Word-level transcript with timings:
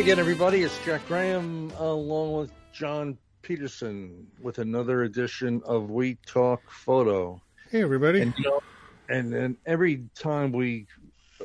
again, 0.00 0.18
everybody. 0.18 0.62
It's 0.62 0.82
Jack 0.82 1.06
Graham 1.06 1.70
along 1.76 2.32
with 2.32 2.52
John 2.72 3.18
Peterson 3.42 4.26
with 4.40 4.58
another 4.58 5.02
edition 5.02 5.60
of 5.66 5.90
We 5.90 6.14
Talk 6.26 6.62
Photo. 6.70 7.42
Hey, 7.70 7.82
everybody. 7.82 8.22
And, 8.22 8.32
you 8.38 8.44
know, 8.44 8.62
and, 9.10 9.34
and 9.34 9.56
every 9.66 10.06
time 10.14 10.52
we 10.52 10.86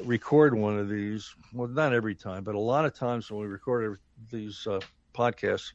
record 0.05 0.57
one 0.57 0.79
of 0.79 0.87
these, 0.87 1.35
well, 1.51 1.67
not 1.67 1.91
every 1.91 2.15
time, 2.15 2.45
but 2.45 2.55
a 2.55 2.59
lot 2.59 2.85
of 2.85 2.93
times 2.93 3.29
when 3.29 3.41
we 3.41 3.47
record 3.47 3.99
these 4.31 4.65
uh, 4.65 4.79
podcasts, 5.13 5.73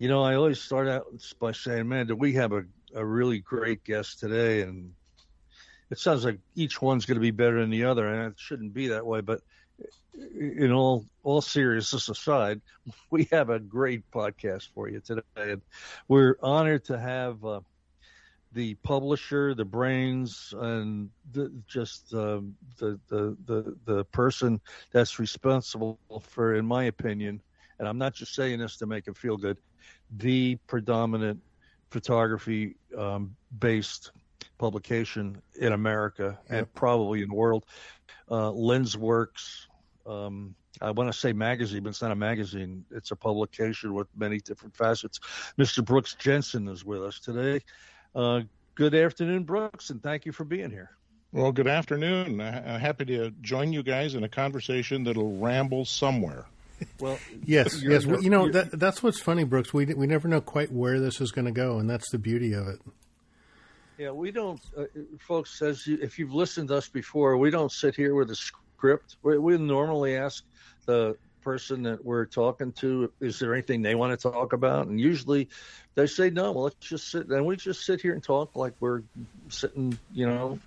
you 0.00 0.08
know, 0.08 0.24
I 0.24 0.34
always 0.34 0.60
start 0.60 0.88
out 0.88 1.06
by 1.38 1.52
saying, 1.52 1.88
man, 1.88 2.08
do 2.08 2.16
we 2.16 2.32
have 2.32 2.50
a, 2.52 2.64
a 2.96 3.04
really 3.04 3.38
great 3.38 3.84
guest 3.84 4.18
today? 4.18 4.62
And 4.62 4.92
it 5.88 6.00
sounds 6.00 6.24
like 6.24 6.40
each 6.56 6.82
one's 6.82 7.06
going 7.06 7.14
to 7.14 7.20
be 7.20 7.30
better 7.30 7.60
than 7.60 7.70
the 7.70 7.84
other, 7.84 8.08
and 8.08 8.32
it 8.32 8.40
shouldn't 8.40 8.74
be 8.74 8.88
that 8.88 9.06
way. 9.06 9.20
But 9.20 9.42
in 10.38 10.72
all 10.72 11.06
all 11.22 11.40
seriousness 11.40 12.08
aside, 12.08 12.60
we 13.10 13.28
have 13.32 13.50
a 13.50 13.58
great 13.58 14.10
podcast 14.10 14.68
for 14.74 14.88
you 14.88 15.00
today, 15.00 15.22
and 15.36 15.62
we're 16.08 16.36
honored 16.42 16.84
to 16.84 16.98
have 16.98 17.44
uh, 17.44 17.60
the 18.52 18.74
publisher, 18.76 19.54
the 19.54 19.64
brains, 19.64 20.54
and 20.58 21.10
the, 21.32 21.52
just 21.66 22.14
uh, 22.14 22.40
the, 22.78 22.98
the 23.08 23.36
the 23.44 23.76
the 23.84 24.04
person 24.06 24.60
that's 24.92 25.18
responsible 25.18 25.98
for, 26.22 26.54
in 26.54 26.64
my 26.64 26.84
opinion, 26.84 27.40
and 27.78 27.88
I'm 27.88 27.98
not 27.98 28.14
just 28.14 28.34
saying 28.34 28.58
this 28.60 28.76
to 28.78 28.86
make 28.86 29.08
it 29.08 29.16
feel 29.16 29.36
good, 29.36 29.58
the 30.16 30.56
predominant 30.66 31.40
photography 31.90 32.76
um, 32.96 33.36
based 33.58 34.12
publication 34.58 35.40
in 35.60 35.72
America 35.72 36.38
yep. 36.44 36.58
and 36.58 36.74
probably 36.74 37.22
in 37.22 37.28
the 37.28 37.34
world. 37.34 37.64
Uh, 38.28 38.50
LensWorks, 38.50 39.65
um, 40.06 40.54
I 40.80 40.90
want 40.90 41.12
to 41.12 41.18
say 41.18 41.32
magazine, 41.32 41.82
but 41.82 41.90
it's 41.90 42.02
not 42.02 42.10
a 42.10 42.16
magazine. 42.16 42.84
It's 42.90 43.10
a 43.10 43.16
publication 43.16 43.94
with 43.94 44.08
many 44.16 44.38
different 44.38 44.76
facets. 44.76 45.20
Mr. 45.58 45.84
Brooks 45.84 46.14
Jensen 46.14 46.68
is 46.68 46.84
with 46.84 47.02
us 47.02 47.18
today. 47.18 47.62
Uh, 48.14 48.42
good 48.74 48.94
afternoon, 48.94 49.44
Brooks, 49.44 49.90
and 49.90 50.02
thank 50.02 50.26
you 50.26 50.32
for 50.32 50.44
being 50.44 50.70
here. 50.70 50.90
Well, 51.32 51.52
good 51.52 51.66
afternoon. 51.66 52.40
I'm 52.40 52.80
happy 52.80 53.04
to 53.06 53.30
join 53.40 53.72
you 53.72 53.82
guys 53.82 54.14
in 54.14 54.24
a 54.24 54.28
conversation 54.28 55.04
that'll 55.04 55.36
ramble 55.38 55.84
somewhere. 55.84 56.46
Well, 57.00 57.18
yes, 57.44 57.82
yes. 57.82 58.04
you 58.04 58.30
know 58.30 58.50
that, 58.50 58.78
that's 58.78 59.02
what's 59.02 59.20
funny, 59.20 59.44
Brooks. 59.44 59.72
We 59.72 59.86
we 59.86 60.06
never 60.06 60.28
know 60.28 60.42
quite 60.42 60.70
where 60.70 61.00
this 61.00 61.20
is 61.20 61.32
going 61.32 61.46
to 61.46 61.52
go, 61.52 61.78
and 61.78 61.88
that's 61.88 62.10
the 62.10 62.18
beauty 62.18 62.52
of 62.52 62.68
it. 62.68 62.80
Yeah, 63.98 64.10
we 64.10 64.30
don't, 64.30 64.60
uh, 64.76 64.84
folks. 65.18 65.62
As 65.62 65.86
you, 65.86 65.98
if 66.02 66.18
you've 66.18 66.34
listened 66.34 66.68
to 66.68 66.76
us 66.76 66.88
before, 66.88 67.38
we 67.38 67.50
don't 67.50 67.72
sit 67.72 67.94
here 67.94 68.14
with 68.14 68.30
a 68.30 68.36
script. 68.76 69.16
We, 69.22 69.38
we 69.38 69.58
normally 69.58 70.16
ask 70.16 70.44
the 70.86 71.16
person 71.42 71.84
that 71.84 72.04
we're 72.04 72.26
talking 72.26 72.72
to, 72.72 73.12
is 73.20 73.38
there 73.38 73.54
anything 73.54 73.80
they 73.80 73.94
want 73.94 74.18
to 74.18 74.30
talk 74.30 74.52
about? 74.52 74.88
And 74.88 75.00
usually 75.00 75.48
they 75.94 76.06
say 76.06 76.28
no. 76.30 76.52
Well, 76.52 76.64
let's 76.64 76.76
just 76.76 77.10
sit 77.10 77.28
and 77.28 77.46
we 77.46 77.56
just 77.56 77.86
sit 77.86 78.00
here 78.00 78.12
and 78.14 78.22
talk 78.22 78.56
like 78.56 78.74
we're 78.80 79.02
sitting, 79.48 79.96
you 80.12 80.26
know, 80.26 80.58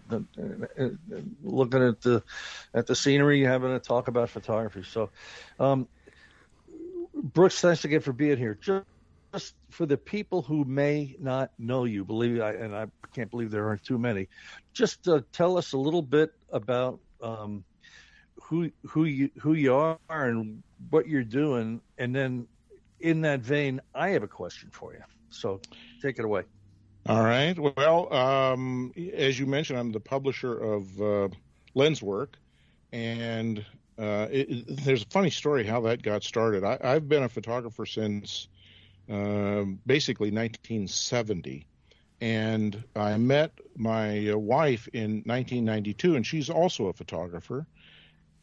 looking 1.43 1.83
at 1.83 2.01
the 2.01 2.23
at 2.73 2.87
the 2.87 2.95
scenery, 2.95 3.43
having 3.43 3.71
a 3.71 3.79
talk 3.79 4.07
about 4.07 4.29
photography. 4.29 4.83
So, 4.83 5.09
um, 5.59 5.87
Brooks, 7.13 7.59
thanks 7.59 7.83
again 7.83 7.99
for 7.99 8.13
being 8.13 8.37
here. 8.37 8.57
Just 8.59 8.85
just 9.33 9.53
for 9.69 9.85
the 9.85 9.97
people 9.97 10.41
who 10.41 10.63
may 10.63 11.15
not 11.19 11.51
know 11.59 11.83
you, 11.83 12.03
believe 12.03 12.41
I, 12.41 12.53
and 12.53 12.75
I 12.75 12.87
can't 13.13 13.29
believe 13.29 13.51
there 13.51 13.67
aren't 13.67 13.83
too 13.83 13.99
many. 13.99 14.27
Just 14.73 15.07
uh, 15.07 15.21
tell 15.33 15.57
us 15.57 15.73
a 15.73 15.77
little 15.77 16.01
bit 16.01 16.31
about 16.51 16.99
um, 17.21 17.63
who 18.49 18.71
who 18.87 19.05
you 19.05 19.29
who 19.39 19.53
you 19.53 19.75
are 19.75 19.99
and 20.09 20.63
what 20.89 21.07
you're 21.07 21.23
doing, 21.23 21.81
and 21.99 22.15
then 22.15 22.47
in 22.99 23.21
that 23.21 23.41
vein, 23.41 23.79
I 23.93 24.09
have 24.09 24.23
a 24.23 24.27
question 24.27 24.69
for 24.71 24.93
you. 24.93 25.03
So 25.29 25.61
take 26.01 26.17
it 26.17 26.25
away. 26.25 26.43
All 27.07 27.23
right. 27.23 27.55
Well, 27.57 28.11
um, 28.11 28.91
as 29.13 29.39
you 29.39 29.45
mentioned, 29.45 29.77
I'm 29.77 29.91
the 29.91 29.99
publisher 29.99 30.57
of 30.57 30.99
uh, 30.99 31.29
LensWork, 31.75 32.29
and 32.91 33.63
uh, 33.99 34.27
it, 34.31 34.83
there's 34.83 35.03
a 35.03 35.07
funny 35.07 35.29
story 35.29 35.63
how 35.63 35.81
that 35.81 36.01
got 36.01 36.23
started. 36.23 36.63
I, 36.63 36.93
have 36.93 37.07
been 37.07 37.23
a 37.23 37.29
photographer 37.29 37.85
since 37.85 38.47
uh, 39.09 39.63
basically 39.85 40.31
1970. 40.31 41.67
And 42.21 42.83
I 42.95 43.15
met 43.17 43.51
my 43.77 44.29
uh, 44.29 44.37
wife 44.37 44.89
in 44.91 45.23
1992, 45.25 46.15
and 46.15 46.25
she's 46.25 46.49
also 46.49 46.87
a 46.87 46.93
photographer. 46.93 47.65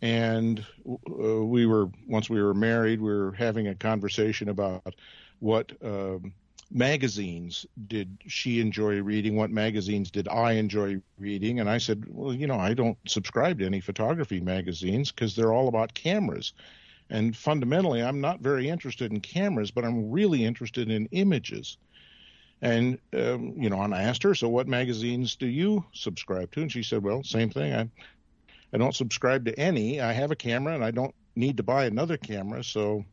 And 0.03 0.65
uh, 0.89 1.45
we 1.45 1.67
were, 1.67 1.89
once 2.07 2.29
we 2.29 2.43
were 2.43 2.55
married, 2.55 3.01
we 3.01 3.15
were 3.15 3.33
having 3.33 3.69
a 3.69 3.75
conversation 3.75 4.49
about 4.51 4.95
what 5.39 5.73
um, 5.83 6.35
magazines 6.71 7.65
did 7.87 8.19
she 8.27 8.61
enjoy 8.61 9.01
reading? 9.01 9.37
What 9.37 9.51
magazines 9.51 10.11
did 10.11 10.29
I 10.29 10.53
enjoy 10.53 11.01
reading? 11.19 11.61
And 11.61 11.71
I 11.71 11.79
said, 11.79 12.05
well, 12.09 12.35
you 12.35 12.47
know, 12.47 12.59
I 12.59 12.75
don't 12.75 12.99
subscribe 13.07 13.59
to 13.61 13.67
any 13.67 13.81
photography 13.81 14.41
magazines 14.41 15.13
because 15.13 15.35
they're 15.35 15.53
all 15.53 15.69
about 15.69 15.95
cameras. 15.95 16.53
And 17.09 17.37
fundamentally, 17.37 18.03
I'm 18.03 18.21
not 18.21 18.41
very 18.41 18.69
interested 18.69 19.13
in 19.13 19.21
cameras, 19.21 19.71
but 19.71 19.85
I'm 19.85 20.11
really 20.11 20.45
interested 20.45 20.91
in 20.91 21.07
images. 21.13 21.79
And 22.63 22.99
um, 23.13 23.55
you 23.57 23.71
know, 23.71 23.83
and 23.83 23.95
I 23.95 24.03
asked 24.03 24.23
her, 24.23 24.35
so 24.35 24.49
what 24.49 24.67
magazines 24.67 25.37
do 25.37 25.47
you 25.47 25.85
subscribe 25.93 26.51
to? 26.53 26.63
And 26.63 26.73
she 26.73 26.83
said, 26.83 27.03
well, 27.03 27.23
same 27.23 27.51
thing. 27.51 27.75
I 27.75 27.89
I 28.77 28.79
don't 28.79 28.95
subscribe 28.95 29.47
to 29.47 29.59
any. 29.59 30.03
I 30.03 30.13
have 30.13 30.31
a 30.31 30.37
camera, 30.37 30.75
and 30.75 30.85
I 30.85 30.91
don't 30.91 31.15
need 31.35 31.57
to 31.57 31.63
buy 31.63 31.87
another 31.87 32.19
camera. 32.19 32.63
So, 32.63 33.07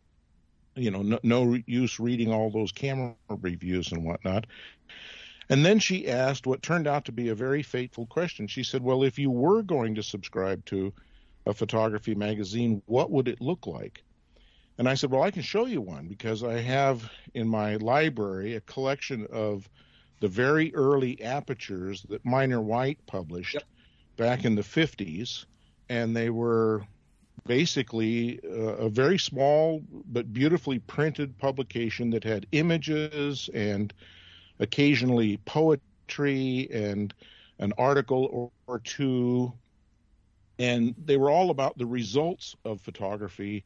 you 0.75 0.91
know, 0.91 1.01
no, 1.01 1.19
no 1.23 1.57
use 1.65 2.01
reading 2.01 2.33
all 2.33 2.51
those 2.51 2.73
camera 2.73 3.15
reviews 3.29 3.93
and 3.93 4.03
whatnot. 4.03 4.45
And 5.47 5.65
then 5.65 5.79
she 5.79 6.09
asked 6.09 6.45
what 6.45 6.63
turned 6.63 6.85
out 6.85 7.05
to 7.05 7.13
be 7.13 7.29
a 7.29 7.35
very 7.35 7.63
fateful 7.63 8.05
question. 8.07 8.47
She 8.47 8.65
said, 8.65 8.83
well, 8.83 9.03
if 9.03 9.17
you 9.17 9.31
were 9.31 9.63
going 9.63 9.95
to 9.95 10.03
subscribe 10.03 10.65
to 10.65 10.91
a 11.45 11.53
photography 11.53 12.13
magazine, 12.13 12.81
what 12.85 13.09
would 13.09 13.29
it 13.29 13.39
look 13.39 13.65
like? 13.65 14.03
And 14.77 14.89
I 14.89 14.95
said, 14.95 15.11
Well, 15.11 15.23
I 15.23 15.31
can 15.31 15.43
show 15.43 15.65
you 15.65 15.79
one 15.79 16.09
because 16.09 16.43
I 16.43 16.59
have 16.59 17.09
in 17.33 17.47
my 17.47 17.77
library 17.77 18.55
a 18.55 18.61
collection 18.61 19.27
of 19.31 19.69
the 20.19 20.27
very 20.27 20.75
early 20.75 21.21
apertures 21.21 22.03
that 22.09 22.25
Minor 22.25 22.59
White 22.59 23.05
published 23.05 23.53
yep. 23.53 23.63
back 24.17 24.43
in 24.43 24.55
the 24.55 24.61
50s. 24.61 25.45
And 25.89 26.15
they 26.15 26.29
were 26.29 26.85
basically 27.45 28.39
uh, 28.43 28.85
a 28.85 28.89
very 28.89 29.19
small 29.19 29.83
but 30.07 30.31
beautifully 30.33 30.79
printed 30.79 31.37
publication 31.37 32.09
that 32.11 32.23
had 32.23 32.47
images 32.51 33.49
and 33.53 33.93
occasionally 34.59 35.37
poetry 35.45 36.69
and 36.71 37.13
an 37.59 37.73
article 37.77 38.29
or, 38.31 38.51
or 38.67 38.79
two. 38.79 39.51
And 40.59 40.95
they 41.03 41.17
were 41.17 41.29
all 41.29 41.49
about 41.49 41.77
the 41.77 41.85
results 41.85 42.55
of 42.63 42.81
photography 42.81 43.65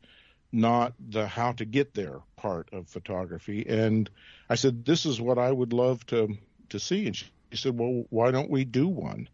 not 0.52 0.94
the 1.10 1.28
how 1.28 1.52
to 1.54 1.66
get 1.66 1.94
there 1.94 2.20
part 2.36 2.70
of 2.72 2.88
photography. 2.88 3.66
And 3.68 4.10
i 4.50 4.56
said 4.56 4.86
this 4.86 5.06
is 5.06 5.20
what 5.20 5.38
i 5.38 5.52
would 5.52 5.74
love 5.74 6.06
to 6.08 6.38
to 6.70 6.80
see. 6.80 7.08
And 7.08 7.16
she, 7.16 7.26
said 7.54 7.78
well 7.78 8.06
why 8.10 8.32
don't 8.32 8.50
we 8.50 8.66
do 8.66 8.88
one? 8.88 9.30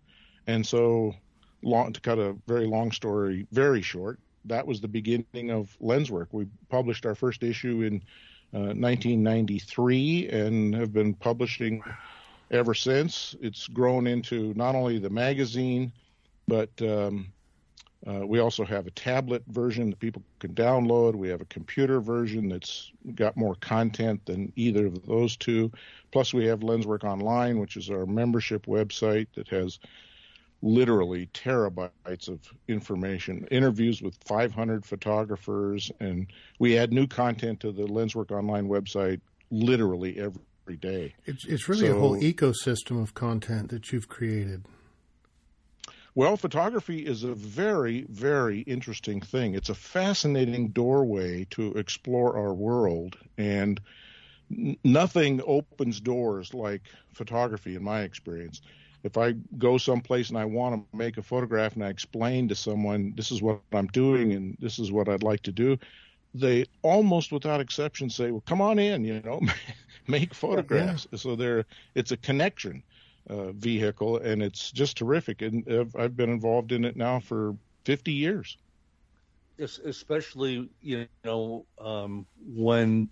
And 0.47 0.65
so 0.65 1.15
long 1.63 1.93
to 1.93 2.01
cut 2.01 2.19
a 2.19 2.35
very 2.47 2.65
long 2.65 2.91
story 2.91 3.47
very 3.51 3.81
short 3.81 4.19
that 4.45 4.65
was 4.65 4.81
the 4.81 4.87
beginning 4.87 5.51
of 5.51 5.75
lenswork 5.81 6.27
we 6.31 6.45
published 6.69 7.05
our 7.05 7.15
first 7.15 7.43
issue 7.43 7.81
in 7.81 7.95
uh, 8.53 8.73
1993 8.75 10.29
and 10.29 10.75
have 10.75 10.93
been 10.93 11.13
publishing 11.13 11.81
ever 12.51 12.73
since 12.73 13.35
it's 13.41 13.67
grown 13.67 14.05
into 14.05 14.53
not 14.55 14.75
only 14.75 14.99
the 14.99 15.09
magazine 15.09 15.91
but 16.47 16.69
um, 16.81 17.31
uh, 18.05 18.25
we 18.25 18.39
also 18.39 18.65
have 18.65 18.85
a 18.85 18.91
tablet 18.91 19.43
version 19.47 19.89
that 19.89 19.99
people 19.99 20.21
can 20.39 20.53
download. 20.53 21.15
We 21.15 21.29
have 21.29 21.39
a 21.39 21.45
computer 21.45 22.01
version 22.01 22.49
that's 22.49 22.91
got 23.15 23.37
more 23.37 23.55
content 23.55 24.25
than 24.25 24.51
either 24.57 24.87
of 24.87 25.05
those 25.05 25.37
two. 25.37 25.71
Plus, 26.11 26.33
we 26.33 26.45
have 26.45 26.59
LensWork 26.59 27.05
Online, 27.05 27.59
which 27.59 27.77
is 27.77 27.89
our 27.89 28.05
membership 28.05 28.65
website 28.65 29.27
that 29.35 29.47
has 29.47 29.79
literally 30.63 31.27
terabytes 31.33 32.29
of 32.29 32.39
information, 32.69 33.45
interviews 33.51 34.01
with 34.01 34.17
500 34.23 34.85
photographers, 34.85 35.91
and 35.99 36.27
we 36.57 36.77
add 36.77 36.93
new 36.93 37.05
content 37.05 37.59
to 37.59 37.71
the 37.71 37.83
LensWork 37.83 38.31
Online 38.31 38.69
website 38.69 39.19
literally 39.51 40.17
every 40.17 40.77
day. 40.79 41.13
It's, 41.25 41.45
it's 41.45 41.67
really 41.67 41.87
so, 41.87 41.97
a 41.97 41.99
whole 41.99 42.15
ecosystem 42.15 43.01
of 43.01 43.13
content 43.13 43.69
that 43.69 43.91
you've 43.91 44.07
created. 44.07 44.65
Well, 46.15 46.37
photography 46.37 47.05
is 47.05 47.23
a 47.23 47.33
very, 47.33 48.05
very 48.09 48.59
interesting 48.61 49.19
thing. 49.19 49.55
It's 49.55 49.69
a 49.69 49.75
fascinating 49.75 50.69
doorway 50.69 51.45
to 51.51 51.73
explore 51.73 52.37
our 52.37 52.53
world, 52.53 53.17
and 53.37 53.81
n- 54.49 54.77
nothing 54.85 55.41
opens 55.45 55.99
doors 55.99 56.53
like 56.53 56.83
photography, 57.13 57.75
in 57.75 57.83
my 57.83 58.01
experience. 58.01 58.61
If 59.03 59.17
I 59.17 59.33
go 59.57 59.77
someplace 59.77 60.29
and 60.29 60.37
I 60.37 60.45
want 60.45 60.75
to 60.91 60.97
make 60.97 61.17
a 61.17 61.21
photograph 61.21 61.75
and 61.75 61.83
I 61.83 61.89
explain 61.89 62.47
to 62.47 62.55
someone, 62.55 63.13
this 63.15 63.31
is 63.31 63.41
what 63.41 63.59
I'm 63.73 63.87
doing 63.87 64.33
and 64.33 64.55
this 64.59 64.79
is 64.79 64.91
what 64.91 65.09
I'd 65.09 65.23
like 65.23 65.41
to 65.43 65.51
do, 65.51 65.77
they 66.33 66.65
almost 66.81 67.31
without 67.31 67.61
exception 67.61 68.09
say, 68.09 68.31
"Well, 68.31 68.43
come 68.45 68.61
on 68.61 68.79
in," 68.79 69.03
you 69.03 69.21
know, 69.21 69.41
make 70.07 70.33
photographs. 70.33 71.07
Yeah. 71.11 71.17
So 71.19 71.35
there, 71.35 71.65
it's 71.95 72.11
a 72.11 72.17
connection 72.17 72.83
uh, 73.29 73.51
vehicle, 73.51 74.17
and 74.17 74.41
it's 74.41 74.71
just 74.71 74.97
terrific. 74.97 75.41
And 75.41 75.63
I've, 75.69 75.95
I've 75.95 76.17
been 76.17 76.29
involved 76.29 76.71
in 76.71 76.85
it 76.85 76.95
now 76.95 77.19
for 77.19 77.55
50 77.85 78.11
years. 78.11 78.57
Especially, 79.59 80.69
you 80.81 81.07
know, 81.23 81.65
um, 81.79 82.25
when 82.55 83.09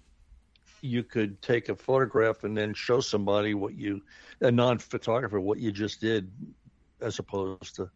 you 0.81 1.03
could 1.03 1.41
take 1.41 1.69
a 1.69 1.75
photograph 1.75 2.43
and 2.43 2.57
then 2.57 2.73
show 2.73 2.99
somebody 2.99 3.53
what 3.53 3.75
you, 3.75 4.01
a 4.41 4.51
non-photographer, 4.51 5.39
what 5.39 5.59
you 5.59 5.71
just 5.71 6.01
did, 6.01 6.31
as 6.99 7.19
opposed 7.19 7.75
to 7.75 7.89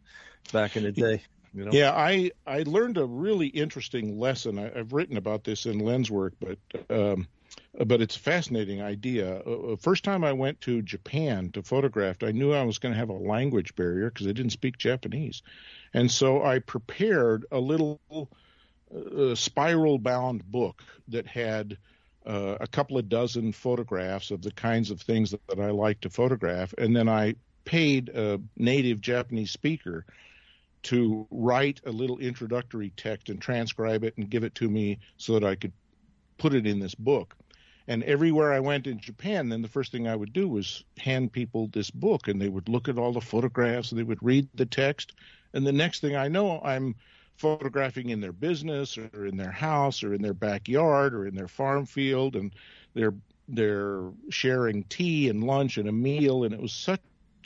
back 0.51 0.77
in 0.77 0.83
the 0.83 0.91
day. 0.91 1.21
You 1.53 1.65
know? 1.65 1.71
Yeah, 1.71 1.93
I 1.93 2.31
I 2.45 2.63
learned 2.63 2.97
a 2.97 3.05
really 3.05 3.47
interesting 3.47 4.19
lesson. 4.19 4.59
I, 4.59 4.77
have 4.77 4.91
written 4.91 5.15
about 5.15 5.45
this 5.45 5.65
in 5.65 5.79
LensWork 5.79 6.33
but 6.39 6.57
um, 6.89 7.27
but 7.85 8.01
it's 8.01 8.17
a 8.17 8.19
fascinating 8.19 8.81
idea. 8.81 9.41
Uh, 9.45 9.73
uh, 9.73 9.75
first 9.77 10.03
time 10.03 10.25
I 10.25 10.33
went 10.33 10.59
to 10.61 10.81
Japan 10.81 11.51
to 11.51 11.63
photograph, 11.63 12.23
I 12.23 12.31
knew 12.31 12.51
I 12.51 12.63
was 12.63 12.77
going 12.77 12.93
to 12.93 12.99
have 12.99 13.09
a 13.09 13.13
language 13.13 13.73
barrier 13.75 14.09
because 14.09 14.27
I 14.27 14.33
didn't 14.33 14.51
speak 14.51 14.77
Japanese, 14.77 15.43
and 15.93 16.11
so 16.11 16.43
I 16.43 16.59
prepared 16.59 17.45
a 17.51 17.59
little 17.59 18.01
uh, 18.93 19.35
spiral 19.35 19.97
bound 19.97 20.43
book 20.43 20.83
that 21.07 21.25
had. 21.25 21.77
Uh, 22.25 22.57
a 22.59 22.67
couple 22.67 22.97
of 22.97 23.07
dozen 23.07 23.51
photographs 23.51 24.31
of 24.31 24.41
the 24.41 24.51
kinds 24.51 24.89
of 24.89 24.99
things 24.99 25.29
that, 25.29 25.45
that 25.47 25.59
I 25.59 25.69
like 25.69 26.01
to 26.01 26.09
photograph, 26.09 26.73
and 26.77 26.95
then 26.95 27.07
I 27.07 27.35
paid 27.65 28.09
a 28.09 28.41
native 28.57 28.99
Japanese 28.99 29.51
speaker 29.51 30.05
to 30.83 31.27
write 31.29 31.81
a 31.85 31.91
little 31.91 32.17
introductory 32.19 32.91
text 32.95 33.29
and 33.29 33.41
transcribe 33.41 34.03
it 34.03 34.17
and 34.17 34.29
give 34.29 34.43
it 34.43 34.55
to 34.55 34.69
me 34.69 34.99
so 35.17 35.33
that 35.33 35.43
I 35.43 35.55
could 35.55 35.71
put 36.37 36.53
it 36.53 36.65
in 36.65 36.79
this 36.79 36.95
book. 36.95 37.35
And 37.87 38.03
everywhere 38.03 38.53
I 38.53 38.59
went 38.59 38.87
in 38.87 38.99
Japan, 38.99 39.49
then 39.49 39.61
the 39.61 39.67
first 39.67 39.91
thing 39.91 40.07
I 40.07 40.15
would 40.15 40.33
do 40.33 40.47
was 40.47 40.83
hand 40.97 41.31
people 41.31 41.67
this 41.67 41.91
book, 41.91 42.27
and 42.27 42.41
they 42.41 42.49
would 42.49 42.69
look 42.69 42.89
at 42.89 42.97
all 42.97 43.13
the 43.13 43.21
photographs, 43.21 43.91
and 43.91 43.99
they 43.99 44.03
would 44.03 44.23
read 44.23 44.47
the 44.55 44.65
text, 44.65 45.13
and 45.53 45.65
the 45.65 45.71
next 45.71 45.99
thing 46.01 46.15
I 46.15 46.27
know, 46.27 46.59
I'm 46.63 46.95
photographing 47.37 48.09
in 48.09 48.21
their 48.21 48.31
business 48.31 48.97
or 48.97 49.25
in 49.25 49.37
their 49.37 49.51
house 49.51 50.03
or 50.03 50.13
in 50.13 50.21
their 50.21 50.33
backyard 50.33 51.13
or 51.13 51.27
in 51.27 51.35
their 51.35 51.47
farm 51.47 51.85
field, 51.85 52.35
and 52.35 52.53
they're 52.93 53.13
they're 53.47 54.09
sharing 54.29 54.83
tea 54.85 55.29
and 55.29 55.43
lunch 55.43 55.77
and 55.77 55.87
a 55.87 55.91
meal, 55.91 56.43
and 56.45 56.53
it 56.53 56.61
was 56.61 56.73
such 56.73 56.99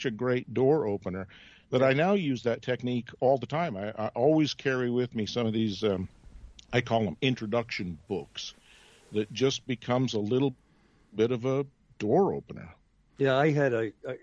a 0.04 0.10
great 0.10 0.52
door 0.54 0.86
opener 0.86 1.28
that 1.70 1.82
I 1.82 1.92
now 1.92 2.14
use 2.14 2.42
that 2.44 2.62
technique 2.62 3.10
all 3.20 3.38
the 3.38 3.46
time. 3.46 3.76
I, 3.76 3.90
I 3.90 4.08
always 4.08 4.54
carry 4.54 4.90
with 4.90 5.14
me 5.14 5.26
some 5.26 5.46
of 5.46 5.52
these, 5.52 5.84
um, 5.84 6.08
I 6.72 6.80
call 6.80 7.04
them 7.04 7.16
introduction 7.20 7.98
books, 8.08 8.54
that 9.12 9.32
just 9.32 9.66
becomes 9.66 10.14
a 10.14 10.18
little 10.18 10.54
bit 11.14 11.32
of 11.32 11.44
a 11.44 11.66
door 11.98 12.32
opener. 12.32 12.68
Yeah, 13.20 13.36
I 13.36 13.50
had 13.50 13.74
a. 13.74 13.92
I, 14.08 14.16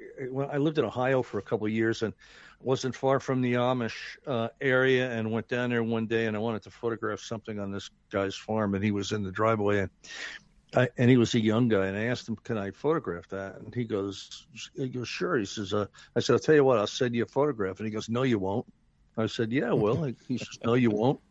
I 0.52 0.58
lived 0.58 0.80
in 0.80 0.84
Ohio 0.84 1.22
for 1.22 1.38
a 1.38 1.42
couple 1.44 1.68
of 1.68 1.72
years 1.72 2.02
and 2.02 2.16
wasn't 2.64 2.96
far 2.96 3.20
from 3.20 3.42
the 3.42 3.54
Amish 3.54 4.18
uh, 4.26 4.48
area 4.60 5.12
and 5.12 5.32
went 5.32 5.48
down 5.48 5.70
there 5.70 5.84
one 5.84 6.08
day 6.08 6.26
and 6.26 6.36
I 6.36 6.40
wanted 6.40 6.64
to 6.64 6.72
photograph 6.72 7.20
something 7.20 7.60
on 7.60 7.72
this 7.72 7.92
guy's 8.12 8.36
farm 8.36 8.74
and 8.74 8.84
he 8.84 8.90
was 8.90 9.12
in 9.12 9.22
the 9.22 9.32
driveway 9.32 9.82
and 9.82 9.92
I, 10.76 10.90
and 10.98 11.12
he 11.12 11.18
was 11.18 11.36
a 11.36 11.40
young 11.40 11.68
guy, 11.68 11.86
and 11.86 11.96
I 11.96 12.06
asked 12.06 12.28
him, 12.28 12.36
"Can 12.44 12.58
I 12.58 12.72
photograph 12.72 13.30
that?" 13.30 13.58
And 13.60 13.74
he 13.74 13.86
goes, 13.86 14.48
"He 14.76 14.90
goes, 14.90 15.08
sure." 15.08 15.38
He 15.38 15.46
says, 15.46 15.74
uh, 15.74 15.86
"I 16.16 16.20
said, 16.20 16.34
I'll 16.34 16.40
tell 16.40 16.56
you 16.56 16.64
what, 16.66 16.78
I'll 16.78 16.88
send 16.88 17.16
you 17.16 17.24
a 17.24 17.28
photograph." 17.28 17.80
And 17.80 17.88
he 17.88 17.94
goes, 17.94 18.10
"No, 18.10 18.24
you 18.24 18.38
won't." 18.38 18.66
I 19.16 19.28
said, 19.28 19.54
"Yeah, 19.54 19.72
well." 19.74 20.04
he 20.28 20.38
says, 20.38 20.60
"No, 20.66 20.74
you 20.74 20.90
won't." 20.90 21.22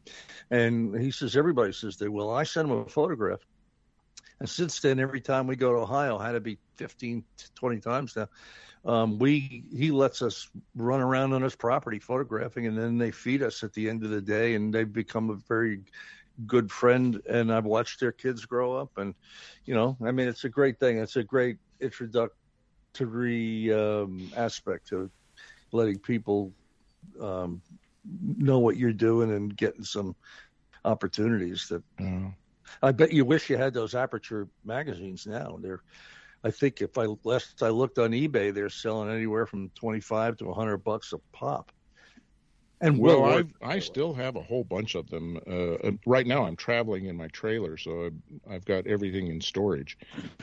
And 0.51 0.99
he 0.99 1.11
says, 1.11 1.37
"Everybody 1.37 1.73
says 1.73 1.97
they 1.99 2.09
will." 2.09 2.33
I 2.33 2.45
sent 2.45 2.71
him 2.71 2.79
a 2.79 2.87
photograph, 2.87 3.41
and 4.41 4.49
since 4.49 4.81
then, 4.81 5.01
every 5.01 5.21
time 5.21 5.47
we 5.47 5.57
go 5.57 5.73
to 5.73 5.79
Ohio, 5.79 6.19
had 6.19 6.33
to 6.33 6.41
be 6.41 6.59
15, 6.77 7.25
20 7.55 7.81
times 7.81 8.17
now. 8.17 8.29
Um, 8.85 9.19
we 9.19 9.65
he 9.75 9.91
lets 9.91 10.23
us 10.23 10.49
run 10.77 11.01
around 11.01 11.33
on 11.33 11.43
his 11.43 11.57
property 11.57 11.99
photographing, 11.99 12.67
and 12.67 12.79
then 12.79 12.99
they 12.99 13.11
feed 13.11 13.43
us 13.43 13.65
at 13.65 13.73
the 13.73 13.89
end 13.89 14.05
of 14.05 14.11
the 14.11 14.21
day, 14.21 14.55
and 14.55 14.73
they've 14.73 14.93
become 14.93 15.31
a 15.31 15.37
very 15.49 15.81
good 16.47 16.71
friend, 16.71 17.21
and 17.29 17.53
I've 17.53 17.65
watched 17.65 17.99
their 17.99 18.13
kids 18.13 18.45
grow 18.45 18.75
up, 18.75 18.91
and 18.99 19.15
you 19.65 19.75
know, 19.75 19.97
I 20.05 20.13
mean, 20.13 20.29
it's 20.29 20.45
a 20.45 20.49
great 20.49 20.79
thing. 20.79 20.99
It's 20.99 21.17
a 21.17 21.25
great 21.25 21.57
introductory 21.81 23.73
um, 23.73 24.31
aspect 24.37 24.89
to 24.89 25.11
letting 25.73 25.99
people 25.99 26.53
um, 27.21 27.63
know 28.37 28.59
what 28.59 28.77
you're 28.77 28.93
doing 28.93 29.33
and 29.33 29.57
getting 29.57 29.85
some 29.85 30.15
opportunities 30.85 31.67
that. 31.69 31.83
Mm. 31.99 32.35
I 32.83 32.93
bet 32.93 33.13
you 33.13 33.25
wish 33.25 33.51
you 33.51 33.57
had 33.57 33.75
those 33.75 33.95
Aperture 33.95 34.49
magazines 34.65 35.27
now. 35.27 35.59
They're, 35.61 35.83
I 36.45 36.51
think 36.51 36.81
if 36.81 36.99
I 36.99 37.07
last 37.25 37.63
I 37.63 37.69
looked 37.69 37.99
on 37.99 38.11
eBay, 38.11 38.53
they're 38.53 38.69
selling 38.69 39.11
anywhere 39.11 39.47
from 39.47 39.71
twenty 39.71 40.01
five 40.01 40.37
to 40.39 40.53
hundred 40.53 40.79
bucks 40.79 41.13
a 41.13 41.19
pop. 41.33 41.73
And 42.83 42.99
well, 42.99 43.25
I 43.25 43.45
I 43.63 43.79
still 43.79 44.13
have 44.13 44.37
a 44.37 44.43
whole 44.43 44.63
bunch 44.63 44.97
of 44.97 45.09
them. 45.09 45.39
Uh, 45.47 45.93
right 46.05 46.27
now, 46.27 46.45
I'm 46.45 46.57
traveling 46.57 47.07
in 47.07 47.17
my 47.17 47.29
trailer, 47.29 47.79
so 47.79 48.11
I've 48.51 48.67
got 48.67 48.87
everything 48.87 49.29
in 49.29 49.41
storage. 49.41 49.97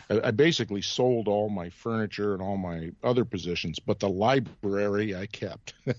I, 0.09 0.19
I, 0.25 0.31
basically 0.31 0.81
sold 0.81 1.27
all 1.27 1.47
my 1.49 1.69
furniture 1.69 2.33
and 2.33 2.41
all 2.41 2.57
my 2.57 2.89
other 3.03 3.23
positions, 3.23 3.77
but 3.77 3.99
the 3.99 4.09
library 4.09 5.15
I 5.15 5.27
kept. 5.27 5.75
yeah, 5.85 5.93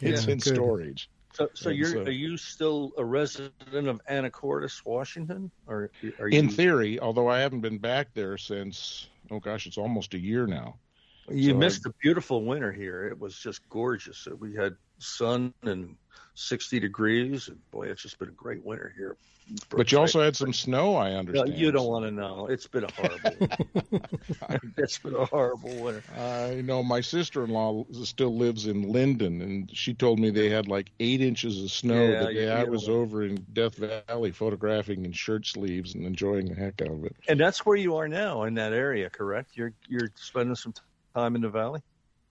it's 0.00 0.26
yeah, 0.26 0.32
in 0.32 0.38
good. 0.38 0.54
storage. 0.54 1.10
So, 1.34 1.50
so 1.54 1.70
you're 1.70 1.90
so, 1.90 2.02
are 2.02 2.10
you 2.10 2.36
still 2.36 2.92
a 2.96 3.04
resident 3.04 3.88
of 3.88 4.00
Anacortes, 4.08 4.84
Washington, 4.84 5.50
or 5.66 5.90
are 6.20 6.28
you? 6.28 6.38
In 6.38 6.48
theory, 6.48 7.00
although 7.00 7.28
I 7.28 7.40
haven't 7.40 7.60
been 7.60 7.78
back 7.78 8.14
there 8.14 8.38
since 8.38 9.08
oh 9.30 9.40
gosh, 9.40 9.66
it's 9.66 9.78
almost 9.78 10.14
a 10.14 10.18
year 10.18 10.46
now. 10.46 10.76
You 11.28 11.50
so 11.50 11.56
missed 11.56 11.86
I, 11.86 11.90
a 11.90 11.92
beautiful 12.00 12.44
winter 12.44 12.70
here. 12.70 13.08
It 13.08 13.18
was 13.18 13.36
just 13.36 13.68
gorgeous. 13.68 14.28
We 14.38 14.54
had 14.54 14.76
sun 14.98 15.54
and 15.62 15.96
60 16.34 16.80
degrees. 16.80 17.48
And 17.48 17.58
boy, 17.70 17.88
it's 17.88 18.02
just 18.02 18.18
been 18.18 18.28
a 18.28 18.32
great 18.32 18.64
winter 18.64 18.92
here. 18.96 19.16
But 19.68 19.92
you 19.92 19.98
also 19.98 20.22
had 20.22 20.36
some 20.36 20.52
snow, 20.52 20.96
I 20.96 21.12
understand. 21.12 21.50
No, 21.50 21.54
you 21.54 21.70
don't 21.70 21.86
want 21.86 22.06
to 22.06 22.10
know. 22.10 22.46
It's 22.46 22.66
been 22.66 22.84
a 22.84 22.92
horrible. 22.92 23.48
it's 24.78 24.98
been 24.98 25.14
a 25.14 25.26
horrible 25.26 25.74
winter. 25.82 26.02
I 26.18 26.62
know 26.62 26.82
my 26.82 27.02
sister-in-law 27.02 27.84
still 28.04 28.34
lives 28.34 28.66
in 28.66 28.86
Lynden, 28.86 29.42
and 29.42 29.70
she 29.76 29.92
told 29.92 30.18
me 30.18 30.30
they 30.30 30.48
had 30.48 30.66
like 30.66 30.90
eight 30.98 31.20
inches 31.20 31.62
of 31.62 31.70
snow 31.70 32.06
yeah, 32.06 32.24
the 32.24 32.32
day 32.32 32.50
I 32.50 32.64
was 32.64 32.88
over 32.88 33.22
in 33.22 33.44
Death 33.52 33.74
Valley 33.74 34.32
photographing 34.32 35.04
in 35.04 35.12
shirt 35.12 35.46
sleeves 35.46 35.94
and 35.94 36.06
enjoying 36.06 36.46
the 36.46 36.54
heck 36.54 36.80
out 36.80 36.90
of 36.90 37.04
it. 37.04 37.14
And 37.28 37.38
that's 37.38 37.66
where 37.66 37.76
you 37.76 37.96
are 37.96 38.08
now 38.08 38.44
in 38.44 38.54
that 38.54 38.72
area, 38.72 39.10
correct? 39.10 39.50
You're 39.54 39.74
you're 39.88 40.10
spending 40.14 40.54
some 40.54 40.72
time 41.14 41.34
in 41.36 41.42
the 41.42 41.50
valley. 41.50 41.82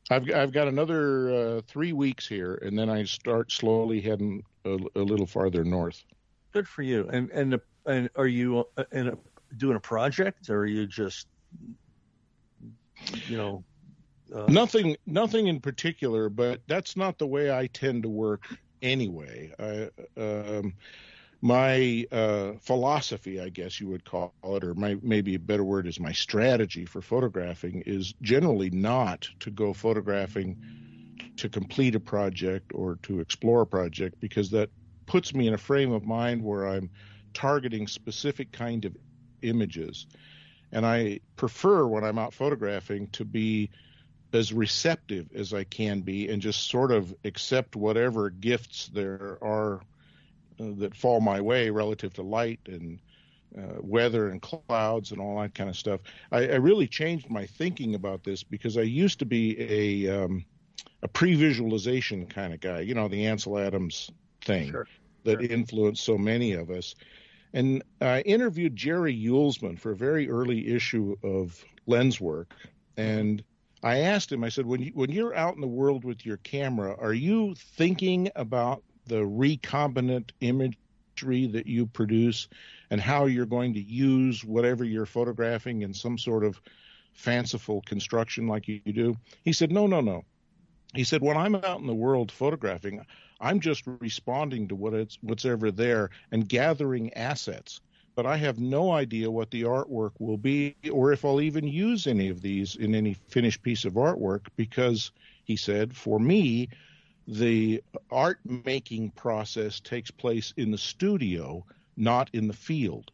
I've 0.09 0.29
I've 0.33 0.51
got 0.51 0.67
another 0.67 1.29
uh, 1.29 1.61
three 1.67 1.93
weeks 1.93 2.27
here, 2.27 2.55
and 2.61 2.77
then 2.77 2.89
I 2.89 3.05
start 3.05 3.51
slowly 3.51 4.01
heading 4.01 4.43
a, 4.65 4.77
a 4.95 5.01
little 5.01 5.25
farther 5.25 5.63
north. 5.63 6.03
Good 6.51 6.67
for 6.67 6.81
you. 6.83 7.09
And 7.11 7.31
and 7.31 7.59
and 7.85 8.09
are 8.15 8.27
you 8.27 8.65
uh, 8.77 8.83
in 8.91 9.07
a, 9.09 9.17
doing 9.57 9.75
a 9.75 9.79
project, 9.79 10.49
or 10.49 10.59
are 10.59 10.65
you 10.65 10.85
just, 10.87 11.27
you 13.27 13.37
know? 13.37 13.63
Uh... 14.33 14.45
Nothing, 14.47 14.97
nothing 15.05 15.47
in 15.47 15.59
particular, 15.59 16.29
but 16.29 16.61
that's 16.67 16.97
not 16.97 17.17
the 17.17 17.27
way 17.27 17.51
I 17.51 17.67
tend 17.67 18.03
to 18.03 18.09
work 18.09 18.45
anyway. 18.81 19.53
I, 19.59 20.19
um, 20.19 20.73
my 21.43 22.05
uh, 22.09 22.53
philosophy, 22.61 23.41
I 23.41 23.49
guess 23.49 23.77
you 23.81 23.89
would 23.89 24.05
call 24.05 24.33
it, 24.45 24.63
or 24.63 24.73
my, 24.75 24.95
maybe 25.01 25.35
a 25.35 25.39
better 25.39 25.63
word 25.65 25.87
is 25.87 25.99
my 25.99 26.13
strategy 26.13 26.85
for 26.85 27.01
photographing, 27.01 27.83
is 27.85 28.13
generally 28.21 28.69
not 28.69 29.27
to 29.41 29.51
go 29.51 29.73
photographing 29.73 30.57
to 31.35 31.49
complete 31.49 31.95
a 31.95 31.99
project 31.99 32.71
or 32.73 32.97
to 33.03 33.19
explore 33.19 33.63
a 33.63 33.67
project 33.67 34.21
because 34.21 34.51
that 34.51 34.69
puts 35.05 35.35
me 35.35 35.49
in 35.49 35.53
a 35.53 35.57
frame 35.57 35.91
of 35.91 36.05
mind 36.05 36.41
where 36.41 36.65
I'm 36.65 36.89
targeting 37.33 37.87
specific 37.87 38.53
kind 38.53 38.85
of 38.85 38.95
images. 39.41 40.07
And 40.71 40.85
I 40.85 41.19
prefer 41.35 41.85
when 41.85 42.05
I'm 42.05 42.19
out 42.19 42.33
photographing 42.33 43.07
to 43.07 43.25
be 43.25 43.69
as 44.31 44.53
receptive 44.53 45.27
as 45.35 45.53
I 45.53 45.65
can 45.65 46.03
be 46.03 46.29
and 46.29 46.41
just 46.41 46.69
sort 46.69 46.93
of 46.93 47.13
accept 47.25 47.75
whatever 47.75 48.29
gifts 48.29 48.89
there 48.93 49.37
are 49.41 49.81
that 50.57 50.95
fall 50.95 51.19
my 51.21 51.41
way 51.41 51.69
relative 51.69 52.13
to 52.13 52.21
light 52.21 52.59
and 52.67 52.99
uh, 53.57 53.79
weather 53.81 54.29
and 54.29 54.41
clouds 54.41 55.11
and 55.11 55.21
all 55.21 55.39
that 55.39 55.53
kind 55.53 55.69
of 55.69 55.77
stuff. 55.77 56.01
I, 56.31 56.47
I, 56.47 56.55
really 56.55 56.87
changed 56.87 57.29
my 57.29 57.45
thinking 57.45 57.93
about 57.93 58.23
this 58.23 58.41
because 58.41 58.77
I 58.77 58.81
used 58.81 59.19
to 59.19 59.25
be 59.25 60.07
a 60.07 60.23
um, 60.23 60.45
a 61.03 61.07
pre-visualization 61.07 62.25
kind 62.25 62.53
of 62.53 62.61
guy. 62.61 62.79
You 62.79 62.95
know, 62.95 63.07
the 63.07 63.27
Ansel 63.27 63.59
Adams 63.59 64.09
thing 64.43 64.71
sure. 64.71 64.87
that 65.25 65.41
sure. 65.41 65.51
influenced 65.51 66.03
so 66.03 66.17
many 66.17 66.53
of 66.53 66.71
us. 66.71 66.95
And 67.53 67.83
I 68.01 68.21
interviewed 68.21 68.75
Jerry 68.75 69.15
Uelsmann 69.15 69.77
for 69.77 69.91
a 69.91 69.95
very 69.95 70.29
early 70.29 70.73
issue 70.73 71.15
of 71.23 71.63
Lenswork, 71.87 72.47
and 72.97 73.43
I 73.83 73.99
asked 73.99 74.31
him. 74.31 74.43
I 74.43 74.49
said, 74.49 74.65
"When 74.65 74.81
you 74.81 74.91
when 74.95 75.11
you're 75.11 75.35
out 75.35 75.53
in 75.53 75.61
the 75.61 75.67
world 75.67 76.03
with 76.03 76.25
your 76.25 76.37
camera, 76.37 76.95
are 76.97 77.13
you 77.13 77.53
thinking 77.55 78.31
about 78.35 78.83
the 79.07 79.21
recombinant 79.21 80.31
imagery 80.41 81.47
that 81.47 81.67
you 81.67 81.85
produce 81.85 82.47
and 82.89 82.99
how 82.99 83.25
you're 83.25 83.45
going 83.45 83.73
to 83.73 83.81
use 83.81 84.43
whatever 84.43 84.83
you're 84.83 85.05
photographing 85.05 85.81
in 85.81 85.93
some 85.93 86.17
sort 86.17 86.43
of 86.43 86.59
fanciful 87.13 87.81
construction 87.81 88.47
like 88.47 88.67
you 88.67 88.79
do? 88.81 89.15
He 89.43 89.53
said, 89.53 89.71
No, 89.71 89.87
no, 89.87 90.01
no. 90.01 90.23
He 90.95 91.03
said, 91.03 91.21
When 91.21 91.37
I'm 91.37 91.55
out 91.55 91.79
in 91.79 91.87
the 91.87 91.93
world 91.93 92.31
photographing, 92.31 93.05
I'm 93.39 93.59
just 93.59 93.83
responding 93.99 94.67
to 94.69 94.75
what 94.75 94.93
it's, 94.93 95.17
what's 95.21 95.45
ever 95.45 95.71
there 95.71 96.09
and 96.31 96.47
gathering 96.47 97.13
assets. 97.13 97.81
But 98.15 98.25
I 98.25 98.37
have 98.37 98.59
no 98.59 98.91
idea 98.91 99.31
what 99.31 99.49
the 99.49 99.63
artwork 99.63 100.11
will 100.19 100.37
be 100.37 100.75
or 100.91 101.11
if 101.11 101.25
I'll 101.25 101.41
even 101.41 101.67
use 101.67 102.05
any 102.05 102.29
of 102.29 102.41
these 102.41 102.75
in 102.75 102.93
any 102.93 103.15
finished 103.15 103.63
piece 103.63 103.85
of 103.85 103.93
artwork 103.93 104.47
because, 104.55 105.11
he 105.45 105.55
said, 105.55 105.95
for 105.95 106.19
me, 106.19 106.69
the 107.27 107.83
art 108.11 108.39
making 108.43 109.11
process 109.11 109.79
takes 109.79 110.11
place 110.11 110.53
in 110.57 110.71
the 110.71 110.77
studio, 110.77 111.65
not 111.95 112.29
in 112.33 112.47
the 112.47 112.53
field. 112.53 113.11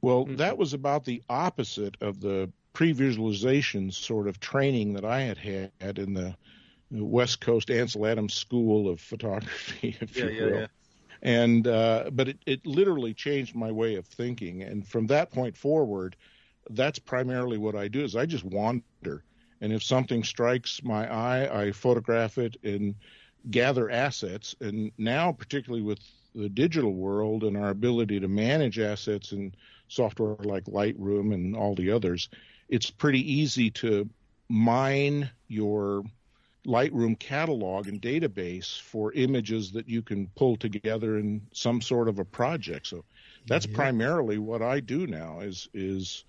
Well, 0.00 0.24
mm-hmm. 0.24 0.36
that 0.36 0.58
was 0.58 0.74
about 0.74 1.04
the 1.04 1.22
opposite 1.28 1.96
of 2.00 2.20
the 2.20 2.50
pre 2.72 2.92
visualization 2.92 3.90
sort 3.90 4.28
of 4.28 4.38
training 4.38 4.94
that 4.94 5.04
I 5.04 5.20
had 5.20 5.38
had 5.80 5.98
in 5.98 6.14
the 6.14 6.36
West 6.90 7.40
Coast 7.40 7.70
Ansel 7.70 8.06
Adams 8.06 8.34
School 8.34 8.88
of 8.88 9.00
Photography, 9.00 9.96
if 10.00 10.16
yeah, 10.16 10.24
you 10.26 10.42
will. 10.42 10.60
Yeah, 10.60 10.66
and 11.22 11.66
uh, 11.66 12.10
but 12.12 12.28
it, 12.28 12.38
it 12.46 12.66
literally 12.66 13.14
changed 13.14 13.54
my 13.54 13.72
way 13.72 13.96
of 13.96 14.06
thinking, 14.06 14.62
and 14.62 14.86
from 14.86 15.06
that 15.06 15.32
point 15.32 15.56
forward, 15.56 16.16
that's 16.70 16.98
primarily 16.98 17.58
what 17.58 17.74
I 17.74 17.88
do. 17.88 18.04
Is 18.04 18.14
I 18.14 18.26
just 18.26 18.44
wander, 18.44 19.24
and 19.60 19.72
if 19.72 19.82
something 19.82 20.24
strikes 20.24 20.82
my 20.82 21.12
eye, 21.12 21.64
I 21.64 21.72
photograph 21.72 22.38
it 22.38 22.56
and 22.62 22.94
gather 23.50 23.90
assets. 23.90 24.54
And 24.60 24.92
now, 24.98 25.32
particularly 25.32 25.82
with 25.82 26.00
the 26.34 26.48
digital 26.48 26.92
world 26.92 27.44
and 27.44 27.56
our 27.56 27.70
ability 27.70 28.20
to 28.20 28.28
manage 28.28 28.78
assets 28.78 29.32
and 29.32 29.56
software 29.88 30.36
like 30.40 30.64
Lightroom 30.64 31.32
and 31.32 31.56
all 31.56 31.74
the 31.74 31.92
others, 31.92 32.28
it's 32.68 32.90
pretty 32.90 33.32
easy 33.32 33.70
to 33.70 34.08
mine 34.48 35.30
your 35.48 36.04
Lightroom 36.66 37.18
catalog 37.18 37.86
and 37.86 38.02
database 38.02 38.80
for 38.80 39.12
images 39.12 39.72
that 39.72 39.88
you 39.88 40.02
can 40.02 40.26
pull 40.34 40.56
together 40.56 41.16
in 41.16 41.46
some 41.52 41.80
sort 41.80 42.08
of 42.08 42.18
a 42.18 42.24
project. 42.24 42.88
So 42.88 43.04
that's 43.46 43.66
yeah. 43.66 43.76
primarily 43.76 44.38
what 44.38 44.62
I 44.62 44.80
do 44.80 45.06
now 45.06 45.40
is 45.40 45.68
is 45.72 46.24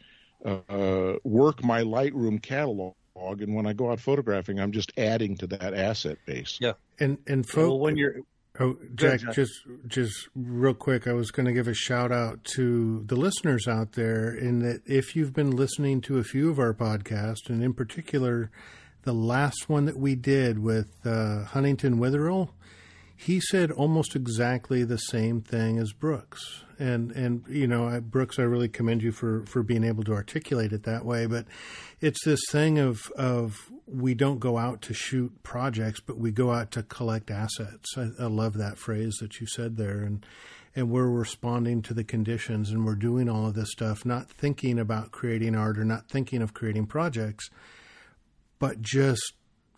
uh, 0.45 1.13
work 1.23 1.63
my 1.63 1.81
Lightroom 1.81 2.41
catalog. 2.41 2.93
And 3.41 3.55
when 3.55 3.65
I 3.65 3.73
go 3.73 3.91
out 3.91 3.99
photographing, 3.99 4.59
I'm 4.59 4.71
just 4.71 4.91
adding 4.97 5.37
to 5.37 5.47
that 5.47 5.73
asset 5.73 6.17
base. 6.25 6.57
Yeah, 6.61 6.73
and 6.99 7.17
and 7.27 7.47
folks, 7.47 7.67
well, 7.67 7.79
when 7.79 7.97
you're 7.97 8.21
Oh, 8.59 8.75
Jack, 8.95 9.21
just 9.33 9.53
just 9.85 10.29
real 10.35 10.73
quick, 10.73 11.07
I 11.07 11.13
was 11.13 11.29
going 11.29 11.45
to 11.45 11.53
give 11.53 11.67
a 11.67 11.75
shout 11.75 12.11
out 12.11 12.43
to 12.55 13.03
the 13.05 13.15
listeners 13.15 13.67
out 13.67 13.91
there 13.91 14.33
in 14.33 14.59
that 14.59 14.81
if 14.85 15.15
you've 15.15 15.33
been 15.33 15.51
listening 15.51 16.01
to 16.01 16.17
a 16.17 16.23
few 16.23 16.49
of 16.49 16.57
our 16.57 16.73
podcasts, 16.73 17.49
and 17.49 17.63
in 17.63 17.73
particular 17.73 18.49
the 19.03 19.13
last 19.13 19.69
one 19.69 19.85
that 19.85 19.97
we 19.97 20.15
did 20.15 20.59
with 20.59 20.89
uh, 21.05 21.43
Huntington 21.45 21.99
Witherill, 21.99 22.53
he 23.17 23.39
said 23.39 23.71
almost 23.71 24.15
exactly 24.15 24.83
the 24.83 24.97
same 24.97 25.41
thing 25.41 25.79
as 25.79 25.91
Brooks. 25.91 26.63
And 26.79 27.11
and 27.11 27.43
you 27.49 27.67
know, 27.67 27.99
Brooks, 27.99 28.37
I 28.37 28.43
really 28.43 28.69
commend 28.69 29.01
you 29.01 29.11
for 29.11 29.43
for 29.47 29.63
being 29.63 29.83
able 29.83 30.03
to 30.03 30.13
articulate 30.13 30.71
it 30.71 30.83
that 30.83 31.03
way. 31.03 31.25
But 31.25 31.45
it's 31.99 32.23
this 32.23 32.41
thing 32.51 32.77
of 32.77 33.11
of 33.17 33.71
we 33.87 34.13
don't 34.13 34.39
go 34.39 34.57
out 34.57 34.81
to 34.83 34.93
shoot 34.93 35.43
projects, 35.43 35.99
but 35.99 36.17
we 36.17 36.31
go 36.31 36.51
out 36.51 36.71
to 36.71 36.83
collect 36.83 37.31
assets. 37.31 37.97
I, 37.97 38.09
I 38.19 38.27
love 38.27 38.53
that 38.57 38.77
phrase 38.77 39.15
that 39.21 39.41
you 39.41 39.47
said 39.47 39.77
there, 39.77 40.01
and 40.03 40.23
and 40.75 40.91
we're 40.91 41.09
responding 41.09 41.81
to 41.81 41.95
the 41.95 42.03
conditions, 42.03 42.69
and 42.69 42.85
we're 42.85 42.93
doing 42.93 43.27
all 43.27 43.47
of 43.47 43.55
this 43.55 43.71
stuff, 43.71 44.05
not 44.05 44.29
thinking 44.29 44.77
about 44.77 45.11
creating 45.11 45.55
art 45.55 45.79
or 45.79 45.85
not 45.85 46.07
thinking 46.07 46.43
of 46.43 46.53
creating 46.53 46.85
projects 46.85 47.49
but 48.59 48.81
just 48.81 49.33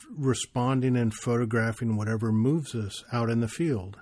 responding 0.10 0.96
and 0.96 1.14
photographing 1.14 1.96
whatever 1.96 2.32
moves 2.32 2.76
us 2.76 3.04
out 3.12 3.30
in 3.30 3.40
the 3.40 3.48
field. 3.48 3.98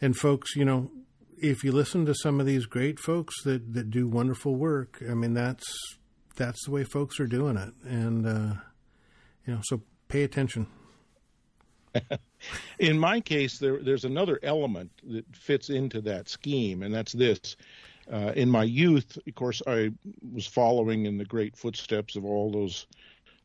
And 0.00 0.16
folks, 0.16 0.56
you 0.56 0.64
know, 0.64 0.90
if 1.38 1.64
you 1.64 1.72
listen 1.72 2.06
to 2.06 2.14
some 2.14 2.40
of 2.40 2.46
these 2.46 2.66
great 2.66 2.98
folks 2.98 3.42
that, 3.44 3.74
that 3.74 3.90
do 3.90 4.08
wonderful 4.08 4.54
work, 4.54 5.02
I 5.08 5.14
mean 5.14 5.34
that's 5.34 5.64
that's 6.36 6.64
the 6.64 6.70
way 6.70 6.84
folks 6.84 7.20
are 7.20 7.26
doing 7.26 7.56
it, 7.56 7.74
and 7.84 8.26
uh, 8.26 8.54
you 9.46 9.54
know, 9.54 9.60
so 9.62 9.82
pay 10.08 10.22
attention. 10.22 10.66
in 12.78 12.98
my 12.98 13.20
case, 13.20 13.58
there, 13.58 13.82
there's 13.82 14.04
another 14.04 14.38
element 14.42 14.90
that 15.04 15.24
fits 15.36 15.68
into 15.68 16.00
that 16.02 16.28
scheme, 16.28 16.82
and 16.82 16.94
that's 16.94 17.12
this. 17.12 17.56
Uh, 18.10 18.32
in 18.34 18.48
my 18.48 18.64
youth, 18.64 19.18
of 19.26 19.34
course, 19.34 19.62
I 19.66 19.90
was 20.32 20.46
following 20.46 21.06
in 21.06 21.18
the 21.18 21.24
great 21.24 21.56
footsteps 21.56 22.16
of 22.16 22.24
all 22.24 22.50
those 22.50 22.86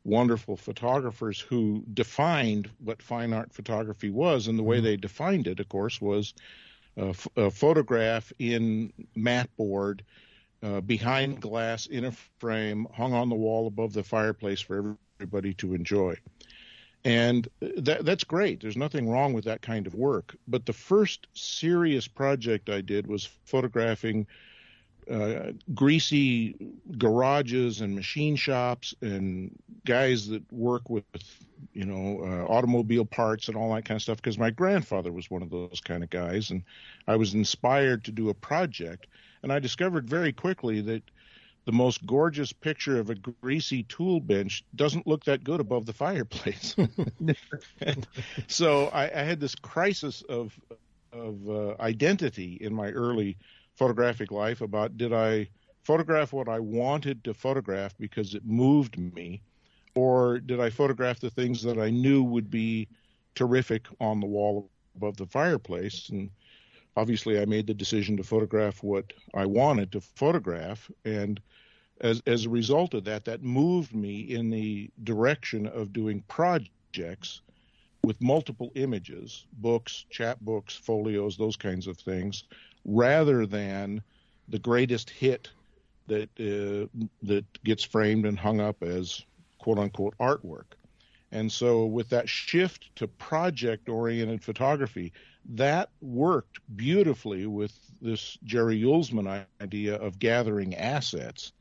wonderful 0.08 0.56
photographers 0.56 1.38
who 1.38 1.84
defined 1.92 2.70
what 2.78 3.02
fine 3.02 3.32
art 3.32 3.52
photography 3.52 4.10
was, 4.10 4.48
and 4.48 4.58
the 4.58 4.62
way 4.62 4.76
mm-hmm. 4.76 4.86
they 4.86 4.96
defined 4.96 5.46
it, 5.46 5.60
of 5.60 5.68
course, 5.68 6.00
was 6.00 6.34
a, 6.96 7.08
f- 7.08 7.28
a 7.36 7.50
photograph 7.50 8.32
in 8.38 8.92
mat 9.14 9.48
board, 9.56 10.02
uh, 10.62 10.80
behind 10.80 11.40
glass 11.40 11.86
in 11.86 12.06
a 12.06 12.12
frame, 12.40 12.86
hung 12.92 13.12
on 13.12 13.28
the 13.28 13.36
wall 13.36 13.66
above 13.66 13.92
the 13.92 14.02
fireplace 14.02 14.60
for 14.60 14.96
everybody 15.20 15.54
to 15.54 15.74
enjoy. 15.74 16.16
And 17.04 17.46
that, 17.60 18.04
that's 18.04 18.24
great. 18.24 18.60
There's 18.60 18.76
nothing 18.76 19.08
wrong 19.08 19.32
with 19.32 19.44
that 19.44 19.62
kind 19.62 19.86
of 19.86 19.94
work. 19.94 20.34
But 20.48 20.66
the 20.66 20.72
first 20.72 21.28
serious 21.32 22.08
project 22.08 22.68
I 22.68 22.80
did 22.80 23.06
was 23.06 23.30
photographing 23.44 24.26
uh, 25.10 25.52
greasy 25.74 26.54
garages 26.98 27.80
and 27.80 27.94
machine 27.94 28.36
shops 28.36 28.94
and 29.00 29.56
guys 29.86 30.28
that 30.28 30.42
work 30.52 30.90
with 30.90 31.04
you 31.72 31.84
know 31.84 32.20
uh, 32.22 32.52
automobile 32.52 33.04
parts 33.04 33.48
and 33.48 33.56
all 33.56 33.74
that 33.74 33.84
kind 33.84 33.96
of 33.96 34.02
stuff 34.02 34.18
because 34.18 34.38
my 34.38 34.50
grandfather 34.50 35.10
was 35.10 35.30
one 35.30 35.42
of 35.42 35.50
those 35.50 35.80
kind 35.84 36.02
of 36.02 36.10
guys 36.10 36.50
and 36.50 36.62
I 37.06 37.16
was 37.16 37.34
inspired 37.34 38.04
to 38.04 38.12
do 38.12 38.28
a 38.28 38.34
project 38.34 39.06
and 39.42 39.52
I 39.52 39.58
discovered 39.58 40.08
very 40.08 40.32
quickly 40.32 40.80
that 40.82 41.02
the 41.64 41.72
most 41.72 42.06
gorgeous 42.06 42.50
picture 42.50 42.98
of 42.98 43.10
a 43.10 43.14
greasy 43.14 43.82
tool 43.82 44.20
bench 44.20 44.64
doesn't 44.74 45.06
look 45.06 45.24
that 45.26 45.44
good 45.44 45.60
above 45.60 45.84
the 45.84 45.92
fireplace. 45.92 46.74
so 48.46 48.86
I, 48.86 49.04
I, 49.04 49.22
had 49.22 49.38
this 49.38 49.54
crisis 49.54 50.22
of 50.30 50.58
of 51.12 51.48
uh, 51.48 51.74
identity 51.78 52.56
in 52.60 52.74
my 52.74 52.88
early 52.90 53.36
photographic 53.78 54.32
life 54.32 54.60
about 54.60 54.98
did 54.98 55.12
I 55.12 55.48
photograph 55.84 56.32
what 56.32 56.48
I 56.48 56.58
wanted 56.58 57.22
to 57.24 57.32
photograph 57.32 57.96
because 57.96 58.34
it 58.34 58.44
moved 58.44 58.98
me, 58.98 59.40
or 59.94 60.40
did 60.40 60.60
I 60.60 60.68
photograph 60.68 61.20
the 61.20 61.30
things 61.30 61.62
that 61.62 61.78
I 61.78 61.88
knew 61.90 62.24
would 62.24 62.50
be 62.50 62.88
terrific 63.36 63.86
on 64.00 64.18
the 64.18 64.26
wall 64.26 64.68
above 64.96 65.16
the 65.16 65.26
fireplace? 65.26 66.08
And 66.08 66.28
obviously, 66.96 67.40
I 67.40 67.44
made 67.44 67.68
the 67.68 67.74
decision 67.74 68.16
to 68.16 68.24
photograph 68.24 68.82
what 68.82 69.12
I 69.32 69.46
wanted 69.46 69.92
to 69.92 70.00
photograph, 70.00 70.90
and 71.04 71.40
as 72.00 72.20
as 72.26 72.46
a 72.46 72.50
result 72.50 72.94
of 72.94 73.04
that, 73.04 73.24
that 73.26 73.42
moved 73.44 73.94
me 73.94 74.20
in 74.20 74.50
the 74.50 74.90
direction 75.04 75.66
of 75.68 75.92
doing 75.92 76.24
projects 76.28 77.42
with 78.02 78.20
multiple 78.20 78.72
images, 78.74 79.46
books, 79.52 80.04
chapbooks, 80.10 80.76
folios, 80.76 81.36
those 81.36 81.56
kinds 81.56 81.86
of 81.86 81.96
things, 81.98 82.44
rather 82.88 83.44
than 83.44 84.02
the 84.48 84.58
greatest 84.58 85.10
hit 85.10 85.50
that 86.06 86.30
uh, 86.40 86.88
that 87.22 87.44
gets 87.62 87.84
framed 87.84 88.24
and 88.24 88.38
hung 88.38 88.60
up 88.60 88.82
as 88.82 89.24
quote 89.58 89.78
unquote 89.78 90.16
artwork. 90.18 90.72
And 91.30 91.52
so, 91.52 91.84
with 91.84 92.08
that 92.08 92.28
shift 92.28 92.96
to 92.96 93.06
project 93.06 93.90
oriented 93.90 94.42
photography, 94.42 95.12
that 95.50 95.90
worked 96.00 96.60
beautifully 96.74 97.46
with 97.46 97.78
this 98.00 98.38
Jerry 98.44 98.80
Uelsmann 98.80 99.44
idea 99.60 99.96
of 99.96 100.18
gathering 100.18 100.74
assets. 100.74 101.52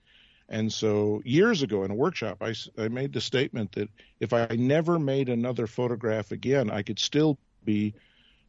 And 0.47 0.71
so, 0.71 1.21
years 1.25 1.61
ago 1.61 1.83
in 1.83 1.91
a 1.91 1.95
workshop, 1.95 2.37
I, 2.41 2.55
I 2.77 2.87
made 2.87 3.11
the 3.11 3.19
statement 3.19 3.73
that 3.73 3.89
if 4.21 4.31
I 4.31 4.47
never 4.55 4.97
made 4.97 5.27
another 5.27 5.67
photograph 5.67 6.31
again, 6.31 6.71
I 6.71 6.83
could 6.83 6.99
still 6.99 7.37
be 7.65 7.93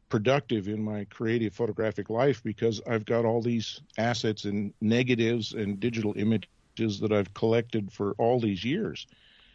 productive 0.09 0.69
in 0.69 0.83
my 0.83 1.05
creative 1.05 1.55
photographic 1.55 2.11
life 2.11 2.43
because 2.43 2.81
I've 2.87 3.05
got 3.05 3.25
all 3.25 3.43
these 3.43 3.81
assets 3.99 4.45
and 4.45 4.73
negatives 4.81 5.53
and 5.53 5.79
digital 5.79 6.15
images 6.17 7.01
that 7.01 7.13
I've 7.13 7.33
collected 7.35 7.93
for 7.93 8.15
all 8.19 8.41
these 8.41 8.65
years. 8.65 9.07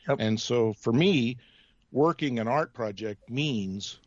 Yep. 0.07 0.17
And 0.19 0.39
so 0.39 0.73
for 0.73 0.93
me, 0.93 1.37
working 1.91 2.39
an 2.39 2.47
art 2.47 2.73
project 2.73 3.29
means 3.29 3.99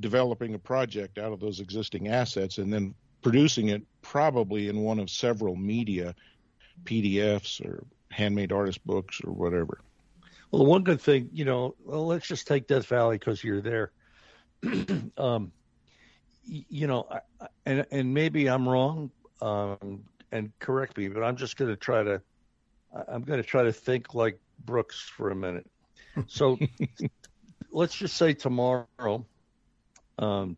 developing 0.00 0.54
a 0.54 0.58
project 0.58 1.18
out 1.18 1.32
of 1.32 1.40
those 1.40 1.60
existing 1.60 2.08
assets 2.08 2.58
and 2.58 2.72
then 2.72 2.94
producing 3.22 3.68
it 3.68 3.82
probably 4.02 4.68
in 4.68 4.80
one 4.80 4.98
of 4.98 5.10
several 5.10 5.56
media, 5.56 6.14
PDFs 6.84 7.64
or 7.64 7.84
handmade 8.10 8.52
artist 8.52 8.84
books 8.86 9.20
or 9.24 9.32
whatever. 9.32 9.80
Well, 10.50 10.62
the 10.62 10.68
one 10.68 10.82
good 10.82 11.00
thing, 11.00 11.28
you 11.32 11.44
know, 11.44 11.74
well, 11.84 12.06
let's 12.06 12.26
just 12.26 12.46
take 12.46 12.66
Death 12.66 12.86
Valley 12.86 13.18
because 13.18 13.42
you're 13.42 13.60
there. 13.60 13.92
um, 15.18 15.52
you 16.44 16.86
know, 16.86 17.06
and 17.66 17.86
and 17.90 18.14
maybe 18.14 18.48
I'm 18.48 18.68
wrong, 18.68 19.10
um, 19.42 20.04
and 20.32 20.50
correct 20.58 20.96
me, 20.96 21.08
but 21.08 21.22
I'm 21.22 21.36
just 21.36 21.56
going 21.56 21.70
to 21.70 21.76
try 21.76 22.02
to, 22.02 22.20
I'm 23.06 23.22
going 23.22 23.40
to 23.40 23.46
try 23.46 23.62
to 23.62 23.72
think 23.72 24.14
like 24.14 24.38
Brooks 24.64 25.00
for 25.00 25.30
a 25.30 25.34
minute. 25.34 25.66
So, 26.26 26.58
let's 27.70 27.94
just 27.94 28.16
say 28.16 28.32
tomorrow, 28.32 29.26
um, 30.18 30.56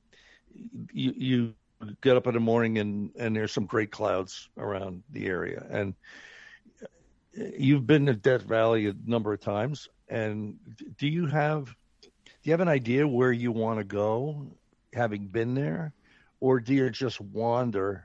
you 0.93 1.13
you 1.17 1.55
get 2.01 2.17
up 2.17 2.27
in 2.27 2.35
the 2.35 2.41
morning 2.41 2.79
and 2.79 3.11
and 3.19 3.35
there's 3.35 3.53
some 3.53 3.67
great 3.67 3.91
clouds 3.91 4.49
around 4.57 5.03
the 5.11 5.27
area, 5.27 5.67
and 5.71 5.95
you've 7.59 7.87
been 7.87 8.07
to 8.07 8.15
Death 8.15 8.43
Valley 8.43 8.87
a 8.87 8.95
number 9.07 9.33
of 9.33 9.41
times, 9.41 9.89
and 10.09 10.57
do 10.99 11.09
you 11.09 11.27
have 11.27 11.75
you 12.43 12.53
have 12.53 12.61
an 12.61 12.69
idea 12.69 13.07
where 13.07 13.33
you 13.33 13.53
want 13.53 13.79
to 13.79 13.85
go, 13.85 14.47
having 14.93 15.27
been 15.27 15.55
there, 15.55 15.93
or 16.41 16.61
do 16.61 16.75
you 16.75 16.91
just 16.91 17.21
wander 17.21 18.05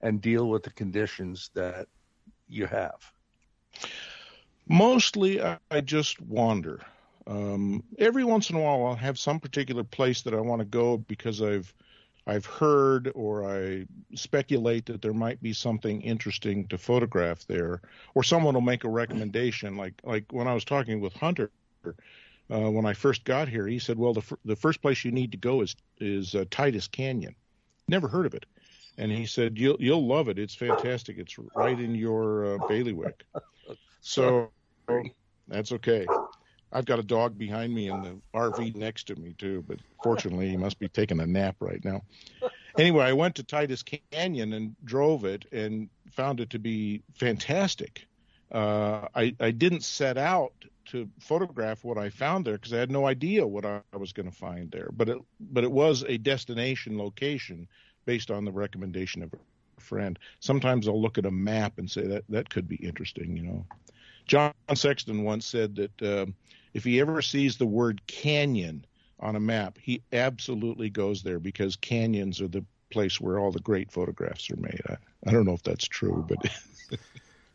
and 0.00 0.20
deal 0.20 0.48
with 0.48 0.62
the 0.62 0.70
conditions 0.70 1.50
that 1.54 1.86
you 2.48 2.66
have? 2.66 3.12
Mostly, 4.68 5.40
I 5.42 5.80
just 5.82 6.20
wander. 6.20 6.80
Um, 7.26 7.82
every 7.98 8.24
once 8.24 8.50
in 8.50 8.56
a 8.56 8.60
while, 8.60 8.86
I'll 8.86 8.94
have 8.96 9.18
some 9.18 9.40
particular 9.40 9.84
place 9.84 10.22
that 10.22 10.34
I 10.34 10.40
want 10.40 10.60
to 10.60 10.66
go 10.66 10.98
because 10.98 11.40
I've 11.42 11.72
I've 12.26 12.46
heard 12.46 13.12
or 13.14 13.50
I 13.50 13.86
speculate 14.14 14.86
that 14.86 15.02
there 15.02 15.12
might 15.12 15.42
be 15.42 15.52
something 15.52 16.00
interesting 16.00 16.66
to 16.68 16.78
photograph 16.78 17.46
there, 17.46 17.82
or 18.14 18.22
someone 18.22 18.54
will 18.54 18.62
make 18.62 18.84
a 18.84 18.88
recommendation. 18.88 19.76
Like 19.76 19.94
like 20.04 20.24
when 20.32 20.48
I 20.48 20.54
was 20.54 20.64
talking 20.64 21.00
with 21.00 21.12
Hunter, 21.14 21.50
uh, 22.50 22.70
when 22.70 22.86
I 22.86 22.92
first 22.92 23.24
got 23.24 23.48
here, 23.48 23.66
he 23.66 23.78
said, 23.78 23.98
"Well, 23.98 24.14
the 24.14 24.20
f- 24.20 24.38
the 24.44 24.56
first 24.56 24.82
place 24.82 25.04
you 25.04 25.12
need 25.12 25.32
to 25.32 25.38
go 25.38 25.62
is 25.62 25.74
is 25.98 26.34
uh, 26.34 26.44
Titus 26.50 26.88
Canyon." 26.88 27.34
Never 27.88 28.08
heard 28.08 28.26
of 28.26 28.34
it, 28.34 28.46
and 28.98 29.10
he 29.10 29.26
said, 29.26 29.58
"You'll 29.58 29.76
you'll 29.80 30.06
love 30.06 30.28
it. 30.28 30.38
It's 30.38 30.54
fantastic. 30.54 31.18
It's 31.18 31.36
right 31.54 31.78
in 31.78 31.94
your 31.94 32.54
uh, 32.54 32.58
bailiwick." 32.68 33.24
So 34.06 34.50
that's 35.48 35.72
okay. 35.72 36.06
I've 36.70 36.84
got 36.84 36.98
a 36.98 37.02
dog 37.02 37.38
behind 37.38 37.72
me 37.72 37.88
in 37.88 38.02
the 38.02 38.20
RV 38.34 38.76
next 38.76 39.06
to 39.06 39.16
me 39.16 39.34
too, 39.38 39.64
but 39.66 39.78
fortunately 40.02 40.50
he 40.50 40.58
must 40.58 40.78
be 40.78 40.88
taking 40.88 41.20
a 41.20 41.26
nap 41.26 41.56
right 41.60 41.82
now. 41.84 42.02
Anyway, 42.76 43.04
I 43.04 43.12
went 43.12 43.36
to 43.36 43.44
Titus 43.44 43.82
Canyon 43.82 44.52
and 44.52 44.76
drove 44.84 45.24
it 45.24 45.46
and 45.52 45.88
found 46.10 46.40
it 46.40 46.50
to 46.50 46.58
be 46.58 47.02
fantastic. 47.14 48.06
Uh, 48.52 49.06
I, 49.14 49.34
I 49.40 49.52
didn't 49.52 49.84
set 49.84 50.18
out 50.18 50.52
to 50.86 51.08
photograph 51.20 51.84
what 51.84 51.98
I 51.98 52.10
found 52.10 52.44
there 52.44 52.54
because 52.54 52.72
I 52.72 52.78
had 52.78 52.90
no 52.90 53.06
idea 53.06 53.46
what 53.46 53.64
I, 53.64 53.80
was 53.96 54.12
going 54.12 54.30
to 54.30 54.36
find 54.36 54.70
there, 54.70 54.90
but 54.92 55.08
it 55.08 55.18
but 55.40 55.64
it 55.64 55.72
was 55.72 56.04
a 56.06 56.18
destination 56.18 56.98
location 56.98 57.68
based 58.04 58.30
on 58.30 58.44
the 58.44 58.52
recommendation 58.52 59.22
of 59.22 59.32
a 59.32 59.80
friend. 59.80 60.18
Sometimes 60.40 60.88
I'll 60.88 61.00
look 61.00 61.18
at 61.18 61.26
a 61.26 61.30
map 61.30 61.78
and 61.78 61.90
say 61.90 62.06
that 62.06 62.24
that 62.28 62.50
could 62.50 62.68
be 62.68 62.76
interesting, 62.76 63.36
you 63.36 63.42
know. 63.42 63.66
John 64.26 64.52
Sexton 64.74 65.24
once 65.24 65.46
said 65.46 65.76
that. 65.76 66.02
Uh, 66.02 66.26
if 66.74 66.82
he 66.82 67.00
ever 67.00 67.22
sees 67.22 67.56
the 67.56 67.66
word 67.66 68.04
canyon 68.06 68.84
on 69.20 69.36
a 69.36 69.40
map, 69.40 69.78
he 69.80 70.02
absolutely 70.12 70.90
goes 70.90 71.22
there 71.22 71.38
because 71.38 71.76
canyons 71.76 72.40
are 72.40 72.48
the 72.48 72.64
place 72.90 73.20
where 73.20 73.38
all 73.38 73.52
the 73.52 73.60
great 73.60 73.90
photographs 73.90 74.50
are 74.50 74.56
made. 74.56 74.80
I, 74.88 74.96
I 75.26 75.30
don't 75.30 75.46
know 75.46 75.54
if 75.54 75.62
that's 75.62 75.86
true, 75.86 76.24
but 76.28 76.38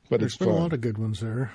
but 0.10 0.22
There's 0.22 0.32
it's 0.34 0.38
been 0.38 0.48
fun. 0.48 0.58
a 0.58 0.62
lot 0.62 0.74
of 0.74 0.82
good 0.82 0.98
ones 0.98 1.20
there. 1.20 1.52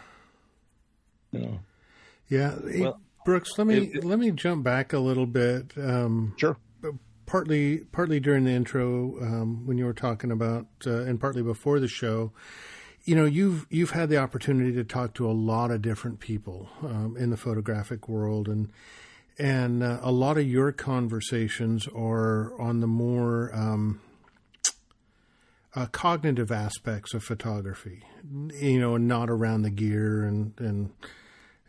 Yeah. 1.41 2.57
Yeah. 2.64 2.81
Well, 2.81 3.00
Brooks, 3.25 3.50
let 3.59 3.67
me 3.67 3.76
it, 3.76 3.97
it, 3.97 4.05
let 4.05 4.19
me 4.19 4.31
jump 4.31 4.64
back 4.64 4.93
a 4.93 4.99
little 4.99 5.27
bit. 5.27 5.73
Um, 5.77 6.35
sure. 6.37 6.57
Partly, 7.27 7.79
partly 7.79 8.20
during 8.20 8.44
the 8.44 8.51
intro 8.51 9.18
um, 9.23 9.66
when 9.66 9.79
you 9.79 9.87
were 9.87 9.94
talking 9.94 10.31
about, 10.31 10.66
uh, 10.87 11.05
and 11.05 11.18
partly 11.18 11.42
before 11.42 11.81
the 11.81 11.88
show, 11.88 12.33
you 13.05 13.14
know 13.14 13.25
you've 13.25 13.66
you've 13.70 13.90
had 13.90 14.09
the 14.09 14.16
opportunity 14.16 14.73
to 14.73 14.85
talk 14.85 15.14
to 15.14 15.29
a 15.29 15.33
lot 15.33 15.70
of 15.70 15.83
different 15.83 16.20
people 16.20 16.68
um, 16.83 17.16
in 17.18 17.31
the 17.31 17.37
photographic 17.37 18.09
world 18.09 18.49
and 18.49 18.70
and 19.38 19.83
uh, 19.83 19.99
a 20.03 20.12
lot 20.12 20.38
of 20.38 20.47
your 20.47 20.73
conversations 20.73 21.88
are 21.88 22.59
on 22.61 22.81
the 22.81 22.87
more 22.87 23.51
um, 23.55 24.01
uh, 25.75 25.87
cognitive 25.87 26.51
aspects 26.51 27.14
of 27.14 27.23
photography 27.23 28.03
you 28.55 28.81
know 28.81 28.94
and 28.94 29.07
not 29.07 29.29
around 29.29 29.62
the 29.62 29.70
gear 29.70 30.25
and 30.25 30.55
and 30.59 30.90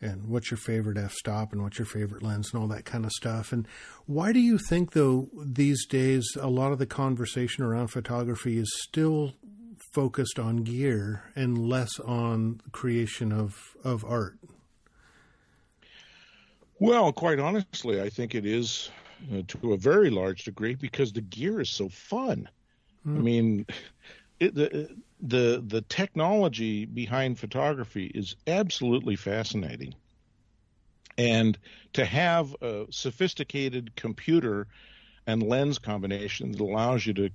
and 0.06 0.28
what's 0.28 0.50
your 0.52 0.58
favorite 0.58 0.98
f-stop 0.98 1.52
and 1.52 1.62
what's 1.62 1.80
your 1.80 1.86
favorite 1.86 2.24
lens 2.24 2.52
and 2.54 2.62
all 2.62 2.68
that 2.68 2.86
kind 2.86 3.06
of 3.06 3.12
stuff 3.12 3.52
and 3.52 3.68
why 4.06 4.32
do 4.32 4.40
you 4.40 4.58
think 4.58 4.92
though 4.92 5.30
these 5.44 5.86
days 5.88 6.26
a 6.40 6.48
lot 6.48 6.72
of 6.72 6.80
the 6.80 6.86
conversation 6.86 7.64
around 7.64 7.88
photography 7.88 8.58
is 8.58 8.72
still 8.84 9.34
focused 9.96 10.38
on 10.40 10.58
gear 10.58 11.24
and 11.36 11.58
less 11.58 12.00
on 12.02 12.60
creation 12.72 13.32
of 13.32 13.76
of 13.84 14.04
art? 14.06 14.38
Well, 16.80 17.14
quite 17.14 17.40
honestly, 17.40 18.02
I 18.02 18.10
think 18.10 18.36
it 18.36 18.46
is 18.46 18.92
uh, 19.34 19.44
to 19.48 19.74
a 19.74 19.78
very 19.78 20.10
large 20.10 20.44
degree 20.44 20.76
because 20.76 21.14
the 21.14 21.22
gear 21.22 21.62
is 21.62 21.70
so 21.70 21.88
fun. 21.88 22.50
Mm. 23.08 23.18
I 23.18 23.22
mean, 23.22 23.66
it, 24.40 24.54
the 24.54 24.90
the 25.22 25.64
the 25.66 25.82
technology 25.82 26.86
behind 26.86 27.40
photography 27.40 28.08
is 28.08 28.36
absolutely 28.48 29.16
fascinating, 29.16 29.96
and 31.18 31.58
to 31.94 32.06
have 32.06 32.56
a 32.62 32.86
sophisticated 32.90 33.96
computer 33.96 34.68
and 35.28 35.42
lens 35.42 35.80
combination 35.80 36.52
that 36.52 36.62
allows 36.62 37.06
you 37.06 37.14
to 37.14 37.30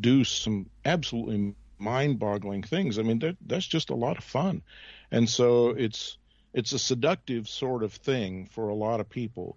do 0.00 0.24
some 0.24 0.70
absolutely 0.84 1.54
mind-boggling 1.78 2.62
things. 2.62 2.98
I 2.98 3.02
mean, 3.02 3.18
that, 3.18 3.36
that's 3.46 3.66
just 3.66 3.90
a 3.90 3.94
lot 3.94 4.16
of 4.16 4.24
fun, 4.24 4.62
and 5.10 5.28
so 5.28 5.70
it's 5.70 6.18
it's 6.52 6.72
a 6.72 6.78
seductive 6.78 7.48
sort 7.48 7.82
of 7.82 7.92
thing 7.92 8.46
for 8.46 8.68
a 8.68 8.74
lot 8.74 9.00
of 9.00 9.10
people 9.10 9.56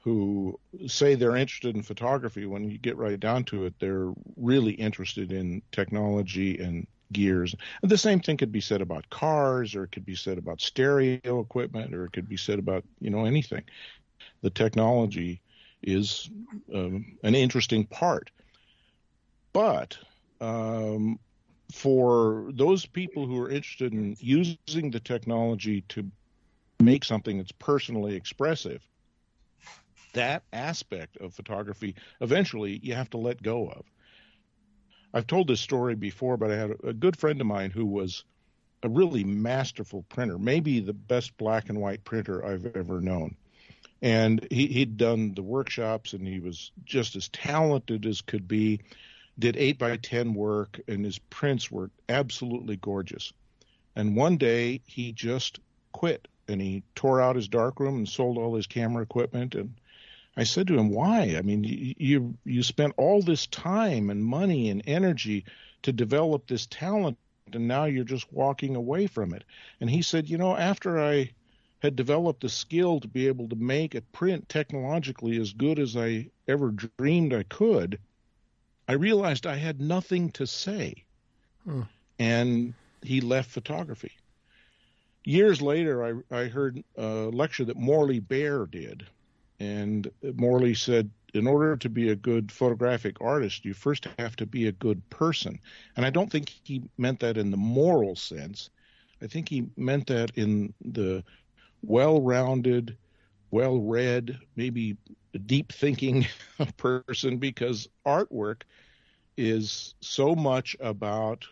who 0.00 0.58
say 0.88 1.14
they're 1.14 1.36
interested 1.36 1.76
in 1.76 1.82
photography. 1.82 2.46
When 2.46 2.68
you 2.68 2.78
get 2.78 2.96
right 2.96 3.20
down 3.20 3.44
to 3.44 3.66
it, 3.66 3.74
they're 3.78 4.10
really 4.36 4.72
interested 4.72 5.30
in 5.30 5.62
technology 5.70 6.58
and 6.58 6.86
gears. 7.12 7.54
And 7.82 7.90
the 7.90 7.98
same 7.98 8.20
thing 8.20 8.36
could 8.36 8.52
be 8.52 8.60
said 8.60 8.80
about 8.80 9.10
cars, 9.10 9.74
or 9.74 9.84
it 9.84 9.92
could 9.92 10.04
be 10.04 10.14
said 10.14 10.38
about 10.38 10.60
stereo 10.60 11.40
equipment, 11.40 11.94
or 11.94 12.04
it 12.04 12.12
could 12.12 12.28
be 12.28 12.36
said 12.36 12.58
about 12.58 12.84
you 13.00 13.10
know 13.10 13.24
anything. 13.24 13.64
The 14.42 14.50
technology 14.50 15.40
is 15.82 16.30
um, 16.74 17.16
an 17.22 17.34
interesting 17.34 17.86
part, 17.86 18.30
but 19.52 19.96
um, 20.40 21.18
for 21.72 22.50
those 22.52 22.86
people 22.86 23.26
who 23.26 23.40
are 23.40 23.50
interested 23.50 23.92
in 23.92 24.16
using 24.20 24.90
the 24.90 25.00
technology 25.00 25.82
to 25.88 26.10
make 26.80 27.04
something 27.04 27.38
that's 27.38 27.52
personally 27.52 28.14
expressive, 28.14 28.82
that 30.12 30.42
aspect 30.52 31.16
of 31.16 31.34
photography 31.34 31.94
eventually 32.20 32.78
you 32.82 32.94
have 32.94 33.10
to 33.10 33.16
let 33.16 33.42
go 33.42 33.68
of. 33.68 33.84
I've 35.14 35.26
told 35.26 35.48
this 35.48 35.60
story 35.60 35.94
before, 35.94 36.36
but 36.36 36.50
I 36.50 36.56
had 36.56 36.72
a 36.84 36.92
good 36.92 37.16
friend 37.16 37.40
of 37.40 37.46
mine 37.46 37.70
who 37.70 37.86
was 37.86 38.24
a 38.82 38.88
really 38.88 39.24
masterful 39.24 40.04
printer, 40.08 40.38
maybe 40.38 40.80
the 40.80 40.92
best 40.92 41.36
black 41.36 41.68
and 41.68 41.80
white 41.80 42.04
printer 42.04 42.44
I've 42.44 42.66
ever 42.74 43.00
known. 43.00 43.36
And 44.00 44.46
he, 44.50 44.66
he'd 44.66 44.96
done 44.96 45.34
the 45.34 45.42
workshops 45.42 46.12
and 46.12 46.26
he 46.26 46.40
was 46.40 46.72
just 46.84 47.14
as 47.14 47.28
talented 47.28 48.06
as 48.06 48.20
could 48.20 48.48
be 48.48 48.80
did 49.38 49.56
8 49.56 49.78
by 49.78 49.96
10 49.96 50.34
work, 50.34 50.80
and 50.88 51.04
his 51.04 51.18
prints 51.18 51.70
were 51.70 51.90
absolutely 52.08 52.76
gorgeous. 52.76 53.32
And 53.96 54.16
one 54.16 54.36
day 54.36 54.82
he 54.86 55.12
just 55.12 55.58
quit 55.92 56.28
and 56.48 56.60
he 56.60 56.82
tore 56.94 57.20
out 57.20 57.36
his 57.36 57.48
darkroom 57.48 57.96
and 57.96 58.08
sold 58.08 58.36
all 58.36 58.54
his 58.54 58.66
camera 58.66 59.02
equipment. 59.02 59.54
And 59.54 59.74
I 60.36 60.44
said 60.44 60.66
to 60.68 60.78
him, 60.78 60.88
"Why? 60.88 61.36
I 61.36 61.42
mean, 61.42 61.62
you 61.64 62.38
you 62.44 62.62
spent 62.62 62.94
all 62.96 63.20
this 63.20 63.46
time 63.46 64.08
and 64.08 64.24
money 64.24 64.70
and 64.70 64.82
energy 64.86 65.44
to 65.82 65.92
develop 65.92 66.46
this 66.46 66.66
talent, 66.66 67.18
and 67.52 67.68
now 67.68 67.84
you're 67.84 68.04
just 68.04 68.32
walking 68.32 68.74
away 68.74 69.06
from 69.06 69.34
it." 69.34 69.44
And 69.80 69.90
he 69.90 70.00
said, 70.00 70.30
"You 70.30 70.38
know, 70.38 70.56
after 70.56 70.98
I 70.98 71.32
had 71.80 71.96
developed 71.96 72.40
the 72.40 72.48
skill 72.48 73.00
to 73.00 73.08
be 73.08 73.26
able 73.26 73.48
to 73.50 73.56
make 73.56 73.94
a 73.94 74.00
print 74.00 74.48
technologically 74.48 75.36
as 75.38 75.52
good 75.52 75.78
as 75.78 75.96
I 75.96 76.30
ever 76.48 76.70
dreamed 76.70 77.34
I 77.34 77.42
could." 77.42 77.98
I 78.88 78.94
realized 78.94 79.46
I 79.46 79.56
had 79.56 79.80
nothing 79.80 80.30
to 80.32 80.46
say. 80.46 81.04
Hmm. 81.64 81.82
And 82.18 82.74
he 83.02 83.20
left 83.20 83.50
photography. 83.50 84.12
Years 85.24 85.62
later, 85.62 86.24
I, 86.30 86.36
I 86.36 86.48
heard 86.48 86.82
a 86.96 87.30
lecture 87.32 87.64
that 87.64 87.76
Morley 87.76 88.18
Baer 88.18 88.66
did. 88.66 89.06
And 89.62 90.10
Morley 90.34 90.74
said, 90.74 91.08
in 91.34 91.46
order 91.46 91.76
to 91.76 91.88
be 91.88 92.10
a 92.10 92.16
good 92.16 92.50
photographic 92.50 93.20
artist, 93.20 93.64
you 93.64 93.74
first 93.74 94.08
have 94.18 94.34
to 94.36 94.46
be 94.46 94.66
a 94.66 94.72
good 94.72 95.08
person. 95.08 95.60
And 95.96 96.04
I 96.04 96.10
don't 96.10 96.30
think 96.30 96.52
he 96.64 96.82
meant 96.98 97.20
that 97.20 97.36
in 97.36 97.52
the 97.52 97.56
moral 97.56 98.16
sense. 98.16 98.70
I 99.22 99.28
think 99.28 99.48
he 99.48 99.66
meant 99.76 100.08
that 100.08 100.32
in 100.34 100.74
the 100.84 101.22
well 101.80 102.20
rounded, 102.20 102.96
well 103.52 103.78
read, 103.78 104.36
maybe 104.56 104.96
deep 105.46 105.72
thinking 105.72 106.26
person 106.76 107.38
because 107.38 107.88
artwork 108.04 108.62
is 109.36 109.94
so 110.00 110.34
much 110.34 110.76
about 110.80 111.46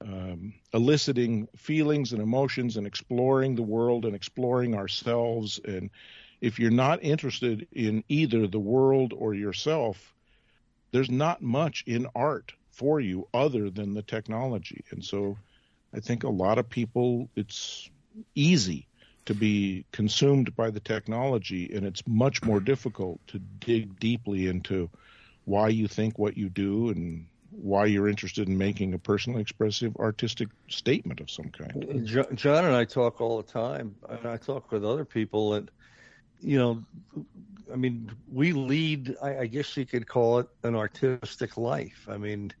um, 0.00 0.54
eliciting 0.72 1.48
feelings 1.54 2.14
and 2.14 2.22
emotions 2.22 2.78
and 2.78 2.86
exploring 2.86 3.54
the 3.54 3.62
world 3.62 4.06
and 4.06 4.14
exploring 4.16 4.74
ourselves. 4.74 5.60
And 5.66 5.90
if 6.40 6.58
you're 6.58 6.70
not 6.70 7.02
interested 7.02 7.66
in 7.72 8.04
either 8.08 8.46
the 8.46 8.58
world 8.58 9.12
or 9.16 9.34
yourself, 9.34 10.14
there's 10.92 11.10
not 11.10 11.42
much 11.42 11.84
in 11.86 12.06
art 12.14 12.52
for 12.70 13.00
you 13.00 13.26
other 13.32 13.70
than 13.70 13.94
the 13.94 14.02
technology. 14.02 14.84
And 14.90 15.04
so 15.04 15.38
I 15.94 16.00
think 16.00 16.24
a 16.24 16.28
lot 16.28 16.58
of 16.58 16.68
people, 16.68 17.28
it's 17.36 17.90
easy 18.34 18.86
to 19.24 19.34
be 19.34 19.84
consumed 19.92 20.54
by 20.54 20.70
the 20.70 20.80
technology, 20.80 21.72
and 21.74 21.84
it's 21.84 22.06
much 22.06 22.42
more 22.44 22.60
difficult 22.60 23.18
to 23.28 23.38
dig 23.38 23.98
deeply 23.98 24.46
into 24.46 24.88
why 25.44 25.68
you 25.68 25.88
think 25.88 26.18
what 26.18 26.36
you 26.36 26.48
do 26.48 26.90
and 26.90 27.26
why 27.50 27.86
you're 27.86 28.08
interested 28.08 28.48
in 28.48 28.58
making 28.58 28.92
a 28.94 28.98
personally 28.98 29.40
expressive 29.40 29.96
artistic 29.96 30.48
statement 30.68 31.20
of 31.20 31.30
some 31.30 31.48
kind. 31.50 32.06
John 32.34 32.64
and 32.64 32.74
I 32.74 32.84
talk 32.84 33.20
all 33.20 33.38
the 33.38 33.50
time, 33.50 33.96
and 34.08 34.26
I 34.26 34.36
talk 34.36 34.70
with 34.70 34.84
other 34.84 35.04
people, 35.04 35.54
and 35.54 35.70
you 36.40 36.58
know, 36.58 36.82
I 37.72 37.76
mean, 37.76 38.10
we 38.32 38.52
lead. 38.52 39.16
I, 39.22 39.38
I 39.40 39.46
guess 39.46 39.76
you 39.76 39.86
could 39.86 40.06
call 40.06 40.38
it 40.40 40.48
an 40.62 40.74
artistic 40.74 41.56
life. 41.56 42.06
I 42.08 42.16
mean, 42.16 42.52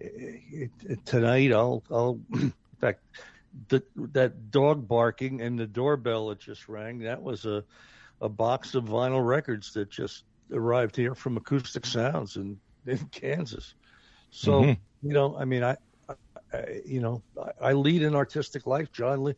it, 0.00 0.70
it, 0.82 1.06
tonight 1.06 1.52
I'll, 1.52 1.82
I'll, 1.90 2.20
in 2.32 2.52
fact, 2.80 3.00
the, 3.68 3.82
that 4.12 4.50
dog 4.50 4.86
barking 4.86 5.40
and 5.40 5.58
the 5.58 5.66
doorbell 5.66 6.28
that 6.28 6.40
just 6.40 6.68
rang. 6.68 6.98
That 7.00 7.22
was 7.22 7.46
a, 7.46 7.64
a 8.20 8.28
box 8.28 8.74
of 8.74 8.84
vinyl 8.84 9.26
records 9.26 9.72
that 9.74 9.90
just 9.90 10.24
arrived 10.52 10.96
here 10.96 11.14
from 11.14 11.36
Acoustic 11.36 11.86
Sounds 11.86 12.36
in, 12.36 12.58
in 12.86 12.98
Kansas. 13.10 13.74
So 14.30 14.62
mm-hmm. 14.62 15.08
you 15.08 15.14
know, 15.14 15.36
I 15.36 15.44
mean, 15.44 15.62
I, 15.62 15.72
I 15.72 15.76
you 16.84 17.00
know, 17.00 17.22
I, 17.60 17.72
lead 17.72 18.02
an 18.02 18.14
artistic 18.14 18.66
life, 18.66 18.92
John. 18.92 19.34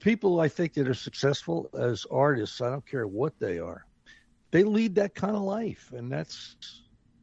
People 0.00 0.40
I 0.40 0.48
think 0.48 0.74
that 0.74 0.88
are 0.88 0.94
successful 0.94 1.70
as 1.78 2.04
artists, 2.10 2.60
I 2.60 2.70
don't 2.70 2.86
care 2.86 3.06
what 3.06 3.38
they 3.38 3.58
are, 3.58 3.86
they 4.50 4.64
lead 4.64 4.96
that 4.96 5.14
kind 5.14 5.36
of 5.36 5.42
life, 5.42 5.92
and 5.94 6.10
that's 6.10 6.56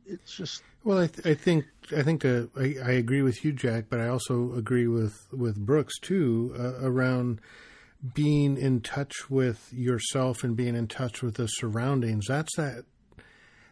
it's 0.05 0.35
just. 0.35 0.63
Well, 0.83 0.99
I, 0.99 1.07
th- 1.07 1.27
I 1.27 1.33
think 1.33 1.65
I 1.95 2.03
think 2.03 2.23
uh, 2.23 2.43
I, 2.57 2.75
I, 2.83 2.91
agree 2.91 3.21
with 3.21 3.43
you, 3.43 3.51
Jack, 3.51 3.85
but 3.89 3.99
I 3.99 4.07
also 4.07 4.53
agree 4.53 4.87
with 4.87 5.27
with 5.33 5.57
Brooks 5.57 5.99
too 5.99 6.55
uh, 6.57 6.85
around 6.87 7.41
being 8.13 8.57
in 8.57 8.81
touch 8.81 9.29
with 9.29 9.71
yourself 9.73 10.43
and 10.43 10.55
being 10.55 10.75
in 10.75 10.87
touch 10.87 11.21
with 11.21 11.35
the 11.35 11.47
surroundings. 11.47 12.27
That's 12.27 12.55
that 12.55 12.85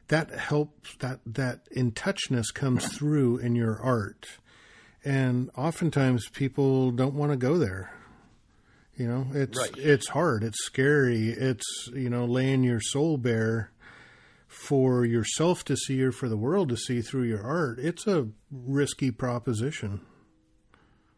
that 0.08 0.32
helps 0.32 0.96
that 0.98 1.20
that 1.26 1.68
in 1.72 1.92
touchness 1.92 2.54
comes 2.54 2.86
through 2.96 3.38
in 3.38 3.56
your 3.56 3.80
art 3.82 4.26
and 5.06 5.50
oftentimes 5.56 6.28
people 6.30 6.92
don't 6.92 7.14
want 7.14 7.32
to 7.32 7.38
go 7.38 7.58
there 7.58 7.94
you 8.96 9.08
know 9.08 9.28
it's 9.34 9.58
right. 9.58 9.78
it's 9.78 10.10
hard 10.10 10.44
it's 10.44 10.64
scary 10.66 11.30
it's 11.30 11.90
you 11.94 12.10
know 12.10 12.26
laying 12.26 12.64
your 12.64 12.82
soul 12.82 13.18
bare 13.18 13.72
for 14.48 15.06
yourself 15.06 15.64
to 15.64 15.76
see 15.76 16.02
or 16.02 16.12
for 16.12 16.28
the 16.28 16.38
world 16.38 16.70
to 16.70 16.78
see 16.78 17.02
through 17.02 17.24
your 17.24 17.44
art 17.44 17.78
it's 17.80 18.08
a 18.08 18.28
risky 18.52 19.12
proposition 19.12 20.02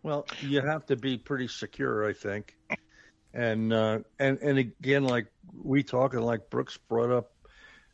well 0.03 0.25
you 0.41 0.61
have 0.61 0.85
to 0.85 0.95
be 0.95 1.17
pretty 1.17 1.47
secure 1.47 2.07
i 2.07 2.13
think 2.13 2.55
and 3.33 3.71
uh, 3.71 3.99
and 4.19 4.39
and 4.39 4.57
again 4.57 5.03
like 5.03 5.27
we 5.63 5.83
talk 5.83 6.13
and 6.13 6.25
like 6.25 6.49
brooks 6.49 6.77
brought 6.77 7.11
up 7.11 7.31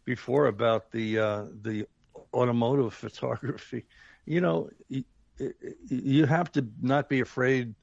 before 0.06 0.48
about 0.48 0.92
the 0.92 1.20
uh, 1.20 1.46
the 1.62 1.88
automotive 2.34 2.94
photography. 3.04 3.86
You 4.26 4.42
know, 4.42 4.70
you, 5.38 5.54
you 5.90 6.26
have 6.26 6.52
to 6.54 6.66
not 6.82 7.10
be 7.10 7.20
afraid. 7.22 7.74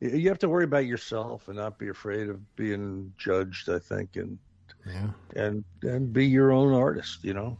You 0.00 0.28
have 0.28 0.38
to 0.40 0.48
worry 0.48 0.64
about 0.64 0.86
yourself 0.86 1.48
and 1.48 1.56
not 1.56 1.78
be 1.78 1.88
afraid 1.88 2.28
of 2.28 2.56
being 2.56 3.12
judged. 3.18 3.68
I 3.68 3.78
think, 3.78 4.16
and 4.16 4.38
yeah. 4.86 5.10
and 5.34 5.64
and 5.82 6.12
be 6.12 6.26
your 6.26 6.52
own 6.52 6.72
artist. 6.72 7.24
You 7.24 7.34
know. 7.34 7.58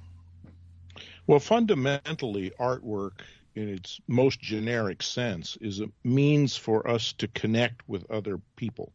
Well, 1.27 1.41
fundamentally, 1.41 2.53
artwork 2.61 3.21
in 3.55 3.69
its 3.69 4.01
most 4.07 4.41
generic 4.41 5.03
sense 5.03 5.57
is 5.61 5.81
a 5.81 5.89
means 6.05 6.57
for 6.57 6.89
us 6.89 7.13
to 7.15 7.27
connect 7.29 7.89
with 7.89 8.09
other 8.11 8.39
people, 8.57 8.93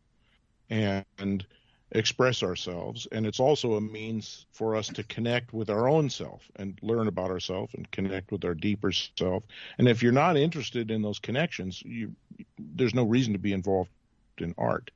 and 0.70 1.46
express 1.94 2.42
ourselves 2.42 3.08
and 3.12 3.26
it's 3.26 3.40
also 3.40 3.76
a 3.76 3.82
means 3.82 4.46
for 4.54 4.76
us 4.76 4.88
to 4.88 5.04
connect 5.04 5.54
with 5.54 5.70
our 5.70 5.90
own 5.90 6.10
self 6.10 6.50
and 6.56 6.80
learn 6.82 7.08
about 7.08 7.30
ourselves 7.30 7.74
and 7.74 7.90
connect 7.92 8.32
with 8.32 8.46
our 8.46 8.54
deeper 8.54 8.92
self. 8.92 9.44
And 9.78 9.90
if 9.90 10.02
you're 10.02 10.14
not 10.14 10.38
interested 10.38 10.90
in 10.90 11.02
those 11.02 11.20
connections 11.20 11.82
you 11.86 12.16
there's 12.58 12.96
no 12.96 13.04
reason 13.04 13.34
to 13.34 13.40
be 13.40 13.54
involved 13.54 13.90
in 14.38 14.56
art. 14.58 14.92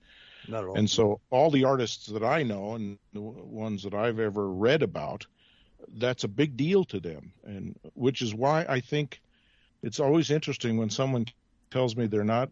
Not 0.48 0.64
at 0.64 0.70
all. 0.70 0.78
and 0.78 0.90
so 0.90 1.20
all 1.32 1.52
the 1.52 1.66
artists 1.66 2.08
that 2.08 2.24
I 2.24 2.44
know 2.44 2.76
and 2.76 2.98
the 3.14 3.22
ones 3.22 3.84
that 3.84 3.94
I've 3.94 4.20
ever 4.20 4.50
read 4.50 4.82
about 4.82 5.26
that's 5.98 6.24
a 6.24 6.30
big 6.30 6.58
deal 6.58 6.84
to 6.86 7.00
them. 7.00 7.34
And 7.44 7.78
which 7.94 8.22
is 8.22 8.34
why 8.34 8.66
I 8.68 8.80
think 8.80 9.22
it's 9.84 10.00
always 10.00 10.32
interesting 10.32 10.78
when 10.78 10.90
someone 10.90 11.26
tells 11.72 11.96
me 11.96 12.08
they're 12.08 12.24
not 12.24 12.50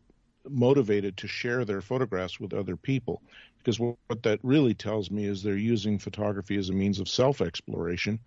motivated 0.49 1.17
to 1.17 1.27
share 1.27 1.63
their 1.63 1.81
photographs 1.81 2.39
with 2.39 2.53
other 2.53 2.75
people 2.75 3.21
because 3.63 3.79
what, 3.79 3.95
what 4.07 4.23
that 4.23 4.39
really 4.43 4.73
tells 4.73 5.09
me 5.09 5.25
is 5.25 5.41
they're 5.41 5.55
using 5.55 5.97
photography 5.97 6.57
as 6.57 6.69
a 6.69 6.73
means 6.73 6.99
of 6.99 7.07
self 7.07 7.41
exploration 7.41 8.19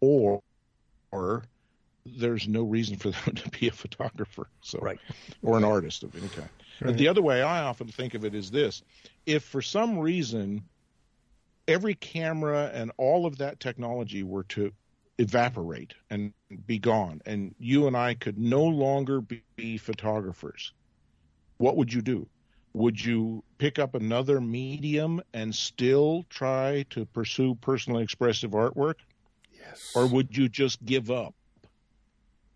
or 0.00 0.42
or 1.10 1.44
there's 2.04 2.46
no 2.46 2.62
reason 2.62 2.96
for 2.96 3.10
them 3.24 3.34
to 3.34 3.48
be 3.50 3.68
a 3.68 3.72
photographer 3.72 4.46
so 4.60 4.78
right. 4.80 4.98
or 5.42 5.56
an 5.56 5.64
artist 5.64 6.02
of 6.02 6.14
any 6.14 6.28
kind. 6.28 6.48
Right. 6.80 6.88
but 6.88 6.98
the 6.98 7.08
other 7.08 7.22
way 7.22 7.42
i 7.42 7.62
often 7.62 7.88
think 7.88 8.14
of 8.14 8.24
it 8.24 8.34
is 8.34 8.50
this. 8.50 8.82
If 9.26 9.44
for 9.44 9.62
some 9.62 9.98
reason 9.98 10.64
every 11.66 11.94
camera 11.94 12.70
and 12.74 12.92
all 12.98 13.26
of 13.26 13.38
that 13.38 13.58
technology 13.60 14.22
were 14.22 14.44
to 14.44 14.72
evaporate 15.18 15.94
and 16.10 16.34
be 16.66 16.78
gone 16.78 17.22
and 17.24 17.54
you 17.58 17.86
and 17.86 17.96
i 17.96 18.14
could 18.14 18.36
no 18.36 18.64
longer 18.64 19.22
be 19.54 19.78
photographers 19.78 20.72
what 21.56 21.76
would 21.76 21.92
you 21.92 22.02
do 22.02 22.26
would 22.74 23.02
you 23.02 23.42
pick 23.58 23.78
up 23.78 23.94
another 23.94 24.40
medium 24.40 25.22
and 25.32 25.54
still 25.54 26.26
try 26.28 26.84
to 26.90 27.06
pursue 27.06 27.54
personally 27.56 28.02
expressive 28.02 28.50
artwork? 28.50 28.96
Yes. 29.52 29.92
Or 29.94 30.06
would 30.06 30.36
you 30.36 30.48
just 30.48 30.84
give 30.84 31.10
up? 31.10 31.34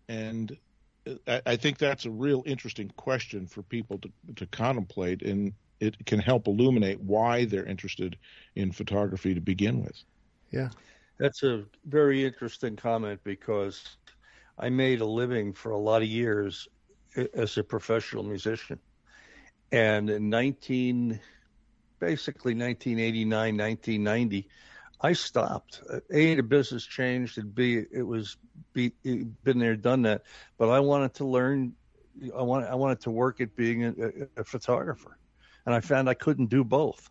And 0.09 0.55
uh, 1.07 1.13
I, 1.25 1.41
I 1.53 1.55
think 1.55 1.77
that's 1.77 2.05
a 2.05 2.11
real 2.11 2.43
interesting 2.45 2.91
question 2.97 3.47
for 3.47 3.63
people 3.63 3.97
to, 3.99 4.11
to 4.35 4.45
contemplate, 4.47 5.21
and 5.21 5.53
it 5.79 6.05
can 6.05 6.19
help 6.19 6.47
illuminate 6.47 6.99
why 6.99 7.45
they're 7.45 7.65
interested 7.65 8.17
in 8.55 8.73
photography 8.73 9.33
to 9.33 9.41
begin 9.41 9.81
with. 9.81 10.03
Yeah. 10.51 10.69
That's 11.17 11.43
a 11.43 11.63
very 11.85 12.25
interesting 12.25 12.75
comment 12.75 13.21
because 13.23 13.97
I 14.57 14.69
made 14.69 14.99
a 14.99 15.05
living 15.05 15.53
for 15.53 15.71
a 15.71 15.77
lot 15.77 16.01
of 16.01 16.09
years 16.09 16.67
uh, 17.17 17.23
as 17.33 17.57
a 17.57 17.63
professional 17.63 18.23
musician 18.23 18.79
and 19.71 20.09
in 20.09 20.29
19, 20.29 21.19
basically 21.99 22.53
1989, 22.53 23.57
1990, 23.57 24.47
I 25.01 25.13
stopped. 25.13 25.81
A, 26.11 26.35
the 26.35 26.43
business 26.43 26.85
changed, 26.85 27.37
and 27.37 27.53
B, 27.53 27.83
it 27.91 28.03
was 28.03 28.37
be, 28.73 28.91
been 29.03 29.59
there, 29.59 29.75
done 29.75 30.01
that. 30.03 30.23
But 30.57 30.69
I 30.69 30.79
wanted 30.79 31.13
to 31.15 31.25
learn. 31.25 31.73
I 32.35 32.41
wanted, 32.41 32.69
I 32.69 32.75
wanted 32.75 33.01
to 33.01 33.11
work 33.11 33.39
at 33.39 33.55
being 33.55 33.85
a, 33.85 33.93
a 34.41 34.43
photographer, 34.43 35.17
and 35.65 35.73
I 35.73 35.79
found 35.79 36.09
I 36.09 36.15
couldn't 36.15 36.49
do 36.49 36.63
both. 36.63 37.09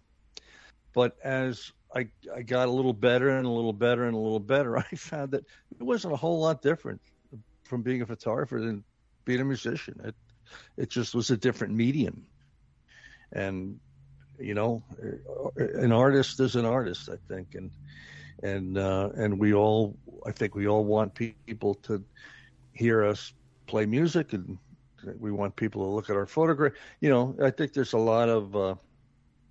But 0.92 1.16
as 1.24 1.72
I, 1.94 2.08
I 2.34 2.42
got 2.42 2.68
a 2.68 2.70
little 2.70 2.92
better 2.92 3.30
and 3.30 3.46
a 3.46 3.50
little 3.50 3.72
better 3.72 4.04
and 4.04 4.14
a 4.14 4.18
little 4.18 4.40
better, 4.40 4.76
I 4.92 4.96
found 4.96 5.30
that 5.30 5.44
it 5.78 5.82
wasn't 5.82 6.12
a 6.12 6.16
whole 6.16 6.40
lot 6.40 6.60
different 6.60 7.00
from 7.64 7.82
being 7.82 8.02
a 8.02 8.06
photographer 8.06 8.60
than 8.60 8.84
being 9.24 9.40
a 9.40 9.44
musician. 9.44 10.00
It, 10.04 10.14
it 10.76 10.90
just 10.90 11.14
was 11.14 11.30
a 11.30 11.36
different 11.36 11.74
medium 11.74 12.26
and 13.32 13.78
you 14.38 14.54
know, 14.54 14.82
an 15.56 15.92
artist 15.92 16.40
is 16.40 16.56
an 16.56 16.64
artist, 16.64 17.08
I 17.08 17.16
think, 17.32 17.54
and 17.54 17.70
and 18.42 18.78
uh, 18.78 19.10
and 19.16 19.38
we 19.38 19.52
all, 19.54 19.96
I 20.26 20.32
think, 20.32 20.54
we 20.54 20.68
all 20.68 20.84
want 20.84 21.14
people 21.14 21.74
to 21.74 22.02
hear 22.72 23.04
us 23.04 23.32
play 23.66 23.84
music, 23.86 24.32
and 24.32 24.58
we 25.18 25.32
want 25.32 25.56
people 25.56 25.84
to 25.84 25.90
look 25.90 26.10
at 26.10 26.16
our 26.16 26.26
photograph. 26.26 26.72
You 27.00 27.10
know, 27.10 27.36
I 27.42 27.50
think 27.50 27.72
there's 27.72 27.94
a 27.94 27.98
lot 27.98 28.28
of 28.28 28.54
uh, 28.54 28.74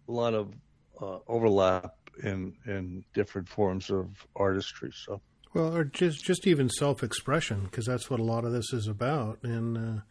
a 0.07 0.11
lot 0.11 0.33
of 0.33 0.53
uh, 1.01 1.19
overlap 1.27 1.93
in 2.23 2.53
in 2.65 3.03
different 3.13 3.47
forms 3.49 3.89
of 3.89 4.25
artistry. 4.35 4.91
So. 4.93 5.21
Well, 5.53 5.75
or 5.75 5.83
just 5.85 6.23
just 6.23 6.45
even 6.45 6.69
self 6.69 7.03
expression, 7.03 7.63
because 7.63 7.85
that's 7.85 8.09
what 8.09 8.19
a 8.19 8.23
lot 8.23 8.45
of 8.45 8.51
this 8.51 8.73
is 8.73 8.87
about, 8.87 9.39
and 9.43 9.77
uh, 9.77 10.01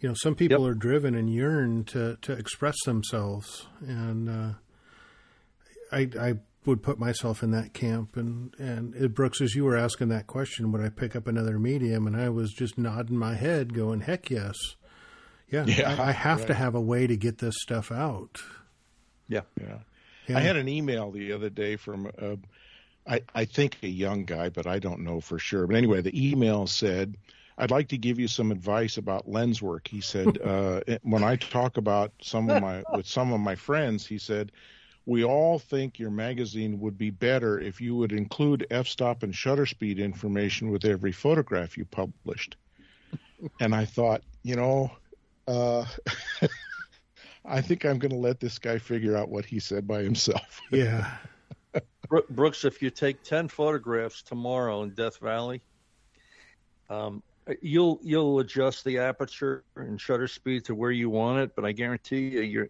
you 0.00 0.08
know, 0.08 0.14
some 0.14 0.34
people 0.34 0.64
yep. 0.64 0.70
are 0.70 0.74
driven 0.74 1.14
and 1.14 1.32
yearn 1.32 1.84
to, 1.84 2.16
to 2.22 2.32
express 2.32 2.76
themselves. 2.84 3.66
And 3.86 4.28
uh, 4.28 4.52
I, 5.92 6.08
I 6.18 6.34
would 6.64 6.82
put 6.82 6.98
myself 6.98 7.42
in 7.42 7.50
that 7.50 7.74
camp. 7.74 8.16
And 8.16 8.54
and 8.58 8.94
it, 8.94 9.14
Brooks, 9.14 9.40
as 9.40 9.54
you 9.54 9.64
were 9.64 9.76
asking 9.76 10.08
that 10.08 10.26
question, 10.26 10.72
would 10.72 10.80
I 10.80 10.88
pick 10.88 11.14
up 11.14 11.26
another 11.26 11.58
medium? 11.58 12.06
And 12.06 12.16
I 12.16 12.30
was 12.30 12.52
just 12.52 12.78
nodding 12.78 13.16
my 13.16 13.34
head, 13.34 13.74
going, 13.74 14.00
"Heck 14.00 14.30
yes, 14.30 14.56
yeah, 15.50 15.64
yeah 15.66 15.96
I, 15.98 16.08
I 16.08 16.12
have 16.12 16.40
right. 16.40 16.46
to 16.48 16.54
have 16.54 16.74
a 16.74 16.80
way 16.80 17.06
to 17.06 17.16
get 17.16 17.38
this 17.38 17.56
stuff 17.58 17.92
out." 17.92 18.40
Yeah, 19.28 19.42
yeah. 19.60 19.78
yeah. 20.28 20.38
I 20.38 20.40
had 20.40 20.56
an 20.56 20.68
email 20.68 21.10
the 21.10 21.32
other 21.32 21.50
day 21.50 21.76
from. 21.76 22.10
Uh, 22.20 22.36
I, 23.06 23.22
I 23.34 23.44
think 23.46 23.78
a 23.82 23.88
young 23.88 24.24
guy, 24.24 24.50
but 24.50 24.66
I 24.66 24.78
don't 24.78 25.00
know 25.00 25.20
for 25.20 25.38
sure. 25.38 25.66
But 25.66 25.76
anyway, 25.76 26.02
the 26.02 26.30
email 26.30 26.66
said, 26.66 27.16
I'd 27.60 27.70
like 27.70 27.88
to 27.88 27.98
give 27.98 28.18
you 28.18 28.26
some 28.26 28.50
advice 28.50 28.96
about 28.96 29.28
LensWork. 29.28 29.86
He 29.86 30.00
said, 30.00 30.40
uh, 30.44 30.80
when 31.02 31.22
I 31.22 31.36
talk 31.36 31.76
about 31.76 32.12
some 32.22 32.48
of 32.48 32.62
my 32.62 32.82
with 32.94 33.06
some 33.06 33.32
of 33.32 33.40
my 33.40 33.54
friends, 33.54 34.06
he 34.06 34.18
said, 34.18 34.50
we 35.06 35.24
all 35.24 35.58
think 35.58 35.98
your 35.98 36.10
magazine 36.10 36.80
would 36.80 36.96
be 36.96 37.10
better 37.10 37.58
if 37.58 37.80
you 37.80 37.96
would 37.96 38.12
include 38.12 38.66
f-stop 38.70 39.22
and 39.22 39.34
shutter 39.34 39.66
speed 39.66 39.98
information 39.98 40.70
with 40.70 40.84
every 40.84 41.12
photograph 41.12 41.76
you 41.76 41.84
published. 41.84 42.56
and 43.60 43.74
I 43.74 43.84
thought, 43.84 44.22
you 44.42 44.56
know, 44.56 44.90
uh, 45.48 45.84
I 47.44 47.60
think 47.60 47.84
I'm 47.84 47.98
going 47.98 48.12
to 48.12 48.18
let 48.18 48.40
this 48.40 48.58
guy 48.58 48.78
figure 48.78 49.16
out 49.16 49.28
what 49.28 49.44
he 49.44 49.58
said 49.58 49.86
by 49.86 50.02
himself. 50.02 50.60
yeah. 50.70 51.16
Brooks, 52.28 52.64
if 52.64 52.82
you 52.82 52.90
take 52.90 53.22
10 53.22 53.48
photographs 53.48 54.22
tomorrow 54.22 54.82
in 54.82 54.90
Death 54.90 55.18
Valley, 55.18 55.62
um, 56.88 57.22
you'll 57.60 58.00
you'll 58.02 58.38
adjust 58.40 58.84
the 58.84 58.98
aperture 58.98 59.64
and 59.76 60.00
shutter 60.00 60.28
speed 60.28 60.64
to 60.66 60.74
where 60.74 60.90
you 60.90 61.10
want 61.10 61.38
it, 61.38 61.54
but 61.54 61.64
I 61.64 61.72
guarantee 61.72 62.28
you, 62.28 62.40
you're 62.40 62.68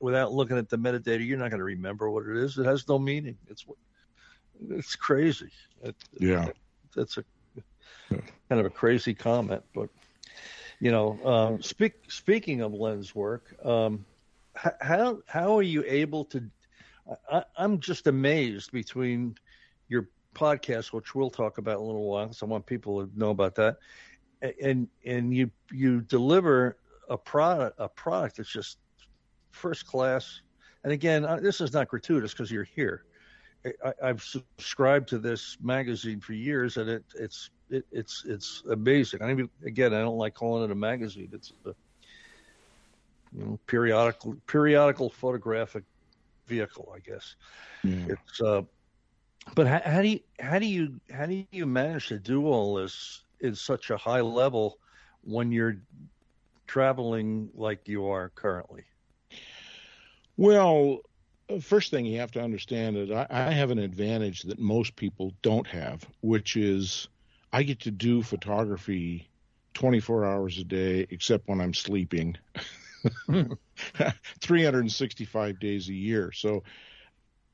without 0.00 0.32
looking 0.32 0.56
at 0.56 0.68
the 0.68 0.78
metadata, 0.78 1.26
you're 1.26 1.38
not 1.38 1.50
going 1.50 1.58
to 1.58 1.64
remember 1.64 2.10
what 2.10 2.26
it 2.26 2.36
is. 2.36 2.56
It 2.56 2.64
has 2.64 2.88
no 2.88 2.98
meaning. 2.98 3.36
It's 3.48 3.66
it's 4.70 4.96
crazy. 4.96 5.50
It, 5.82 5.94
yeah, 6.18 6.48
that's 6.94 7.18
a 7.18 7.24
kind 8.10 8.60
of 8.60 8.66
a 8.66 8.70
crazy 8.70 9.14
comment, 9.14 9.62
but 9.74 9.90
you 10.80 10.90
know, 10.90 11.18
uh, 11.24 11.62
speak, 11.62 11.94
speaking 12.08 12.60
of 12.60 12.72
LensWork, 12.72 13.66
um, 13.66 14.04
how 14.54 15.18
how 15.26 15.58
are 15.58 15.62
you 15.62 15.84
able 15.86 16.24
to 16.26 16.42
I, 17.30 17.44
am 17.58 17.80
just 17.80 18.06
amazed 18.06 18.72
between 18.72 19.36
your 19.88 20.08
podcast, 20.34 20.92
which 20.92 21.14
we'll 21.14 21.30
talk 21.30 21.58
about 21.58 21.76
in 21.76 21.82
a 21.82 21.84
little 21.84 22.04
while, 22.04 22.32
so 22.32 22.46
I 22.46 22.50
want 22.50 22.66
people 22.66 23.06
to 23.06 23.18
know 23.18 23.30
about 23.30 23.54
that, 23.56 23.78
and 24.42 24.88
and 25.04 25.34
you 25.34 25.50
you 25.72 26.00
deliver 26.02 26.76
a 27.08 27.16
product 27.16 27.76
a 27.78 27.88
product 27.88 28.36
that's 28.36 28.50
just 28.50 28.78
first 29.50 29.86
class. 29.86 30.42
And 30.84 30.92
again, 30.92 31.26
this 31.42 31.60
is 31.60 31.72
not 31.72 31.88
gratuitous 31.88 32.32
because 32.32 32.50
you're 32.50 32.64
here. 32.64 33.04
I, 33.84 34.06
have 34.06 34.22
subscribed 34.22 35.08
to 35.08 35.18
this 35.18 35.56
magazine 35.60 36.20
for 36.20 36.34
years, 36.34 36.76
and 36.76 36.88
it, 36.88 37.04
it's 37.18 37.50
it, 37.70 37.84
it's 37.90 38.24
it's 38.24 38.62
amazing. 38.70 39.22
I 39.22 39.34
mean, 39.34 39.50
again, 39.64 39.92
I 39.92 40.00
don't 40.00 40.18
like 40.18 40.34
calling 40.34 40.64
it 40.64 40.70
a 40.70 40.76
magazine. 40.76 41.30
It's 41.32 41.52
a 41.64 41.74
you 43.36 43.44
know 43.44 43.58
periodical 43.66 44.36
periodical 44.46 45.10
photographic 45.10 45.82
vehicle, 46.46 46.92
I 46.94 47.00
guess. 47.00 47.34
Yeah. 47.82 48.06
It's 48.10 48.40
uh, 48.40 48.62
but 49.54 49.66
how, 49.66 49.80
how, 49.84 50.02
do 50.02 50.08
you 50.08 50.20
how 50.38 50.58
do 50.58 50.66
you 50.66 51.00
how 51.12 51.26
do 51.26 51.44
you 51.50 51.66
manage 51.66 52.08
to 52.08 52.18
do 52.18 52.46
all 52.46 52.74
this 52.74 53.22
in 53.40 53.54
such 53.54 53.90
a 53.90 53.96
high 53.96 54.20
level 54.20 54.78
when 55.22 55.52
you're 55.52 55.76
traveling 56.66 57.50
like 57.54 57.88
you 57.88 58.06
are 58.06 58.30
currently? 58.30 58.84
Well, 60.36 61.00
first 61.60 61.90
thing 61.90 62.06
you 62.06 62.18
have 62.18 62.32
to 62.32 62.42
understand 62.42 62.96
is 62.96 63.10
I, 63.10 63.26
I 63.30 63.50
have 63.52 63.70
an 63.70 63.78
advantage 63.78 64.42
that 64.42 64.58
most 64.58 64.96
people 64.96 65.32
don't 65.42 65.66
have, 65.66 66.06
which 66.20 66.56
is 66.56 67.08
I 67.52 67.62
get 67.62 67.80
to 67.80 67.90
do 67.90 68.22
photography 68.22 69.30
24 69.74 70.24
hours 70.24 70.58
a 70.58 70.64
day, 70.64 71.06
except 71.10 71.48
when 71.48 71.60
I'm 71.60 71.74
sleeping. 71.74 72.36
Hmm. 73.26 73.52
365 74.40 75.60
days 75.60 75.88
a 75.88 75.94
year. 75.94 76.32
So, 76.32 76.64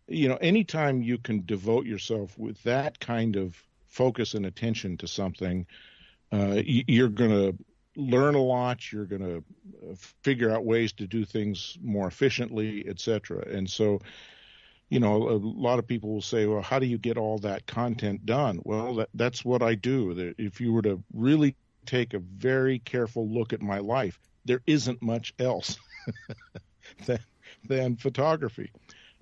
you 0.09 0.29
know, 0.29 0.37
anytime 0.37 1.03
you 1.03 1.19
can 1.19 1.45
devote 1.45 1.85
yourself 1.85 2.39
with 2.39 2.63
that 2.63 2.99
kind 3.01 3.37
of 3.37 3.57
focus 3.93 4.35
and 4.35 4.47
attention 4.47 4.97
to 4.97 5.07
something, 5.07 5.67
uh, 6.33 6.63
you're 6.65 7.09
going 7.09 7.31
to 7.31 7.65
learn 7.95 8.35
a 8.35 8.43
lot. 8.43 8.91
You're 8.91 9.05
going 9.05 9.23
to 9.23 9.45
uh, 9.91 9.95
figure 10.23 10.51
out 10.51 10.65
ways 10.65 10.93
to 10.95 11.07
do 11.07 11.25
things 11.25 11.77
more 11.83 12.09
efficiently, 12.09 12.87
etc. 12.89 13.45
And 13.49 13.69
so, 13.69 14.01
you 14.89 14.99
know, 14.99 15.29
a 15.29 15.37
lot 15.37 15.79
of 15.79 15.87
people 15.87 16.11
will 16.11 16.23
say, 16.23 16.47
"Well, 16.47 16.63
how 16.63 16.79
do 16.79 16.87
you 16.87 16.99
get 16.99 17.19
all 17.19 17.39
that 17.39 17.67
content 17.67 18.25
done?" 18.25 18.61
Well, 18.65 18.95
that, 18.97 19.11
that's 19.15 19.45
what 19.45 19.63
I 19.63 19.75
do. 19.75 20.35
If 20.39 20.61
you 20.61 20.73
were 20.73 20.83
to 20.83 21.03
really 21.13 21.55
take 21.85 22.15
a 22.15 22.19
very 22.19 22.79
careful 22.79 23.29
look 23.29 23.53
at 23.53 23.61
my 23.61 23.79
life, 23.79 24.19
there 24.45 24.63
isn't 24.67 25.03
much 25.03 25.35
else 25.39 25.77
than, 27.07 27.19
than 27.69 27.97
photography. 27.97 28.71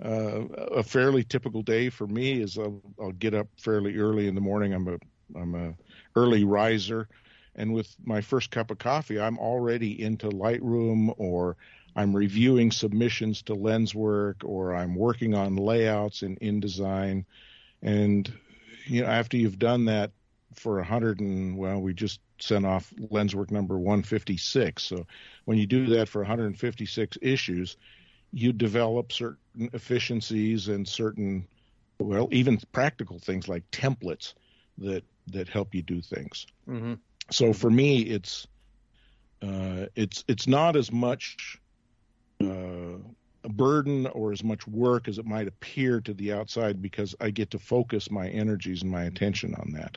Uh, 0.03 0.47
a 0.75 0.83
fairly 0.83 1.23
typical 1.23 1.63
day 1.63 1.91
for 1.91 2.07
me 2.07 2.41
is 2.41 2.57
I'll, 2.57 2.81
I'll, 2.99 3.13
get 3.13 3.35
up 3.35 3.49
fairly 3.59 3.99
early 3.99 4.29
in 4.29 4.35
the 4.35 4.41
morning. 4.41 4.73
I'm 4.73 4.89
a 4.89 4.99
I'm 5.39 5.55
a 5.55 5.75
early 6.17 6.45
riser, 6.45 7.07
and 7.55 7.75
with 7.75 7.95
my 8.03 8.23
first 8.23 8.51
cup 8.51 8.71
of 8.71 8.79
coffee, 8.79 9.21
I'm 9.21 9.39
already 9.39 10.03
into 10.03 10.31
Lightroom 10.31 11.13
or 11.19 11.57
I'm 11.95 12.17
reviewing 12.17 12.71
submissions 12.71 13.43
to 13.43 13.55
Lenswork 13.55 14.43
or 14.45 14.75
I'm 14.75 14.95
working 14.95 15.35
on 15.35 15.57
layouts 15.57 16.23
in 16.23 16.37
InDesign. 16.37 17.25
And 17.83 18.33
you 18.87 19.03
know, 19.03 19.09
after 19.09 19.37
you've 19.37 19.59
done 19.59 19.85
that 19.87 20.13
for 20.55 20.79
a 20.79 20.85
hundred 20.85 21.21
and 21.21 21.59
well, 21.59 21.81
we 21.81 21.93
just 21.93 22.21
sent 22.41 22.65
off 22.65 22.93
Lenswork 22.99 23.51
number 23.51 23.79
156. 23.79 24.83
So 24.83 25.07
when 25.45 25.59
you 25.59 25.67
do 25.67 25.87
that 25.97 26.09
for 26.09 26.23
156 26.23 27.19
issues, 27.21 27.77
you 28.33 28.53
develop 28.53 29.13
certain 29.13 29.71
efficiencies 29.73 30.69
and 30.69 30.87
certain, 30.87 31.47
well, 31.99 32.29
even 32.31 32.61
practical 32.73 33.19
things 33.19 33.49
like 33.49 33.69
templates 33.71 34.35
that 34.79 35.05
that 35.29 35.49
help 35.49 35.75
you 35.75 35.83
do 35.83 36.01
things. 36.01 36.47
Mm-hmm. 36.69 36.95
So 37.31 37.53
for 37.53 37.71
me, 37.71 38.03
it's 38.03 38.47
uh, 39.43 39.87
it's 39.95 40.25
it's 40.29 40.47
not 40.47 40.77
as 40.77 40.93
much 40.93 41.59
uh, 42.43 42.99
a 43.45 43.49
burden 43.49 44.07
or 44.09 44.33
as 44.33 44.45
much 44.45 44.67
work 44.67 45.09
as 45.09 45.19
it 45.19 45.27
might 45.27 45.49
appear 45.49 46.01
to 46.03 46.15
the 46.15 46.33
outside 46.33 46.83
because 46.83 47.15
I 47.21 47.31
get 47.31 47.51
to 47.53 47.59
focus 47.59 48.11
my 48.11 48.29
energies 48.29 48.83
and 48.83 48.91
my 48.91 49.05
attention 49.05 49.55
on 49.55 49.73
that. 49.73 49.97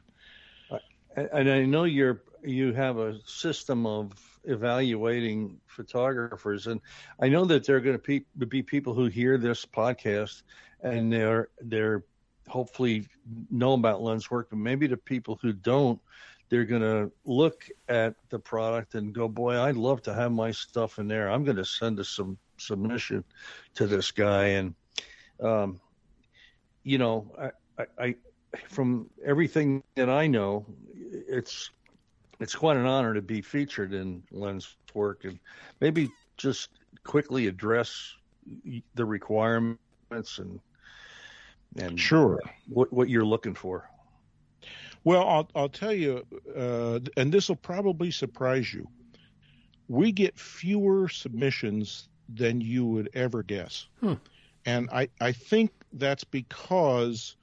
And 1.15 1.49
I 1.49 1.65
know 1.65 1.84
you're 1.84 2.23
you 2.43 2.73
have 2.73 2.97
a 2.97 3.19
system 3.26 3.86
of 3.86 4.12
evaluating 4.43 5.60
photographers, 5.67 6.67
and 6.67 6.82
I 7.21 7.30
know 7.30 7.45
that 7.45 7.65
there 7.65 7.78
are 7.78 7.82
going 7.82 7.97
to 7.97 8.04
be, 8.04 8.45
be 8.47 8.62
people 8.62 8.93
who 8.93 9.06
hear 9.06 9.38
this 9.38 9.65
podcast 9.65 10.43
and 10.82 11.12
they're 11.12 11.49
they're 11.62 12.04
hopefully 12.47 13.08
know 13.49 13.73
about 13.73 14.02
LensWork, 14.02 14.45
but 14.49 14.60
maybe 14.60 14.88
the 14.88 14.97
people 14.97 15.39
who 15.41 15.54
don't, 15.54 15.99
they're 16.49 16.65
going 16.65 16.82
to 16.82 17.12
look 17.26 17.67
at 17.88 18.15
the 18.30 18.38
product 18.38 18.95
and 18.95 19.13
go, 19.13 19.28
"Boy, 19.28 19.60
I'd 19.60 19.78
love 19.78 20.02
to 20.04 20.13
have 20.13 20.32
my 20.32 20.52
stuff 20.52 20.99
in 20.99 21.08
there. 21.08 21.32
I'm 21.32 21.43
going 21.43 21.58
to 21.58 21.65
send 21.65 21.99
a 21.99 22.04
some 22.04 22.38
submission 22.58 23.23
to 23.76 23.88
this 23.88 24.12
guy." 24.12 24.45
And 24.47 24.76
um, 25.39 25.80
you 26.84 26.97
know, 26.97 27.52
I, 27.78 27.86
I 27.97 28.15
from 28.70 29.10
everything 29.26 29.84
that 29.96 30.10
I 30.10 30.28
know, 30.28 30.66
it's 31.12 31.72
it's 32.39 32.56
quite 32.56 32.78
an 32.78 32.86
honor 32.86 33.13
to 33.13 33.22
be 33.22 33.42
featured 33.42 33.94
in 33.94 34.24
Lens 34.32 34.76
work, 34.94 35.26
and 35.26 35.39
maybe 35.80 36.10
just 36.38 36.70
quickly 37.04 37.48
address 37.48 38.13
the 38.96 39.06
requirements 39.06 40.38
and 40.38 40.60
and 41.78 42.00
sure 42.00 42.39
what 42.68 42.92
what 42.92 43.10
you're 43.10 43.26
looking 43.26 43.56
for. 43.56 43.89
Well, 45.04 45.28
I'll 45.28 45.50
I'll 45.56 45.70
tell 45.70 45.94
you, 45.94 46.26
uh, 46.56 47.00
and 47.18 47.32
this 47.34 47.50
will 47.50 47.56
probably 47.56 48.12
surprise 48.12 48.74
you. 48.74 48.88
We 49.88 50.12
get 50.12 50.38
fewer 50.39 51.10
submissions 51.10 52.08
than 52.30 52.62
you 52.62 52.86
would 52.86 53.10
ever 53.13 53.44
guess, 53.44 53.88
hmm. 54.00 54.13
and 54.66 54.89
I 54.92 55.10
I 55.20 55.32
think 55.34 55.72
that's 55.94 56.24
because 56.24 57.36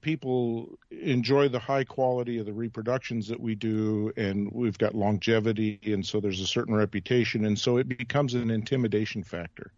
people 0.00 0.78
enjoy 0.90 1.48
the 1.48 1.58
high 1.58 1.84
quality 1.84 2.38
of 2.38 2.46
the 2.46 2.52
reproductions 2.52 3.28
that 3.28 3.40
we 3.40 3.54
do, 3.54 4.12
and 4.16 4.50
we've 4.52 4.78
got 4.78 4.94
longevity, 4.94 5.78
and 5.84 6.04
so 6.04 6.20
there's 6.20 6.40
a 6.40 6.46
certain 6.46 6.74
reputation, 6.74 7.44
and 7.44 7.58
so 7.58 7.76
it 7.76 7.88
becomes 7.88 8.34
an 8.34 8.50
intimidation 8.50 9.22
factor. 9.22 9.72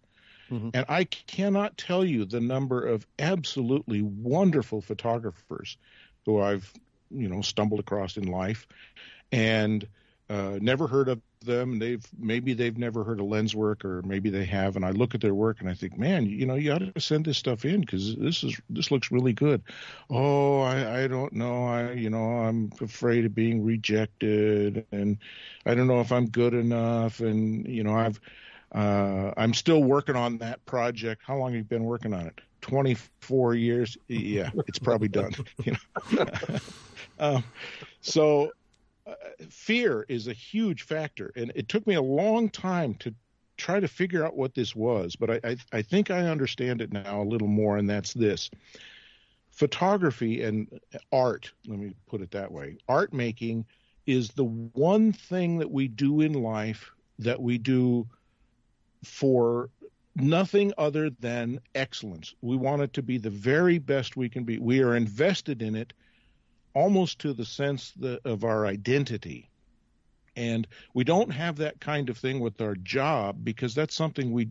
Mm-hmm. 0.50 0.70
And 0.74 0.86
I 0.88 1.04
cannot 1.04 1.76
tell 1.78 2.04
you 2.04 2.24
the 2.24 2.40
number 2.40 2.84
of 2.86 3.06
absolutely 3.18 4.02
wonderful 4.02 4.80
photographers 4.80 5.76
who 6.26 6.40
I've, 6.40 6.72
you 7.10 7.28
know, 7.28 7.42
stumbled 7.42 7.80
across 7.80 8.16
in 8.16 8.26
life, 8.26 8.66
and 9.30 9.86
uh, 10.32 10.58
never 10.62 10.86
heard 10.86 11.08
of 11.08 11.20
them. 11.44 11.78
They've 11.78 12.04
maybe 12.18 12.54
they've 12.54 12.78
never 12.78 13.04
heard 13.04 13.20
of 13.20 13.26
LensWork, 13.26 13.84
or 13.84 14.00
maybe 14.02 14.30
they 14.30 14.46
have. 14.46 14.76
And 14.76 14.84
I 14.84 14.90
look 14.90 15.14
at 15.14 15.20
their 15.20 15.34
work 15.34 15.60
and 15.60 15.68
I 15.68 15.74
think, 15.74 15.98
man, 15.98 16.24
you 16.24 16.46
know, 16.46 16.54
you 16.54 16.72
ought 16.72 16.94
to 16.94 17.00
send 17.00 17.26
this 17.26 17.36
stuff 17.36 17.66
in 17.66 17.82
because 17.82 18.16
this 18.16 18.42
is 18.42 18.58
this 18.70 18.90
looks 18.90 19.10
really 19.10 19.34
good. 19.34 19.62
Oh, 20.08 20.62
I, 20.62 21.02
I 21.02 21.06
don't 21.06 21.34
know. 21.34 21.66
I 21.66 21.92
you 21.92 22.08
know 22.08 22.18
I'm 22.18 22.72
afraid 22.80 23.26
of 23.26 23.34
being 23.34 23.62
rejected, 23.62 24.86
and 24.90 25.18
I 25.66 25.74
don't 25.74 25.86
know 25.86 26.00
if 26.00 26.10
I'm 26.10 26.28
good 26.30 26.54
enough. 26.54 27.20
And 27.20 27.66
you 27.68 27.84
know 27.84 27.94
I've 27.94 28.18
uh, 28.74 29.32
I'm 29.36 29.52
still 29.52 29.82
working 29.82 30.16
on 30.16 30.38
that 30.38 30.64
project. 30.64 31.22
How 31.26 31.36
long 31.36 31.50
have 31.50 31.58
you 31.58 31.64
been 31.64 31.84
working 31.84 32.14
on 32.14 32.26
it? 32.26 32.40
24 32.62 33.54
years. 33.54 33.98
Yeah, 34.08 34.50
it's 34.66 34.78
probably 34.78 35.08
done. 35.08 35.32
You 35.64 35.76
know. 36.12 36.56
um, 37.18 37.44
so 38.00 38.50
uh, 39.12 39.46
fear 39.50 40.04
is 40.08 40.28
a 40.28 40.32
huge 40.32 40.82
factor, 40.82 41.32
and 41.36 41.52
it 41.54 41.68
took 41.68 41.86
me 41.86 41.94
a 41.94 42.02
long 42.02 42.48
time 42.48 42.94
to 42.96 43.14
try 43.56 43.80
to 43.80 43.88
figure 43.88 44.24
out 44.24 44.36
what 44.36 44.54
this 44.54 44.74
was, 44.74 45.16
but 45.16 45.30
I, 45.30 45.40
I, 45.44 45.56
I 45.72 45.82
think 45.82 46.10
I 46.10 46.28
understand 46.28 46.80
it 46.80 46.92
now 46.92 47.22
a 47.22 47.24
little 47.24 47.48
more, 47.48 47.76
and 47.76 47.88
that's 47.88 48.12
this. 48.12 48.50
Photography 49.50 50.42
and 50.42 50.80
art, 51.12 51.52
let 51.68 51.78
me 51.78 51.94
put 52.06 52.22
it 52.22 52.30
that 52.30 52.50
way, 52.50 52.78
art 52.88 53.12
making 53.12 53.66
is 54.06 54.30
the 54.30 54.44
one 54.44 55.12
thing 55.12 55.58
that 55.58 55.70
we 55.70 55.86
do 55.86 56.22
in 56.22 56.32
life 56.32 56.90
that 57.18 57.40
we 57.40 57.58
do 57.58 58.06
for 59.04 59.70
nothing 60.16 60.72
other 60.76 61.10
than 61.10 61.60
excellence. 61.74 62.34
We 62.40 62.56
want 62.56 62.82
it 62.82 62.92
to 62.94 63.02
be 63.02 63.18
the 63.18 63.30
very 63.30 63.78
best 63.78 64.16
we 64.16 64.28
can 64.28 64.44
be. 64.44 64.58
We 64.58 64.82
are 64.82 64.96
invested 64.96 65.62
in 65.62 65.74
it 65.74 65.92
almost 66.74 67.18
to 67.20 67.32
the 67.32 67.44
sense 67.44 67.92
of 68.24 68.44
our 68.44 68.66
identity. 68.66 69.48
And 70.36 70.66
we 70.94 71.04
don't 71.04 71.30
have 71.30 71.56
that 71.56 71.80
kind 71.80 72.08
of 72.08 72.16
thing 72.16 72.40
with 72.40 72.60
our 72.60 72.74
job 72.74 73.44
because 73.44 73.74
that's 73.74 73.94
something 73.94 74.32
we 74.32 74.50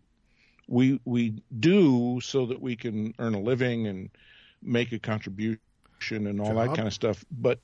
we 0.68 1.00
we 1.06 1.42
do 1.60 2.20
so 2.22 2.46
that 2.46 2.62
we 2.62 2.76
can 2.76 3.14
earn 3.20 3.34
a 3.34 3.40
living 3.40 3.88
and 3.88 4.10
make 4.62 4.92
a 4.92 5.00
contribution 5.00 5.60
and 6.10 6.40
all 6.40 6.54
job. 6.54 6.56
that 6.56 6.76
kind 6.76 6.88
of 6.88 6.94
stuff. 6.94 7.26
But 7.32 7.60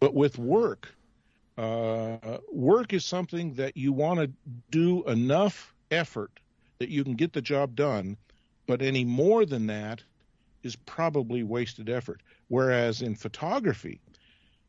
but 0.00 0.14
with 0.14 0.36
work, 0.38 0.92
uh, 1.56 2.38
work 2.52 2.92
is 2.92 3.04
something 3.04 3.54
that 3.54 3.76
you 3.76 3.92
want 3.92 4.20
to 4.20 4.30
do 4.70 5.04
enough 5.04 5.74
effort 5.90 6.40
that 6.78 6.88
you 6.88 7.04
can 7.04 7.14
get 7.14 7.32
the 7.32 7.42
job 7.42 7.76
done, 7.76 8.16
but 8.66 8.82
any 8.82 9.04
more 9.04 9.44
than 9.44 9.66
that 9.66 10.02
is 10.62 10.76
probably 10.76 11.42
wasted 11.42 11.88
effort. 11.88 12.22
Whereas 12.50 13.00
in 13.00 13.14
photography, 13.14 14.00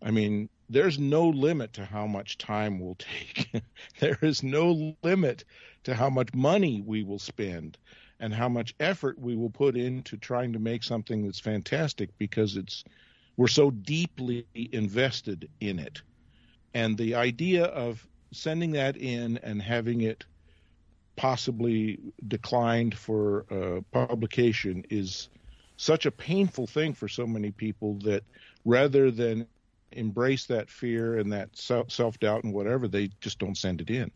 I 0.04 0.12
mean, 0.12 0.50
there's 0.70 1.00
no 1.00 1.28
limit 1.30 1.74
to 1.74 1.84
how 1.84 2.06
much 2.06 2.38
time 2.38 2.80
we'll 2.80 2.96
take. 2.96 3.52
there 4.00 4.20
is 4.22 4.44
no 4.44 4.96
limit 5.02 5.46
to 5.86 5.96
how 5.96 6.08
much 6.12 6.32
money 6.36 6.84
we 6.86 7.02
will 7.02 7.18
spend 7.18 7.80
and 8.20 8.36
how 8.36 8.48
much 8.48 8.76
effort 8.80 9.18
we 9.18 9.36
will 9.36 9.50
put 9.50 9.76
into 9.76 10.16
trying 10.16 10.54
to 10.54 10.60
make 10.60 10.84
something 10.84 11.26
that's 11.26 11.40
fantastic 11.40 12.12
because 12.20 12.56
it's 12.56 12.84
we're 13.36 13.48
so 13.48 13.72
deeply 13.72 14.46
invested 14.54 15.50
in 15.60 15.80
it. 15.80 16.04
And 16.76 16.96
the 16.96 17.16
idea 17.16 17.64
of 17.66 18.08
sending 18.32 18.74
that 18.74 18.96
in 18.96 19.40
and 19.40 19.60
having 19.60 20.02
it 20.02 20.24
possibly 21.16 21.98
declined 22.28 22.96
for 22.96 23.48
uh, 23.50 23.82
publication 24.06 24.86
is 24.92 25.30
such 25.82 26.06
a 26.06 26.12
painful 26.12 26.68
thing 26.68 26.94
for 26.94 27.08
so 27.08 27.26
many 27.26 27.50
people 27.50 27.96
that 27.96 28.24
rather 28.66 29.10
than 29.10 29.48
embrace 29.92 30.46
that 30.46 30.70
fear 30.70 31.18
and 31.18 31.34
that 31.34 31.50
self 31.58 32.20
doubt 32.20 32.44
and 32.44 32.54
whatever, 32.54 32.88
they 32.88 33.10
just 33.20 33.40
don't 33.40 33.58
send 33.58 33.82
it 33.82 33.90
in. 33.90 34.12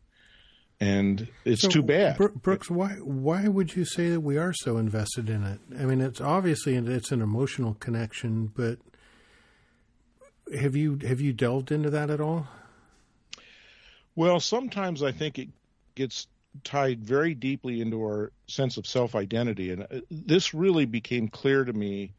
And 0.79 1.27
it's 1.43 1.63
so, 1.63 1.69
too 1.69 1.81
bad. 1.81 2.17
Brooks, 2.17 2.69
why 2.69 2.89
why 3.01 3.47
would 3.47 3.75
you 3.75 3.83
say 3.83 4.09
that 4.09 4.19
we 4.19 4.37
are 4.37 4.53
so 4.53 4.77
invested 4.77 5.27
in 5.27 5.43
it? 5.43 5.59
I 5.79 5.85
mean, 5.85 6.01
it's 6.01 6.21
obviously 6.21 6.75
it's 6.75 7.11
an 7.11 7.23
emotional 7.23 7.73
connection, 7.73 8.51
but 8.55 8.77
have 10.55 10.75
you 10.75 10.99
have 11.01 11.19
you 11.19 11.33
delved 11.33 11.71
into 11.71 11.89
that 11.89 12.11
at 12.11 12.21
all? 12.21 12.47
Well, 14.15 14.39
sometimes 14.39 15.01
I 15.01 15.11
think 15.13 15.39
it 15.39 15.49
gets 15.95 16.27
tied 16.63 17.03
very 17.03 17.33
deeply 17.33 17.81
into 17.81 18.01
our 18.01 18.31
sense 18.47 18.77
of 18.77 18.87
self 18.87 19.15
identity. 19.15 19.71
And 19.71 19.83
uh, 19.83 20.01
this 20.09 20.53
really 20.53 20.85
became 20.85 21.27
clear 21.27 21.63
to 21.63 21.73
me 21.73 22.13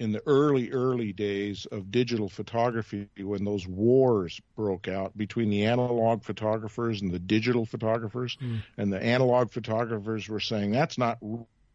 in 0.00 0.12
the 0.12 0.22
early, 0.26 0.72
early 0.72 1.12
days 1.12 1.66
of 1.66 1.90
digital 1.90 2.28
photography 2.28 3.08
when 3.16 3.44
those 3.44 3.66
wars 3.66 4.40
broke 4.56 4.88
out 4.88 5.16
between 5.16 5.50
the 5.50 5.66
analog 5.66 6.24
photographers 6.24 7.00
and 7.00 7.12
the 7.12 7.18
digital 7.18 7.64
photographers. 7.64 8.36
Mm. 8.42 8.62
And 8.76 8.92
the 8.92 9.02
analog 9.02 9.50
photographers 9.50 10.28
were 10.28 10.40
saying 10.40 10.72
that's 10.72 10.98
not 10.98 11.18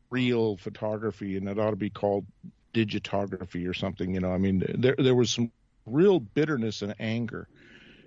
real 0.09 0.57
photography 0.57 1.37
and 1.37 1.47
it 1.47 1.59
ought 1.59 1.69
to 1.69 1.75
be 1.75 1.89
called 1.89 2.25
digitography 2.73 3.67
or 3.69 3.73
something. 3.73 4.13
You 4.13 4.19
know, 4.19 4.31
I 4.31 4.37
mean, 4.37 4.63
there, 4.77 4.95
there 4.97 5.15
was 5.15 5.31
some 5.31 5.51
real 5.85 6.19
bitterness 6.19 6.81
and 6.81 6.95
anger. 6.99 7.47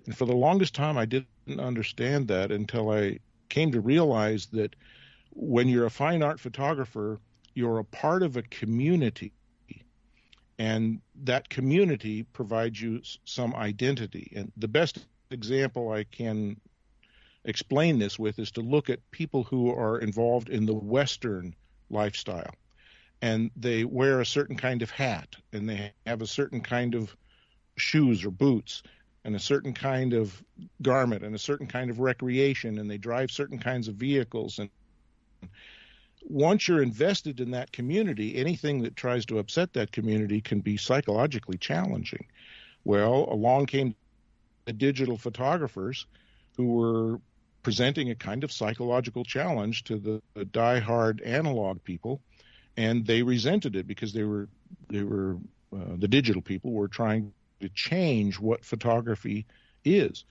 And 0.06 0.16
for 0.16 0.26
the 0.26 0.36
longest 0.36 0.74
time, 0.74 0.98
I 0.98 1.06
didn't 1.06 1.26
understand 1.58 2.28
that 2.28 2.50
until 2.50 2.90
I 2.90 3.20
came 3.52 3.70
to 3.70 3.80
realize 3.82 4.46
that 4.46 4.74
when 5.34 5.68
you're 5.68 5.84
a 5.84 5.90
fine 5.90 6.22
art 6.22 6.40
photographer, 6.40 7.20
you're 7.54 7.78
a 7.78 7.84
part 7.84 8.22
of 8.22 8.36
a 8.36 8.42
community. 8.42 9.32
And 10.58 11.00
that 11.24 11.50
community 11.50 12.22
provides 12.22 12.80
you 12.80 13.02
some 13.24 13.54
identity. 13.54 14.32
And 14.34 14.50
the 14.56 14.68
best 14.68 15.06
example 15.30 15.92
I 15.92 16.04
can 16.04 16.58
explain 17.44 17.98
this 17.98 18.18
with 18.18 18.38
is 18.38 18.52
to 18.52 18.62
look 18.62 18.88
at 18.88 19.10
people 19.10 19.44
who 19.44 19.70
are 19.70 19.98
involved 19.98 20.48
in 20.48 20.64
the 20.64 20.74
Western 20.74 21.54
lifestyle. 21.90 22.54
And 23.20 23.50
they 23.54 23.84
wear 23.84 24.20
a 24.20 24.26
certain 24.26 24.56
kind 24.56 24.80
of 24.80 24.90
hat 24.90 25.36
and 25.52 25.68
they 25.68 25.92
have 26.06 26.22
a 26.22 26.26
certain 26.26 26.62
kind 26.62 26.94
of 26.94 27.14
shoes 27.76 28.24
or 28.24 28.30
boots 28.30 28.82
and 29.24 29.36
a 29.36 29.38
certain 29.38 29.72
kind 29.72 30.12
of 30.12 30.42
garment 30.80 31.22
and 31.24 31.34
a 31.34 31.38
certain 31.38 31.66
kind 31.66 31.90
of 31.90 32.00
recreation 32.00 32.78
and 32.78 32.90
they 32.90 32.98
drive 32.98 33.30
certain 33.30 33.58
kinds 33.58 33.88
of 33.88 33.94
vehicles. 33.94 34.58
And 34.58 34.68
once 36.24 36.66
you're 36.66 36.82
invested 36.82 37.40
in 37.40 37.50
that 37.52 37.72
community 37.72 38.36
anything 38.36 38.82
that 38.82 38.96
tries 38.96 39.26
to 39.26 39.38
upset 39.38 39.72
that 39.72 39.92
community 39.92 40.40
can 40.40 40.60
be 40.60 40.76
psychologically 40.76 41.58
challenging. 41.58 42.26
Well 42.84 43.28
along 43.30 43.66
came 43.66 43.94
the 44.64 44.72
digital 44.72 45.18
photographers 45.18 46.06
who 46.56 46.74
were 46.74 47.20
presenting 47.62 48.10
a 48.10 48.14
kind 48.14 48.44
of 48.44 48.52
psychological 48.52 49.24
challenge 49.24 49.84
to 49.84 49.96
the, 49.96 50.22
the 50.34 50.44
die-hard 50.44 51.20
analog 51.22 51.82
people 51.84 52.20
and 52.76 53.06
they 53.06 53.22
resented 53.22 53.76
it 53.76 53.86
because 53.86 54.12
they 54.12 54.24
were 54.24 54.48
they 54.88 55.02
were 55.02 55.36
uh, 55.74 55.96
the 55.96 56.08
digital 56.08 56.42
people 56.42 56.72
were 56.72 56.88
trying 56.88 57.32
to 57.62 57.68
change 57.70 58.38
what 58.38 58.64
photography 58.64 59.46
is. 59.84 60.24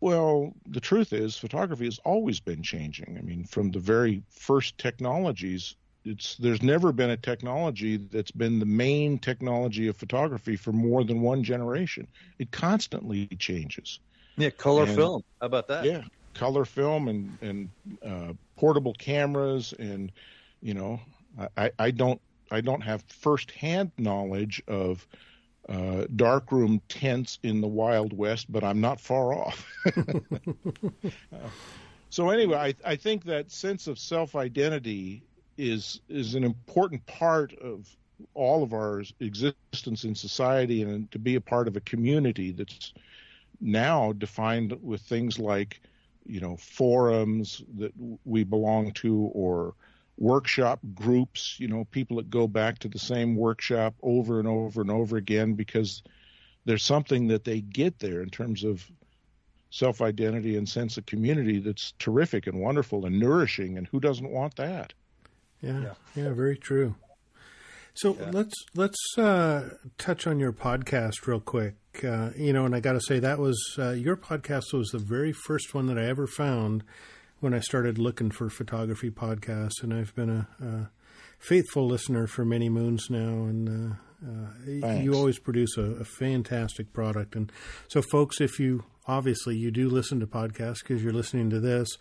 Well, 0.00 0.52
the 0.68 0.80
truth 0.80 1.12
is, 1.12 1.36
photography 1.36 1.86
has 1.86 1.98
always 2.04 2.40
been 2.40 2.62
changing. 2.62 3.16
I 3.18 3.22
mean, 3.22 3.44
from 3.44 3.70
the 3.70 3.78
very 3.78 4.22
first 4.28 4.76
technologies, 4.76 5.76
it's 6.04 6.36
there's 6.36 6.62
never 6.62 6.92
been 6.92 7.10
a 7.10 7.16
technology 7.16 7.96
that's 7.96 8.30
been 8.30 8.58
the 8.58 8.66
main 8.66 9.18
technology 9.18 9.88
of 9.88 9.96
photography 9.96 10.56
for 10.56 10.72
more 10.72 11.04
than 11.04 11.22
one 11.22 11.42
generation. 11.42 12.06
It 12.38 12.50
constantly 12.50 13.26
changes. 13.38 14.00
Yeah, 14.36 14.50
color 14.50 14.84
and, 14.84 14.94
film. 14.94 15.22
How 15.40 15.46
about 15.46 15.68
that? 15.68 15.86
Yeah, 15.86 16.02
color 16.34 16.66
film 16.66 17.08
and 17.08 17.38
and 17.40 17.70
uh, 18.04 18.34
portable 18.58 18.94
cameras 18.94 19.72
and 19.78 20.12
you 20.60 20.74
know, 20.74 21.00
I, 21.56 21.70
I 21.78 21.90
don't 21.90 22.20
I 22.50 22.60
don't 22.60 22.82
have 22.82 23.04
firsthand 23.08 23.92
knowledge 23.98 24.62
of 24.68 25.06
uh, 25.68 26.04
darkroom 26.16 26.80
tents 26.88 27.38
in 27.42 27.60
the 27.60 27.68
Wild 27.68 28.12
West, 28.12 28.52
but 28.52 28.62
I'm 28.62 28.80
not 28.80 29.00
far 29.00 29.32
off. 29.32 29.66
so 32.10 32.30
anyway, 32.30 32.74
I, 32.84 32.92
I 32.92 32.96
think 32.96 33.24
that 33.24 33.50
sense 33.50 33.86
of 33.86 33.98
self-identity 33.98 35.22
is 35.56 36.00
is 36.08 36.34
an 36.34 36.44
important 36.44 37.04
part 37.06 37.54
of 37.58 37.88
all 38.34 38.62
of 38.62 38.72
our 38.72 39.02
existence 39.20 40.04
in 40.04 40.14
society, 40.14 40.82
and 40.82 41.10
to 41.10 41.18
be 41.18 41.36
a 41.36 41.40
part 41.40 41.68
of 41.68 41.76
a 41.76 41.80
community 41.80 42.52
that's 42.52 42.92
now 43.60 44.12
defined 44.12 44.76
with 44.82 45.00
things 45.00 45.38
like, 45.38 45.80
you 46.26 46.40
know, 46.40 46.56
forums 46.56 47.62
that 47.76 47.92
we 48.24 48.44
belong 48.44 48.92
to, 48.92 49.30
or 49.32 49.74
workshop 50.16 50.80
groups, 50.94 51.56
you 51.58 51.68
know, 51.68 51.84
people 51.90 52.16
that 52.18 52.30
go 52.30 52.46
back 52.46 52.78
to 52.80 52.88
the 52.88 52.98
same 52.98 53.36
workshop 53.36 53.94
over 54.02 54.38
and 54.38 54.48
over 54.48 54.80
and 54.80 54.90
over 54.90 55.16
again 55.16 55.54
because 55.54 56.02
there's 56.64 56.84
something 56.84 57.28
that 57.28 57.44
they 57.44 57.60
get 57.60 57.98
there 57.98 58.22
in 58.22 58.30
terms 58.30 58.64
of 58.64 58.84
self 59.70 60.00
identity 60.00 60.56
and 60.56 60.68
sense 60.68 60.96
of 60.96 61.06
community 61.06 61.58
that's 61.58 61.92
terrific 61.98 62.46
and 62.46 62.60
wonderful 62.60 63.06
and 63.06 63.18
nourishing 63.18 63.76
and 63.76 63.86
who 63.88 63.98
doesn't 63.98 64.30
want 64.30 64.54
that? 64.56 64.92
Yeah, 65.60 65.80
yeah, 65.80 65.94
yeah 66.14 66.32
very 66.32 66.56
true. 66.56 66.94
So 67.94 68.16
yeah. 68.18 68.30
let's 68.32 68.54
let's 68.74 69.18
uh, 69.18 69.70
touch 69.98 70.26
on 70.26 70.40
your 70.40 70.52
podcast 70.52 71.26
real 71.26 71.40
quick. 71.40 71.74
Uh, 72.02 72.30
you 72.36 72.52
know, 72.52 72.64
and 72.64 72.74
I 72.74 72.80
got 72.80 72.94
to 72.94 73.00
say 73.00 73.20
that 73.20 73.38
was 73.38 73.76
uh, 73.78 73.90
your 73.90 74.16
podcast 74.16 74.72
was 74.72 74.90
the 74.90 74.98
very 74.98 75.32
first 75.32 75.74
one 75.74 75.86
that 75.86 75.98
I 75.98 76.06
ever 76.06 76.26
found 76.26 76.82
when 77.44 77.52
I 77.52 77.60
started 77.60 77.98
looking 77.98 78.30
for 78.30 78.48
photography 78.48 79.10
podcasts, 79.10 79.82
and 79.82 79.92
I've 79.92 80.14
been 80.14 80.30
a, 80.30 80.48
a 80.64 80.90
faithful 81.38 81.86
listener 81.86 82.26
for 82.26 82.42
many 82.42 82.70
moons 82.70 83.10
now, 83.10 83.44
and 83.44 83.98
uh, 84.24 84.86
uh, 84.86 84.92
you 84.94 85.12
always 85.12 85.38
produce 85.38 85.76
a, 85.76 85.82
a, 85.82 86.04
fantastic 86.04 86.94
product. 86.94 87.36
And 87.36 87.52
so, 87.88 88.00
folks, 88.00 88.40
if 88.40 88.58
you 88.58 88.84
obviously 89.06 89.58
you 89.58 89.70
do 89.70 89.90
listen 89.90 90.20
to 90.20 90.26
podcasts 90.26 90.78
because 90.78 91.04
you're 91.04 91.12
listening 91.12 91.50
to 91.50 91.60
this, 91.60 91.98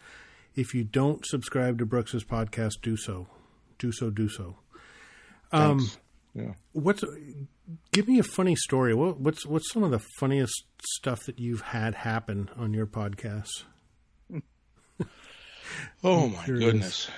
if 0.55 0.73
you 0.73 0.85
don't 0.85 1.25
subscribe 1.25 1.77
to 1.79 1.85
Brooks's 1.85 2.23
podcast, 2.23 2.75
do 2.81 2.95
so, 2.95 3.27
do 3.77 3.91
so, 3.91 4.09
do 4.09 4.29
so. 4.29 4.55
Um, 5.51 5.91
yeah. 6.33 6.53
What's 6.71 7.03
give 7.91 8.07
me 8.07 8.17
a 8.17 8.23
funny 8.23 8.55
story? 8.55 8.93
What, 8.93 9.19
what's 9.19 9.45
what's 9.45 9.69
some 9.73 9.83
of 9.83 9.91
the 9.91 10.01
funniest 10.21 10.63
stuff 10.85 11.25
that 11.25 11.37
you've 11.37 11.59
had 11.59 11.95
happen 11.95 12.49
on 12.55 12.73
your 12.73 12.87
podcast? 12.87 13.65
Oh 16.03 16.27
my 16.27 16.45
goodness. 16.45 17.09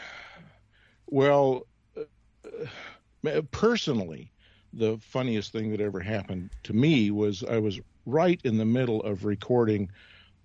Well, 1.08 1.66
uh, 1.98 3.42
personally, 3.52 4.32
the 4.74 4.98
funniest 4.98 5.52
thing 5.52 5.72
that 5.72 5.82
ever 5.82 6.00
happened 6.00 6.50
to 6.64 6.74
me 6.74 7.12
was 7.12 7.44
I 7.44 7.58
was 7.58 7.80
right 8.06 8.40
in 8.44 8.58
the 8.58 8.66
middle 8.66 9.02
of 9.04 9.26
recording 9.26 9.90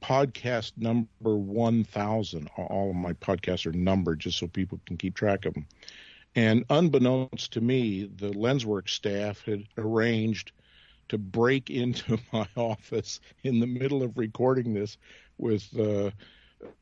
podcast 0.00 0.72
number 0.78 1.36
1000 1.36 2.48
all 2.56 2.88
of 2.88 2.96
my 2.96 3.12
podcasts 3.12 3.66
are 3.66 3.72
numbered 3.72 4.18
just 4.18 4.38
so 4.38 4.46
people 4.46 4.80
can 4.86 4.96
keep 4.96 5.14
track 5.14 5.44
of 5.44 5.52
them 5.52 5.66
and 6.34 6.64
unbeknownst 6.70 7.52
to 7.52 7.61
me, 7.61 8.04
the 8.04 8.30
LensWorks 8.30 8.90
staff 8.90 9.44
had 9.44 9.64
arranged 9.76 10.52
to 11.08 11.18
break 11.18 11.70
into 11.70 12.18
my 12.32 12.46
office 12.56 13.20
in 13.42 13.61
the 13.61 13.66
middle 13.66 14.02
of 14.02 14.16
recording 14.16 14.74
this 14.74 14.96
with 15.38 15.68
uh, 15.78 16.11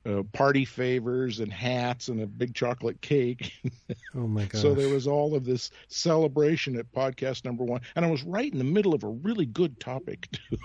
uh, 0.06 0.22
party 0.32 0.64
favors 0.64 1.40
and 1.40 1.52
hats 1.52 2.08
and 2.08 2.20
a 2.20 2.26
big 2.26 2.54
chocolate 2.54 3.00
cake. 3.00 3.52
oh 4.14 4.26
my 4.26 4.44
god! 4.44 4.60
So 4.60 4.74
there 4.74 4.88
was 4.88 5.06
all 5.06 5.34
of 5.34 5.44
this 5.44 5.70
celebration 5.88 6.76
at 6.76 6.90
podcast 6.92 7.44
number 7.44 7.64
one, 7.64 7.80
and 7.96 8.04
I 8.04 8.10
was 8.10 8.22
right 8.24 8.50
in 8.50 8.58
the 8.58 8.64
middle 8.64 8.94
of 8.94 9.04
a 9.04 9.08
really 9.08 9.46
good 9.46 9.78
topic 9.80 10.28
too. 10.32 10.58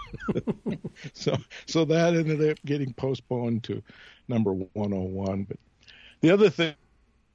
so 1.14 1.36
so 1.66 1.86
that 1.86 2.16
ended 2.16 2.50
up 2.50 2.58
getting 2.66 2.94
postponed 2.94 3.64
to 3.66 3.82
number 4.28 4.54
one 4.54 4.70
hundred 4.76 4.96
and 4.96 5.14
one. 5.14 5.44
But 5.44 5.58
the 6.22 6.32
other 6.32 6.50
thing 6.50 6.74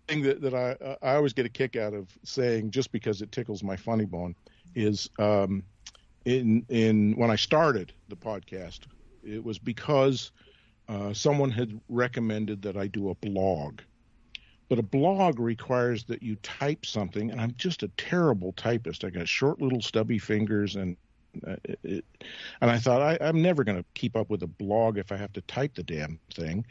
thing 0.07 0.23
that, 0.23 0.41
that 0.41 0.55
I 0.55 0.97
I 1.07 1.15
always 1.15 1.33
get 1.33 1.47
a 1.47 1.51
kick 1.51 1.77
out 1.77 1.95
of 1.95 2.09
saying 2.25 2.71
just 2.71 2.93
because 2.93 3.23
it 3.23 3.31
tickles 3.33 3.63
my 3.63 3.77
funny 3.77 4.07
bone 4.07 4.35
is 4.75 5.11
um, 5.19 5.63
in 6.25 6.65
in 6.69 7.13
when 7.17 7.31
I 7.31 7.37
started 7.37 7.93
the 8.09 8.17
podcast, 8.17 8.81
it 9.23 9.43
was 9.43 9.59
because 9.59 10.33
uh, 10.89 11.13
someone 11.13 11.51
had 11.51 11.81
recommended 11.89 12.63
that 12.63 12.77
I 12.77 12.87
do 12.87 13.11
a 13.11 13.15
blog. 13.15 13.81
But 14.69 14.79
a 14.79 14.83
blog 14.83 15.39
requires 15.39 16.05
that 16.05 16.23
you 16.23 16.37
type 16.37 16.85
something, 16.85 17.31
and 17.31 17.41
I'm 17.41 17.55
just 17.57 17.83
a 17.83 17.89
terrible 17.97 18.53
typist. 18.53 19.05
I 19.05 19.11
got 19.11 19.27
short 19.27 19.63
little 19.63 19.81
stubby 19.81 20.19
fingers, 20.19 20.77
and 20.77 20.97
uh, 21.47 21.57
it, 21.85 22.05
and 22.61 22.71
I 22.71 22.79
thought 22.79 23.01
I, 23.01 23.17
I'm 23.21 23.41
never 23.41 23.65
going 23.65 23.79
to 23.79 23.85
keep 23.95 24.15
up 24.17 24.29
with 24.29 24.43
a 24.43 24.47
blog 24.47 24.99
if 24.99 25.11
I 25.11 25.17
have 25.17 25.33
to 25.35 25.41
type 25.43 25.75
the 25.75 25.83
damn 25.83 26.19
thing 26.35 26.65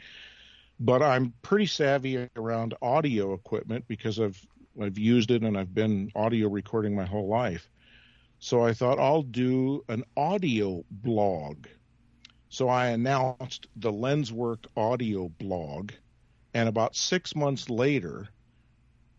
but 0.80 1.02
I'm 1.02 1.32
pretty 1.42 1.66
savvy 1.66 2.28
around 2.36 2.74
audio 2.82 3.34
equipment 3.34 3.84
because 3.88 4.20
I've 4.20 4.40
I've 4.80 4.98
used 4.98 5.32
it 5.32 5.42
and 5.42 5.58
I've 5.58 5.74
been 5.74 6.12
audio 6.14 6.48
recording 6.48 6.94
my 6.94 7.04
whole 7.04 7.26
life. 7.26 7.68
So 8.38 8.64
I 8.64 8.72
thought 8.72 9.00
I'll 9.00 9.22
do 9.22 9.84
an 9.88 10.04
audio 10.16 10.84
blog. 10.90 11.66
So 12.48 12.68
I 12.68 12.88
announced 12.88 13.66
the 13.76 13.92
LensWork 13.92 14.64
audio 14.76 15.28
blog, 15.28 15.92
and 16.54 16.68
about 16.68 16.96
six 16.96 17.36
months 17.36 17.68
later, 17.68 18.28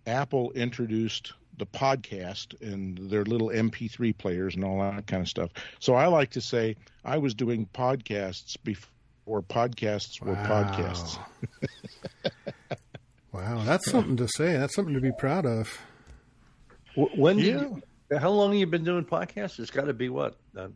Apple 0.07 0.51
introduced 0.51 1.33
the 1.57 1.65
podcast 1.65 2.59
and 2.61 2.97
their 3.09 3.25
little 3.25 3.49
MP3 3.49 4.17
players 4.17 4.55
and 4.55 4.63
all 4.63 4.79
that 4.79 5.05
kind 5.07 5.21
of 5.21 5.27
stuff. 5.27 5.51
So 5.79 5.93
I 5.93 6.07
like 6.07 6.31
to 6.31 6.41
say 6.41 6.77
I 7.03 7.17
was 7.17 7.33
doing 7.33 7.67
podcasts 7.73 8.55
before 8.63 8.89
or 9.29 9.43
podcasts 9.43 10.19
were 10.21 10.33
wow. 10.33 10.63
podcasts. 10.63 11.19
wow, 13.31 13.63
that's 13.63 13.89
something 13.89 14.17
to 14.17 14.27
say. 14.27 14.57
That's 14.57 14.73
something 14.73 14.95
to 14.95 15.01
be 15.01 15.11
proud 15.11 15.45
of. 15.45 15.79
When 16.95 17.37
yeah. 17.37 17.45
You, 17.45 17.81
how 18.17 18.31
long 18.31 18.51
have 18.51 18.59
you 18.59 18.65
been 18.65 18.83
doing 18.83 19.05
podcasts? 19.05 19.59
It's 19.59 19.69
got 19.69 19.85
to 19.85 19.93
be 19.93 20.09
what? 20.09 20.35
Uh, 20.57 20.69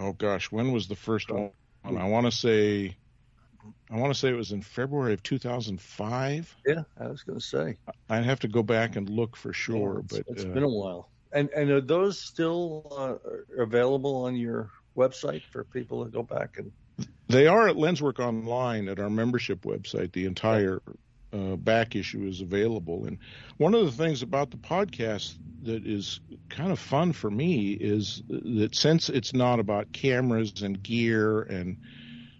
oh 0.00 0.12
gosh, 0.12 0.50
when 0.50 0.72
was 0.72 0.88
the 0.88 0.96
first 0.96 1.30
one? 1.30 1.52
I 1.84 2.04
want 2.04 2.26
to 2.26 2.32
say, 2.32 2.96
I 3.90 3.96
want 3.96 4.12
to 4.12 4.18
say 4.18 4.28
it 4.28 4.36
was 4.36 4.52
in 4.52 4.62
February 4.62 5.14
of 5.14 5.22
2005. 5.22 6.56
Yeah, 6.66 6.82
I 6.98 7.08
was 7.08 7.22
going 7.22 7.38
to 7.38 7.44
say. 7.44 7.76
I'd 8.08 8.24
have 8.24 8.40
to 8.40 8.48
go 8.48 8.62
back 8.62 8.96
and 8.96 9.08
look 9.08 9.36
for 9.36 9.52
sure, 9.52 9.94
yeah, 9.94 10.00
it's, 10.00 10.12
but 10.12 10.24
it's 10.28 10.44
uh, 10.44 10.48
been 10.48 10.62
a 10.62 10.68
while. 10.68 11.08
And 11.32 11.48
and 11.50 11.70
are 11.70 11.80
those 11.80 12.20
still 12.20 12.92
uh, 12.96 13.62
available 13.62 14.24
on 14.24 14.36
your 14.36 14.70
website 14.96 15.42
for 15.50 15.64
people 15.64 16.04
to 16.04 16.10
go 16.10 16.22
back 16.22 16.58
and 16.58 16.72
they 17.28 17.46
are 17.46 17.68
at 17.68 17.76
LensWork 17.76 18.18
Online 18.18 18.88
at 18.88 18.98
our 18.98 19.08
membership 19.08 19.62
website. 19.62 20.12
The 20.12 20.26
entire 20.26 20.82
uh, 21.32 21.56
back 21.56 21.96
issue 21.96 22.26
is 22.26 22.40
available. 22.40 23.06
And 23.06 23.18
one 23.56 23.74
of 23.74 23.84
the 23.84 23.92
things 23.92 24.22
about 24.22 24.50
the 24.50 24.56
podcast 24.56 25.36
that 25.62 25.86
is 25.86 26.20
kind 26.48 26.72
of 26.72 26.78
fun 26.78 27.12
for 27.12 27.30
me 27.30 27.72
is 27.72 28.22
that 28.28 28.74
since 28.74 29.08
it's 29.08 29.34
not 29.34 29.60
about 29.60 29.92
cameras 29.92 30.62
and 30.62 30.82
gear 30.82 31.42
and 31.42 31.76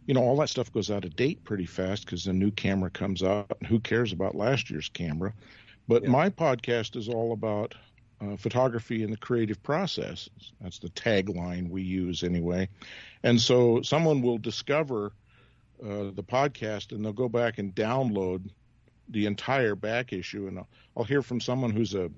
you 0.07 0.15
know 0.15 0.23
all 0.23 0.37
that 0.37 0.49
stuff 0.49 0.73
goes 0.73 0.91
out 0.91 1.05
of 1.05 1.15
date 1.15 1.45
pretty 1.45 1.67
fast 1.67 2.05
because 2.05 2.25
the 2.25 2.33
new 2.33 2.51
camera 2.51 2.91
comes 2.91 3.23
out. 3.23 3.59
Who 3.69 3.79
cares 3.79 4.13
about 4.13 4.35
last 4.35 4.71
year's 4.71 4.89
camera? 4.89 5.35
But 5.87 6.05
yeah. 6.05 6.11
my 6.11 6.31
podcast 6.31 6.97
is 6.97 7.09
all 7.09 7.33
about 7.33 7.75
uh, 8.21 8.37
photography 8.37 9.03
and 9.03 9.13
the 9.13 9.19
creative 9.19 9.63
process. 9.63 10.29
That's 10.61 10.79
the 10.79 10.89
tagline 10.89 11.71
we 11.71 11.83
use 11.83 12.23
anyway. 12.23 12.69
And 13.23 13.41
so 13.41 13.83
someone 13.83 14.23
will 14.23 14.39
discover 14.39 15.13
uh, 15.83 16.11
the 16.15 16.25
podcast 16.27 16.93
and 16.93 17.05
they'll 17.05 17.13
go 17.13 17.29
back 17.29 17.59
and 17.59 17.75
download 17.75 18.51
the 19.11 19.27
entire 19.27 19.75
back 19.75 20.13
issue. 20.13 20.47
And 20.47 20.59
I'll, 20.59 20.69
I'll 20.97 21.05
hear 21.05 21.23
from 21.23 21.41
someone 21.41 21.71
who's 21.71 21.95
a 21.95 22.11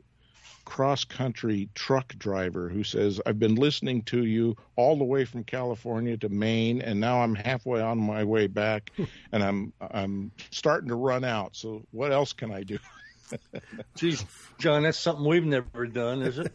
cross 0.64 1.05
country 1.05 1.68
truck 1.74 2.14
driver 2.18 2.68
who 2.68 2.84
says, 2.84 3.20
I've 3.26 3.38
been 3.38 3.57
listening 3.57 4.03
to 4.05 4.24
you 4.24 4.57
all 4.76 4.97
the 4.97 5.05
way 5.05 5.24
from 5.24 5.45
California 5.45 6.16
to 6.18 6.28
Maine, 6.28 6.80
and 6.80 7.01
now 7.01 7.20
I'm 7.20 7.34
halfway 7.34 7.80
on 7.80 7.99
my 7.99 8.24
way 8.24 8.47
back, 8.47 8.90
and 9.32 9.43
I'm 9.43 9.72
I'm 9.80 10.30
starting 10.51 10.88
to 10.88 10.95
run 10.95 11.24
out. 11.24 11.57
So 11.57 11.82
what 11.90 12.12
else 12.12 12.32
can 12.32 12.53
I 12.53 12.62
do? 12.62 12.78
Geez, 13.97 14.24
John, 14.59 14.83
that's 14.83 14.99
something 14.99 15.24
we've 15.24 15.45
never 15.45 15.87
done, 15.87 16.22
is 16.22 16.39
it? 16.39 16.53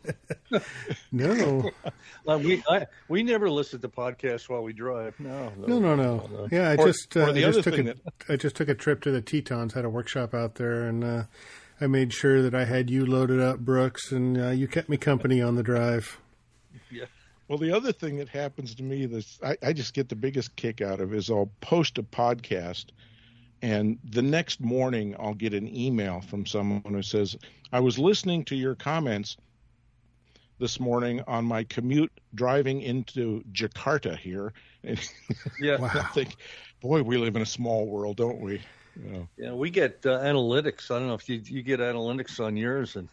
no. 1.11 1.69
like 2.25 2.43
we 2.43 2.63
I, 2.69 2.87
we 3.07 3.23
never 3.23 3.49
listen 3.49 3.81
to 3.81 3.89
podcasts 3.89 4.49
while 4.49 4.63
we 4.63 4.73
drive. 4.73 5.19
No, 5.19 5.51
no, 5.57 5.79
no, 5.79 5.79
no. 5.79 5.95
no. 5.95 6.27
no. 6.27 6.47
Yeah, 6.51 6.69
I 6.69 6.75
or, 6.75 6.87
just 6.87 7.15
uh, 7.15 7.31
I 7.31 7.33
just 7.33 7.63
took 7.63 7.77
a 7.77 7.83
that... 7.83 7.97
I 8.29 8.35
just 8.35 8.55
took 8.55 8.69
a 8.69 8.75
trip 8.75 9.01
to 9.01 9.11
the 9.11 9.21
Tetons, 9.21 9.73
had 9.73 9.85
a 9.85 9.89
workshop 9.89 10.33
out 10.33 10.55
there, 10.55 10.83
and 10.83 11.03
uh, 11.03 11.23
I 11.79 11.87
made 11.87 12.13
sure 12.13 12.41
that 12.41 12.55
I 12.55 12.65
had 12.65 12.89
you 12.89 13.05
loaded 13.05 13.39
up, 13.39 13.59
Brooks, 13.59 14.11
and 14.11 14.37
uh, 14.37 14.49
you 14.49 14.67
kept 14.67 14.89
me 14.89 14.97
company 14.97 15.41
on 15.41 15.55
the 15.55 15.63
drive. 15.63 16.19
Yeah. 16.89 17.05
Well, 17.47 17.57
the 17.57 17.71
other 17.71 17.93
thing 17.93 18.17
that 18.17 18.29
happens 18.29 18.75
to 18.75 18.83
me 18.83 19.05
that 19.05 19.25
I, 19.43 19.67
I 19.67 19.73
just 19.73 19.93
get 19.93 20.09
the 20.09 20.15
biggest 20.15 20.55
kick 20.55 20.81
out 20.81 20.99
of 20.99 21.13
is 21.13 21.29
I'll 21.29 21.49
post 21.61 21.97
a 21.97 22.03
podcast 22.03 22.87
and 23.61 23.97
the 24.03 24.21
next 24.21 24.61
morning, 24.61 25.15
I'll 25.19 25.33
get 25.33 25.53
an 25.53 25.73
email 25.75 26.21
from 26.21 26.45
someone 26.45 26.93
who 26.93 27.01
says, 27.01 27.35
I 27.71 27.79
was 27.79 27.97
listening 27.97 28.45
to 28.45 28.55
your 28.55 28.75
comments 28.75 29.37
this 30.59 30.79
morning 30.79 31.21
on 31.27 31.45
my 31.45 31.63
commute 31.63 32.11
driving 32.33 32.81
into 32.81 33.43
Jakarta 33.51 34.17
here. 34.17 34.53
And 34.83 34.99
yeah. 35.59 35.77
wow. 35.77 35.89
I 35.93 36.03
think, 36.13 36.35
boy, 36.81 37.03
we 37.03 37.17
live 37.17 37.35
in 37.35 37.41
a 37.41 37.47
small 37.47 37.87
world, 37.87 38.17
don't 38.17 38.39
we? 38.39 38.61
Yeah, 39.03 39.19
yeah 39.37 39.53
we 39.53 39.69
get 39.69 40.05
uh, 40.05 40.19
analytics. 40.19 40.91
I 40.91 40.99
don't 40.99 41.07
know 41.07 41.13
if 41.13 41.27
you, 41.29 41.41
you 41.43 41.61
get 41.61 41.79
analytics 41.79 42.43
on 42.43 42.57
yours, 42.57 42.95
and 42.95 43.07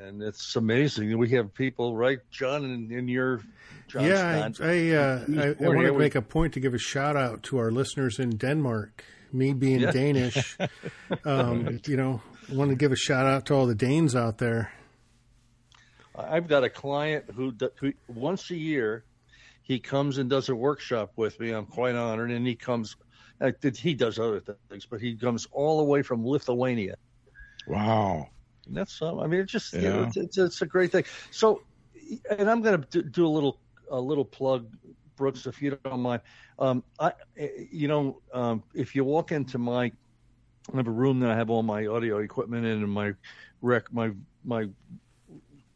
and 0.00 0.20
it's 0.20 0.56
amazing. 0.56 1.16
We 1.16 1.28
have 1.30 1.54
people, 1.54 1.94
right, 1.94 2.18
John, 2.32 2.64
in, 2.64 2.90
in 2.90 3.06
your 3.06 3.42
John 3.86 4.04
yeah. 4.04 4.48
I 4.58 4.64
I, 4.64 4.90
uh, 4.90 5.24
I, 5.28 5.64
I 5.64 5.68
want 5.68 5.86
to 5.86 5.96
make 5.96 6.16
a 6.16 6.22
point 6.22 6.54
to 6.54 6.60
give 6.60 6.74
a 6.74 6.78
shout 6.78 7.16
out 7.16 7.44
to 7.44 7.58
our 7.58 7.70
listeners 7.70 8.18
in 8.18 8.30
Denmark 8.30 9.04
me 9.34 9.52
being 9.52 9.80
yeah. 9.80 9.90
Danish, 9.90 10.56
um, 11.24 11.80
you 11.86 11.96
know, 11.96 12.22
I 12.50 12.54
want 12.54 12.70
to 12.70 12.76
give 12.76 12.92
a 12.92 12.96
shout 12.96 13.26
out 13.26 13.46
to 13.46 13.54
all 13.54 13.66
the 13.66 13.74
Danes 13.74 14.14
out 14.14 14.38
there. 14.38 14.72
I've 16.16 16.46
got 16.46 16.62
a 16.62 16.70
client 16.70 17.24
who, 17.34 17.52
who 17.76 17.92
once 18.06 18.50
a 18.50 18.56
year 18.56 19.04
he 19.62 19.80
comes 19.80 20.18
and 20.18 20.30
does 20.30 20.48
a 20.48 20.54
workshop 20.54 21.12
with 21.16 21.40
me. 21.40 21.50
I'm 21.50 21.66
quite 21.66 21.96
honored, 21.96 22.30
and 22.30 22.46
he 22.46 22.54
comes. 22.54 22.96
Uh, 23.40 23.50
he 23.76 23.94
does 23.94 24.18
other 24.18 24.40
things, 24.70 24.86
but 24.86 25.00
he 25.00 25.16
comes 25.16 25.48
all 25.50 25.78
the 25.78 25.84
way 25.84 26.02
from 26.02 26.24
Lithuania. 26.24 26.96
Wow, 27.66 28.28
and 28.66 28.76
that's 28.76 29.02
um, 29.02 29.18
I 29.18 29.26
mean, 29.26 29.40
it's 29.40 29.52
just 29.52 29.74
yeah. 29.74 29.80
you 29.80 29.88
know, 29.88 30.02
it's, 30.04 30.16
it's, 30.16 30.38
it's, 30.38 30.62
a 30.62 30.66
great 30.66 30.92
thing. 30.92 31.04
So, 31.30 31.62
and 32.30 32.48
I'm 32.48 32.62
going 32.62 32.82
to 32.82 33.02
do 33.02 33.26
a 33.26 33.28
little 33.28 33.58
a 33.90 34.00
little 34.00 34.24
plug, 34.24 34.66
Brooks, 35.16 35.46
if 35.46 35.60
you 35.62 35.78
don't 35.84 36.00
mind. 36.00 36.22
Um, 36.58 36.84
I, 36.98 37.12
you 37.70 37.88
know, 37.88 38.20
um, 38.32 38.62
if 38.74 38.94
you 38.94 39.04
walk 39.04 39.32
into 39.32 39.58
my, 39.58 39.92
I 40.72 40.76
have 40.76 40.86
a 40.86 40.90
room 40.92 41.20
that 41.20 41.30
I 41.30 41.36
have 41.36 41.50
all 41.50 41.62
my 41.62 41.86
audio 41.86 42.18
equipment 42.18 42.66
in 42.66 42.82
and 42.82 42.90
my 42.90 43.14
rec, 43.60 43.92
my 43.92 44.12
my 44.44 44.68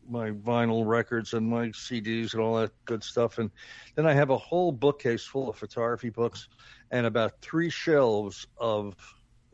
my 0.09 0.31
vinyl 0.31 0.87
records 0.87 1.35
and 1.35 1.47
my 1.47 1.67
CDs 1.69 2.33
and 2.33 2.43
all 2.43 2.57
that 2.57 2.73
good 2.87 3.05
stuff. 3.05 3.39
And 3.39 3.51
then 3.95 4.07
I 4.07 4.15
have 4.15 4.31
a 4.31 4.39
whole 4.39 4.73
bookcase 4.73 5.25
full 5.25 5.51
of 5.51 5.57
photography 5.57 6.09
books 6.09 6.49
and 6.91 7.05
about 7.07 7.41
three 7.43 7.69
shelves 7.69 8.47
of 8.57 8.95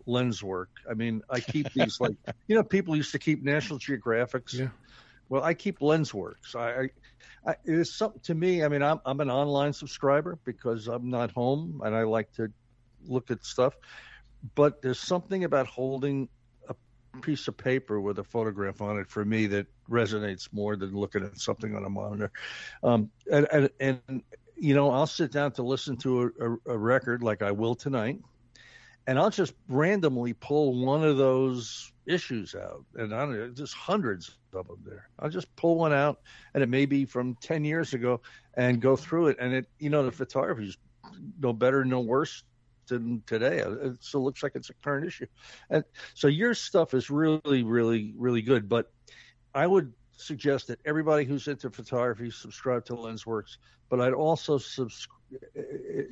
LensWork. 0.06 0.66
I 0.88 0.94
mean, 0.94 1.22
I 1.28 1.40
keep 1.40 1.72
these 1.72 2.00
like 2.00 2.16
you 2.46 2.54
know 2.54 2.62
people 2.62 2.96
used 2.96 3.12
to 3.12 3.18
keep 3.18 3.42
National 3.42 3.78
Geographics. 3.78 4.54
Yeah. 4.54 4.68
Well, 5.28 5.42
I 5.42 5.54
keep 5.54 5.78
LensWorks. 5.80 6.54
I, 6.54 6.90
I, 7.46 7.52
it 7.64 7.74
is 7.74 7.94
something 7.94 8.20
to 8.24 8.34
me. 8.34 8.64
I 8.64 8.68
mean, 8.68 8.82
I'm 8.82 9.00
I'm 9.04 9.20
an 9.20 9.30
online 9.30 9.72
subscriber 9.72 10.38
because 10.44 10.88
I'm 10.88 11.10
not 11.10 11.30
home 11.30 11.80
and 11.84 11.94
I 11.94 12.02
like 12.02 12.32
to 12.34 12.50
look 13.06 13.30
at 13.30 13.44
stuff. 13.44 13.74
But 14.54 14.82
there's 14.82 15.00
something 15.00 15.44
about 15.44 15.66
holding 15.66 16.28
a 16.68 16.74
piece 17.20 17.48
of 17.48 17.56
paper 17.56 18.00
with 18.00 18.18
a 18.18 18.24
photograph 18.24 18.82
on 18.82 18.98
it 18.98 19.08
for 19.08 19.24
me 19.24 19.46
that 19.46 19.66
resonates 19.88 20.48
more 20.52 20.76
than 20.76 20.94
looking 20.94 21.24
at 21.24 21.38
something 21.38 21.74
on 21.74 21.84
a 21.84 21.88
monitor. 21.88 22.30
Um, 22.82 23.10
and, 23.30 23.46
and, 23.52 23.70
and, 23.80 24.22
you 24.56 24.74
know, 24.74 24.90
I'll 24.90 25.06
sit 25.06 25.32
down 25.32 25.52
to 25.52 25.62
listen 25.62 25.96
to 25.98 26.22
a, 26.38 26.50
a, 26.50 26.56
a 26.74 26.78
record 26.78 27.22
like 27.22 27.42
I 27.42 27.52
will 27.52 27.74
tonight, 27.74 28.18
and 29.06 29.18
I'll 29.18 29.30
just 29.30 29.54
randomly 29.68 30.32
pull 30.32 30.84
one 30.84 31.04
of 31.04 31.16
those 31.16 31.92
issues 32.06 32.54
out, 32.54 32.84
and 32.96 33.14
I 33.14 33.20
don't 33.20 33.38
know, 33.38 33.48
just 33.50 33.74
hundreds 33.74 34.36
of 34.52 34.66
them 34.66 34.78
there. 34.84 35.08
I'll 35.18 35.30
just 35.30 35.54
pull 35.56 35.76
one 35.76 35.92
out, 35.92 36.20
and 36.52 36.62
it 36.62 36.68
may 36.68 36.86
be 36.86 37.04
from 37.04 37.36
ten 37.40 37.64
years 37.64 37.94
ago, 37.94 38.20
and 38.54 38.80
go 38.80 38.96
through 38.96 39.28
it, 39.28 39.36
and 39.40 39.52
it, 39.52 39.66
you 39.78 39.90
know, 39.90 40.04
the 40.04 40.12
photography 40.12 40.68
is 40.68 40.78
no 41.40 41.52
better, 41.52 41.84
no 41.84 42.00
worse 42.00 42.44
than 42.86 43.22
today. 43.26 43.58
It 43.58 44.02
still 44.02 44.24
looks 44.24 44.42
like 44.42 44.52
it's 44.54 44.70
a 44.70 44.74
current 44.74 45.06
issue. 45.06 45.26
And 45.70 45.84
so 46.14 46.28
your 46.28 46.54
stuff 46.54 46.94
is 46.94 47.10
really, 47.10 47.62
really, 47.62 48.12
really 48.16 48.42
good. 48.42 48.68
But 48.68 48.90
I 49.54 49.66
would 49.66 49.92
suggest 50.16 50.68
that 50.68 50.80
everybody 50.84 51.24
who's 51.24 51.48
into 51.48 51.70
photography 51.70 52.30
subscribe 52.30 52.84
to 52.86 52.94
LensWorks. 52.94 53.56
But 53.88 54.00
I'd 54.00 54.12
also 54.12 54.58
subs- 54.58 55.08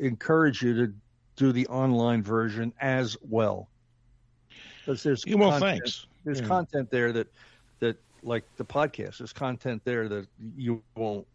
encourage 0.00 0.62
you 0.62 0.74
to 0.74 0.94
do 1.36 1.52
the 1.52 1.66
online 1.68 2.22
version 2.22 2.72
as 2.80 3.16
well. 3.22 3.68
Because 4.80 5.02
there's 5.02 5.24
well, 5.26 5.50
content, 5.50 5.82
thanks. 5.82 6.06
There's 6.24 6.40
yeah. 6.40 6.46
content 6.48 6.90
there 6.90 7.12
that 7.12 7.28
that 7.80 7.96
like 8.22 8.44
the 8.56 8.64
podcast. 8.64 9.18
There's 9.18 9.32
content 9.32 9.82
there 9.84 10.08
that 10.08 10.26
you 10.56 10.82
won't 10.96 11.26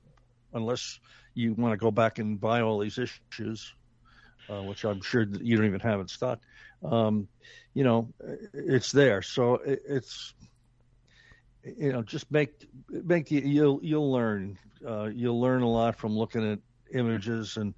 unless 0.54 1.00
you 1.34 1.54
want 1.54 1.74
to 1.74 1.78
go 1.78 1.92
back 1.92 2.20
and 2.20 2.40
buy 2.40 2.62
all 2.62 2.80
these 2.80 2.98
issues 2.98 3.74
uh, 4.50 4.62
which 4.62 4.84
I'm 4.84 5.02
sure 5.02 5.24
you 5.42 5.58
don't 5.58 5.66
even 5.66 5.80
have 5.82 6.00
in 6.00 6.08
stock. 6.08 6.40
Um, 6.84 7.28
you 7.74 7.84
know, 7.84 8.10
it's 8.54 8.92
there. 8.92 9.22
So 9.22 9.56
it, 9.56 9.82
it's 9.88 10.34
you 11.64 11.92
know, 11.92 12.02
just 12.02 12.32
make 12.32 12.68
make 12.90 13.28
the, 13.28 13.42
you'll 13.42 13.80
you'll 13.84 14.12
learn 14.12 14.58
uh, 14.88 15.06
you'll 15.06 15.42
learn 15.42 15.62
a 15.62 15.70
lot 15.70 15.96
from 15.96 16.18
looking 16.18 16.50
at 16.50 16.60
images 16.94 17.58
and 17.58 17.74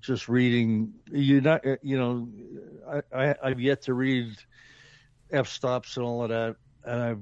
just 0.00 0.28
reading. 0.28 0.92
You 1.10 1.40
not 1.40 1.66
uh, 1.66 1.76
you 1.82 1.98
know, 1.98 2.28
I, 3.12 3.28
I 3.28 3.34
I've 3.42 3.60
yet 3.60 3.82
to 3.82 3.94
read 3.94 4.36
f 5.30 5.48
stops 5.48 5.96
and 5.96 6.06
all 6.06 6.22
of 6.22 6.28
that, 6.30 6.56
and 6.84 7.02
I've 7.02 7.20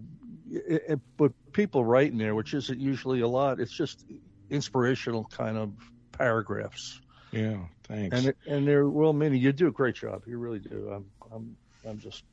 it, 0.51 0.85
it, 0.89 1.01
but 1.17 1.33
people 1.53 1.85
writing 1.85 2.19
there, 2.19 2.35
which 2.35 2.55
isn't 2.55 2.81
usually 2.81 3.21
a 3.21 3.29
lot. 3.29 3.61
It's 3.61 3.73
just 3.73 4.05
inspirational 4.51 5.25
kind 5.25 5.57
of 5.57 5.73
paragraphs. 6.13 7.01
Yeah, 7.31 7.59
thanks. 7.85 8.17
And 8.17 8.35
and 8.47 8.69
they're 8.69 8.89
well 8.89 9.13
meaning. 9.13 9.41
You 9.41 9.53
do 9.53 9.69
a 9.69 9.73
great 9.73 9.95
job. 9.95 10.23
You 10.27 10.39
really 10.39 10.59
do. 10.59 10.91
I'm 10.93 11.07
I'm 11.33 11.57
I'm 11.89 11.99
just. 11.99 12.25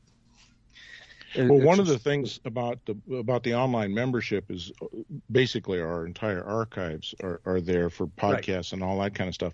It, 1.36 1.48
well, 1.48 1.62
one 1.62 1.78
just, 1.78 1.82
of 1.82 1.88
the 1.88 2.00
things 2.00 2.40
about 2.44 2.80
the 2.86 2.98
about 3.16 3.44
the 3.44 3.54
online 3.54 3.94
membership 3.94 4.50
is 4.50 4.72
uh, 4.82 4.88
basically 5.32 5.80
our 5.80 6.06
entire 6.06 6.44
archives 6.44 7.14
are, 7.22 7.40
are 7.46 7.62
there 7.62 7.90
for 7.90 8.08
podcasts 8.08 8.48
right. 8.48 8.74
and 8.74 8.84
all 8.84 9.00
that 9.00 9.14
kind 9.14 9.28
of 9.28 9.36
stuff. 9.36 9.54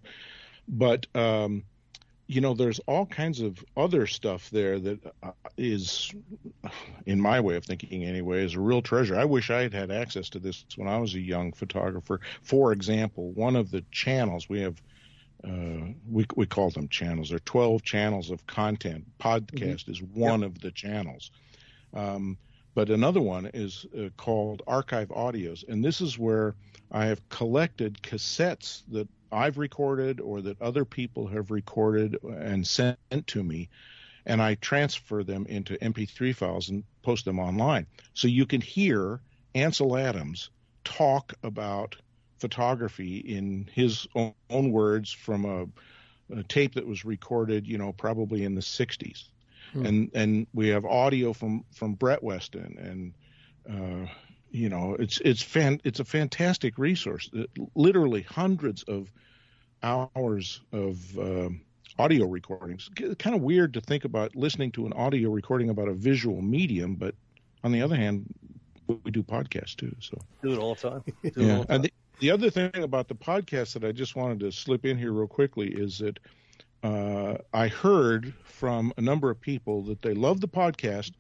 But 0.67 1.07
um, 1.15 1.63
you 2.27 2.41
know, 2.41 2.53
there's 2.53 2.79
all 2.87 3.05
kinds 3.05 3.41
of 3.41 3.63
other 3.77 4.07
stuff 4.07 4.49
there 4.49 4.79
that 4.79 4.99
uh, 5.21 5.31
in 7.05 7.21
my 7.21 7.39
way 7.39 7.55
of 7.55 7.65
thinking 7.65 8.03
anyway, 8.03 8.43
is 8.43 8.55
a 8.55 8.59
real 8.59 8.81
treasure. 8.81 9.15
I 9.15 9.25
wish 9.25 9.51
I 9.51 9.61
had 9.61 9.73
had 9.73 9.91
access 9.91 10.29
to 10.29 10.39
this 10.39 10.65
when 10.75 10.87
I 10.87 10.97
was 10.97 11.13
a 11.13 11.19
young 11.19 11.51
photographer. 11.53 12.19
For 12.41 12.71
example, 12.71 13.31
one 13.31 13.55
of 13.55 13.69
the 13.69 13.83
channels 13.91 14.49
we 14.49 14.61
have 14.61 14.81
uh, 15.43 15.91
we 16.09 16.25
we 16.35 16.47
call 16.47 16.71
them 16.71 16.87
channels. 16.87 17.29
There 17.29 17.35
are 17.35 17.39
12 17.39 17.83
channels 17.83 18.31
of 18.31 18.47
content. 18.47 19.05
Podcast 19.19 19.83
mm-hmm. 19.83 19.91
is 19.91 20.01
one 20.01 20.41
yep. 20.41 20.49
of 20.49 20.61
the 20.61 20.71
channels. 20.71 21.29
Um, 21.93 22.37
but 22.73 22.89
another 22.89 23.21
one 23.21 23.49
is 23.53 23.85
uh, 23.97 24.09
called 24.17 24.63
Archive 24.67 25.09
Audios, 25.09 25.63
and 25.67 25.85
this 25.85 26.01
is 26.01 26.17
where 26.17 26.55
I 26.91 27.05
have 27.05 27.27
collected 27.29 28.01
cassettes 28.01 28.83
that 28.89 29.07
I've 29.35 29.57
recorded 29.57 30.21
or 30.21 30.41
that 30.41 30.61
other 30.61 30.85
people 30.85 31.27
have 31.27 31.51
recorded 31.51 32.17
and 32.23 32.65
sent 32.65 32.97
to 33.27 33.43
me, 33.43 33.69
and 34.25 34.41
I 34.41 34.55
transfer 34.55 35.23
them 35.23 35.45
into 35.47 35.77
MP3 35.77 36.33
files 36.33 36.69
and 36.69 36.83
post 37.03 37.25
them 37.25 37.39
online. 37.39 37.85
So 38.13 38.27
you 38.27 38.45
can 38.45 38.61
hear 38.61 39.19
Ansel 39.53 39.97
Adams 39.97 40.49
talk 40.83 41.33
about 41.43 41.95
photography 42.39 43.17
in 43.17 43.69
his 43.73 44.07
own, 44.15 44.71
words 44.71 45.11
from 45.11 45.45
a, 45.45 46.37
a, 46.37 46.43
tape 46.43 46.75
that 46.75 46.87
was 46.87 47.05
recorded, 47.05 47.67
you 47.67 47.77
know, 47.77 47.91
probably 47.91 48.43
in 48.43 48.55
the 48.55 48.61
60s. 48.61 49.25
Hmm. 49.73 49.85
And 49.85 50.11
and 50.13 50.47
we 50.53 50.69
have 50.69 50.85
audio 50.85 51.33
from 51.33 51.65
from 51.73 51.95
Brett 51.95 52.23
Weston 52.23 52.77
and 53.67 54.05
uh, 54.05 54.09
you 54.51 54.69
know, 54.69 54.95
it's 54.97 55.19
it's 55.19 55.41
fan 55.41 55.81
it's 55.83 55.99
a 55.99 56.05
fantastic 56.05 56.77
resource. 56.77 57.29
Literally 57.75 58.21
hundreds 58.21 58.83
of 58.83 59.11
hours 59.85 60.61
of 60.71 61.19
uh, 61.19 61.49
audio 61.99 62.25
recordings. 62.25 62.89
Kind 63.19 63.35
of 63.35 63.41
weird 63.41 63.73
to 63.75 63.81
think 63.81 64.05
about 64.05 64.35
listening 64.35 64.71
to 64.71 64.85
an 64.85 64.93
audio 64.93 65.29
recording 65.29 65.69
about 65.69 65.87
a 65.87 65.93
visual 65.93 66.41
medium, 66.41 66.95
but 66.95 67.15
on 67.63 67.71
the 67.71 67.81
other 67.81 67.95
hand, 67.95 68.25
we 68.87 69.11
do 69.11 69.23
podcasts 69.23 69.75
too. 69.75 69.95
So 69.99 70.17
do 70.43 70.53
it 70.53 70.57
all 70.57 70.75
the 70.75 70.89
time. 70.89 71.03
Do 71.23 71.31
yeah, 71.35 71.63
and 71.69 71.83
the, 71.83 71.93
the 72.19 72.31
other 72.31 72.49
thing 72.49 72.71
about 72.75 73.07
the 73.07 73.15
podcast 73.15 73.73
that 73.73 73.83
I 73.83 73.91
just 73.91 74.15
wanted 74.15 74.39
to 74.41 74.51
slip 74.51 74.85
in 74.85 74.97
here 74.97 75.11
real 75.11 75.27
quickly 75.27 75.67
is 75.67 75.99
that 75.99 76.19
uh, 76.83 77.37
I 77.53 77.67
heard 77.67 78.33
from 78.43 78.93
a 78.97 79.01
number 79.01 79.29
of 79.29 79.39
people 79.39 79.83
that 79.83 80.01
they 80.01 80.13
love 80.13 80.41
the 80.41 80.47
podcast, 80.47 81.11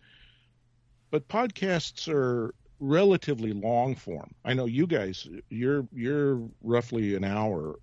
but 1.11 1.27
podcasts 1.27 2.07
are 2.07 2.53
relatively 2.79 3.53
long 3.53 3.95
form. 3.95 4.33
I 4.43 4.53
know 4.53 4.65
you 4.65 4.87
guys, 4.87 5.27
you're 5.49 5.87
you're 5.93 6.41
roughly 6.61 7.15
an 7.15 7.23
hour 7.23 7.75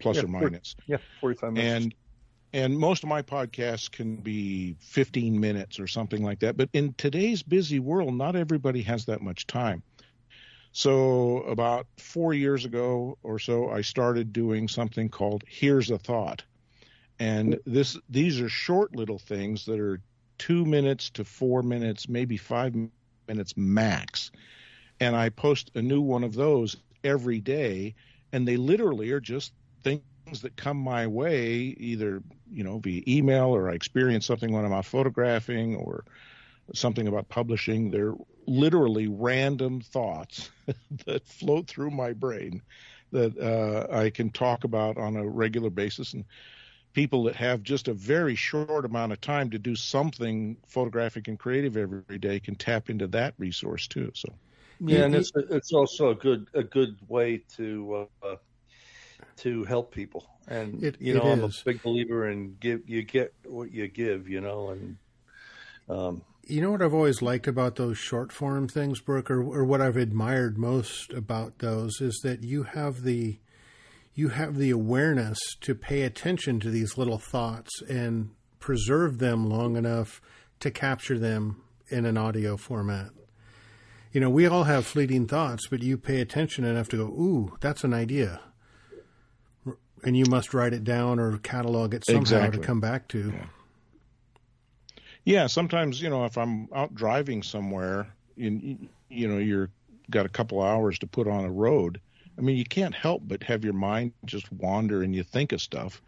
plus 0.00 0.16
yeah, 0.16 0.24
or 0.24 0.28
minus. 0.28 0.76
Yeah, 0.86 0.98
forty 1.20 1.36
five 1.36 1.52
minutes. 1.52 1.84
And 1.84 1.94
and 2.52 2.78
most 2.78 3.02
of 3.02 3.08
my 3.08 3.20
podcasts 3.22 3.90
can 3.90 4.16
be 4.16 4.74
15 4.80 5.38
minutes 5.38 5.78
or 5.78 5.86
something 5.86 6.24
like 6.24 6.40
that. 6.40 6.56
But 6.56 6.70
in 6.72 6.94
today's 6.94 7.42
busy 7.42 7.78
world, 7.78 8.14
not 8.14 8.36
everybody 8.36 8.80
has 8.82 9.04
that 9.04 9.20
much 9.20 9.46
time. 9.46 9.82
So 10.72 11.42
about 11.42 11.86
four 11.98 12.32
years 12.32 12.64
ago 12.64 13.18
or 13.22 13.38
so, 13.38 13.70
I 13.70 13.82
started 13.82 14.32
doing 14.32 14.68
something 14.68 15.08
called 15.08 15.44
"Here's 15.46 15.90
a 15.90 15.98
Thought," 15.98 16.44
and 17.18 17.58
this 17.66 17.98
these 18.08 18.40
are 18.40 18.48
short 18.48 18.94
little 18.94 19.18
things 19.18 19.64
that 19.64 19.80
are 19.80 20.00
two 20.36 20.64
minutes 20.64 21.10
to 21.10 21.24
four 21.24 21.62
minutes, 21.62 22.08
maybe 22.08 22.36
five 22.36 22.74
minutes 23.28 23.56
max. 23.56 24.30
And 25.00 25.14
I 25.14 25.28
post 25.30 25.70
a 25.74 25.82
new 25.82 26.00
one 26.00 26.24
of 26.24 26.34
those 26.34 26.76
every 27.04 27.40
day, 27.40 27.94
and 28.32 28.46
they 28.46 28.56
literally 28.56 29.12
are 29.12 29.20
just 29.20 29.52
things 29.84 30.02
that 30.42 30.56
come 30.56 30.76
my 30.76 31.06
way, 31.06 31.54
either 31.78 32.22
you 32.50 32.64
know 32.64 32.78
via 32.78 33.02
email 33.06 33.46
or 33.54 33.70
I 33.70 33.74
experience 33.74 34.26
something 34.26 34.52
when 34.52 34.64
I'm 34.64 34.72
out 34.72 34.86
photographing 34.86 35.76
or 35.76 36.04
something 36.74 37.06
about 37.08 37.28
publishing. 37.28 37.90
They're 37.90 38.14
literally 38.46 39.08
random 39.08 39.80
thoughts 39.80 40.50
that 41.06 41.26
float 41.26 41.68
through 41.68 41.90
my 41.90 42.12
brain 42.12 42.62
that 43.12 43.38
uh, 43.38 43.92
I 43.94 44.10
can 44.10 44.30
talk 44.30 44.64
about 44.64 44.98
on 44.98 45.16
a 45.16 45.26
regular 45.26 45.70
basis. 45.70 46.12
And 46.12 46.24
people 46.98 47.22
that 47.22 47.36
have 47.36 47.62
just 47.62 47.86
a 47.86 47.94
very 47.94 48.34
short 48.34 48.84
amount 48.84 49.12
of 49.12 49.20
time 49.20 49.48
to 49.50 49.56
do 49.56 49.76
something 49.76 50.56
photographic 50.66 51.28
and 51.28 51.38
creative 51.38 51.76
every 51.76 52.18
day 52.18 52.40
can 52.40 52.56
tap 52.56 52.90
into 52.90 53.06
that 53.06 53.34
resource 53.38 53.86
too. 53.86 54.10
So. 54.16 54.28
Yeah, 54.80 55.04
and 55.04 55.14
it's 55.14 55.30
it's 55.36 55.72
also 55.72 56.10
a 56.10 56.14
good 56.16 56.48
a 56.54 56.64
good 56.64 56.96
way 57.06 57.44
to 57.56 58.08
uh, 58.24 58.36
to 59.36 59.62
help 59.62 59.94
people. 59.94 60.26
And 60.48 60.82
it, 60.82 60.96
you 61.00 61.14
know, 61.14 61.22
I'm 61.22 61.44
is. 61.44 61.60
a 61.60 61.64
big 61.66 61.82
believer 61.84 62.28
in 62.28 62.56
give 62.58 62.88
you 62.88 63.04
get 63.04 63.32
what 63.44 63.70
you 63.70 63.86
give. 63.86 64.28
You 64.28 64.40
know, 64.40 64.70
and 64.70 64.96
um, 65.88 66.22
you 66.48 66.60
know 66.60 66.72
what 66.72 66.82
I've 66.82 66.94
always 66.94 67.22
liked 67.22 67.46
about 67.46 67.76
those 67.76 67.96
short 67.96 68.32
form 68.32 68.66
things, 68.66 69.00
Brooke, 69.00 69.30
or, 69.30 69.40
or 69.40 69.64
what 69.64 69.80
I've 69.80 69.96
admired 69.96 70.58
most 70.58 71.12
about 71.12 71.60
those 71.60 72.00
is 72.00 72.18
that 72.24 72.42
you 72.42 72.64
have 72.64 73.02
the 73.02 73.38
you 74.18 74.30
have 74.30 74.56
the 74.56 74.70
awareness 74.70 75.38
to 75.60 75.76
pay 75.76 76.02
attention 76.02 76.58
to 76.58 76.70
these 76.70 76.98
little 76.98 77.18
thoughts 77.18 77.70
and 77.88 78.30
preserve 78.58 79.18
them 79.18 79.48
long 79.48 79.76
enough 79.76 80.20
to 80.58 80.72
capture 80.72 81.16
them 81.16 81.62
in 81.86 82.04
an 82.04 82.18
audio 82.18 82.56
format. 82.56 83.10
You 84.12 84.20
know, 84.20 84.28
we 84.28 84.44
all 84.48 84.64
have 84.64 84.84
fleeting 84.84 85.28
thoughts, 85.28 85.68
but 85.68 85.84
you 85.84 85.96
pay 85.96 86.20
attention 86.20 86.64
enough 86.64 86.88
to 86.88 86.96
go, 86.96 87.04
ooh, 87.04 87.56
that's 87.60 87.84
an 87.84 87.94
idea. 87.94 88.40
And 90.02 90.16
you 90.16 90.24
must 90.28 90.52
write 90.52 90.72
it 90.72 90.82
down 90.82 91.20
or 91.20 91.38
catalog 91.38 91.94
it 91.94 92.04
somehow 92.04 92.20
exactly. 92.20 92.58
to 92.58 92.66
come 92.66 92.80
back 92.80 93.06
to. 93.08 93.32
Yeah. 93.32 93.46
yeah. 95.24 95.46
sometimes, 95.46 96.02
you 96.02 96.10
know, 96.10 96.24
if 96.24 96.36
I'm 96.36 96.68
out 96.74 96.92
driving 96.92 97.44
somewhere, 97.44 98.12
you, 98.34 98.88
you 99.08 99.28
know, 99.28 99.38
you're 99.38 99.70
got 100.10 100.26
a 100.26 100.28
couple 100.28 100.60
hours 100.60 100.98
to 100.98 101.06
put 101.06 101.28
on 101.28 101.44
a 101.44 101.52
road. 101.52 102.00
I 102.38 102.40
mean, 102.40 102.56
you 102.56 102.64
can't 102.64 102.94
help 102.94 103.22
but 103.26 103.42
have 103.42 103.64
your 103.64 103.74
mind 103.74 104.12
just 104.24 104.50
wander 104.52 105.02
and 105.02 105.14
you 105.14 105.24
think 105.24 105.52
of 105.52 105.60
stuff. 105.60 106.00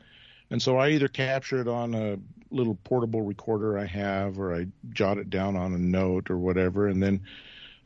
And 0.50 0.62
so 0.62 0.78
I 0.78 0.90
either 0.90 1.08
capture 1.08 1.60
it 1.60 1.68
on 1.68 1.94
a 1.94 2.18
little 2.50 2.76
portable 2.84 3.22
recorder 3.22 3.78
I 3.78 3.86
have, 3.86 4.38
or 4.38 4.54
I 4.54 4.66
jot 4.90 5.18
it 5.18 5.30
down 5.30 5.56
on 5.56 5.74
a 5.74 5.78
note 5.78 6.30
or 6.30 6.38
whatever. 6.38 6.86
And 6.86 7.02
then 7.02 7.22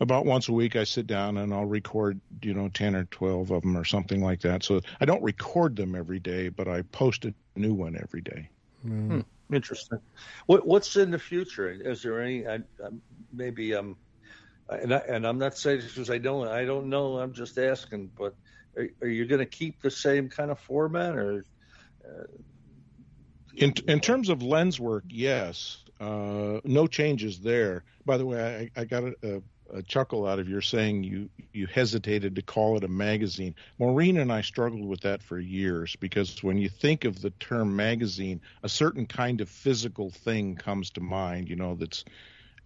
about 0.01 0.27
once 0.27 0.49
a 0.49 0.53
week, 0.53 0.77
I 0.77 0.85
sit 0.85 1.07
down 1.07 1.37
and 1.37 1.53
I'll 1.53 1.67
record, 1.67 2.21
you 2.43 2.55
know, 2.55 2.69
10 2.69 2.97
or 2.97 3.05
12 3.05 3.51
of 3.51 3.63
them 3.63 3.77
or 3.77 3.85
something 3.85 4.23
like 4.23 4.41
that. 4.41 4.63
So 4.63 4.81
I 5.01 5.05
don't 5.05 5.23
record 5.23 5.77
them 5.77 5.95
every 5.95 6.19
day, 6.19 6.49
but 6.49 6.69
I 6.69 6.83
post 6.83 7.25
a 7.25 7.35
new 7.57 7.75
one 7.75 7.97
every 8.01 8.21
day. 8.21 8.49
Mm. 8.87 9.09
Hmm. 9.09 9.21
Interesting. 9.55 9.99
What, 10.47 10.67
what's 10.67 10.97
in 10.97 11.11
the 11.11 11.19
future? 11.19 11.71
Is 11.71 12.03
there 12.03 12.21
any, 12.21 12.47
I, 12.47 12.55
I, 12.55 12.89
maybe, 13.33 13.75
um, 13.75 13.97
and, 14.69 14.95
I, 14.95 14.99
and 14.99 15.27
I'm 15.27 15.39
not 15.39 15.57
saying 15.57 15.81
this 15.81 15.93
because 15.93 16.11
I 16.11 16.19
don't, 16.19 16.49
I 16.49 16.65
don't 16.65 16.89
know. 16.89 17.19
I'm 17.19 17.33
just 17.33 17.59
asking, 17.59 18.11
but 18.19 18.35
are, 18.77 18.89
are 19.03 19.09
you 19.09 19.27
going 19.27 19.41
to 19.41 19.47
keep 19.47 19.81
the 19.83 19.91
same 19.91 20.29
kind 20.29 20.51
of 20.51 20.59
format 20.59 21.17
or, 21.17 21.45
uh, 22.05 22.25
in 23.57 23.73
in 23.87 24.01
terms 24.01 24.29
of 24.29 24.41
LensWork, 24.41 25.03
yes, 25.09 25.85
uh, 26.01 26.61
no 26.65 26.87
changes 26.87 27.39
there. 27.41 27.85
By 28.05 28.17
the 28.17 28.27
way, 28.27 28.71
I, 28.77 28.81
I 28.81 28.85
got 28.85 29.05
a, 29.05 29.15
a, 29.23 29.79
a, 29.79 29.83
chuckle 29.83 30.27
out 30.27 30.39
of 30.39 30.49
your 30.49 30.61
saying 30.61 31.05
you 31.05 31.29
you 31.53 31.67
hesitated 31.67 32.35
to 32.35 32.43
call 32.43 32.77
it 32.77 32.85
a 32.85 32.89
magazine. 32.89 33.55
Maureen 33.79 34.19
and 34.19 34.33
I 34.33 34.41
struggled 34.41 34.87
with 34.87 35.01
that 35.03 35.23
for 35.23 35.39
years 35.39 35.97
because 35.97 36.43
when 36.43 36.59
you 36.59 36.69
think 36.69 37.05
of 37.05 37.23
the 37.23 37.31
term 37.31 37.77
magazine, 37.77 38.41
a 38.63 38.69
certain 38.69 39.07
kind 39.07 39.41
of 39.41 39.49
physical 39.49 40.11
thing 40.11 40.57
comes 40.57 40.91
to 40.91 41.01
mind. 41.01 41.49
You 41.49 41.57
know, 41.57 41.77
that's 41.77 42.05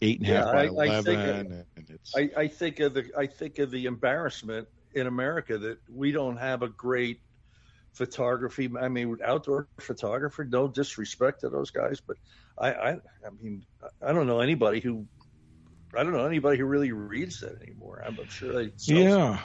eight 0.01 0.21
and 0.21 0.29
a 0.29 0.33
half 0.33 0.47
yeah, 0.47 0.53
by 0.53 0.63
I, 0.63 0.67
eleven. 0.67 0.95
I 0.95 1.03
think, 1.03 1.19
of, 1.19 1.53
and 1.77 1.91
it's... 1.91 2.17
I, 2.17 2.31
I 2.37 2.49
think 2.49 2.81
of 2.81 2.95
the 2.95 3.11
I 3.17 3.27
think 3.27 3.59
of 3.59 3.71
the 3.71 3.87
embarrassment 3.87 4.69
in 4.95 5.07
America 5.07 5.59
that 5.59 5.79
we 5.93 6.13
don't 6.13 6.37
have 6.37 6.63
a 6.63 6.69
great 6.69 7.21
photography. 7.93 8.71
I 8.81 8.89
mean, 8.89 9.19
outdoor 9.25 9.69
photographer. 9.81 10.45
No 10.45 10.69
disrespect 10.69 11.41
to 11.41 11.49
those 11.49 11.71
guys, 11.71 12.01
but 12.01 12.17
I, 12.57 12.73
I, 12.73 12.91
I 12.91 13.31
mean, 13.43 13.65
I 14.03 14.13
don't 14.13 14.27
know 14.27 14.41
anybody 14.41 14.81
who, 14.81 15.07
I 15.97 16.03
don't 16.03 16.13
know 16.13 16.27
anybody 16.27 16.59
who 16.59 16.65
really 16.67 16.93
reads 16.93 17.41
that 17.41 17.61
anymore. 17.63 18.03
I'm 18.07 18.17
sure 18.29 18.53
they. 18.53 18.73
Yeah, 18.81 19.41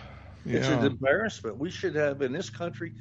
yeah. 0.46 0.58
It's 0.58 0.68
an 0.68 0.86
embarrassment. 0.86 1.58
We 1.58 1.72
should 1.72 1.96
have 1.96 2.22
in 2.22 2.32
this 2.32 2.50
country. 2.50 2.94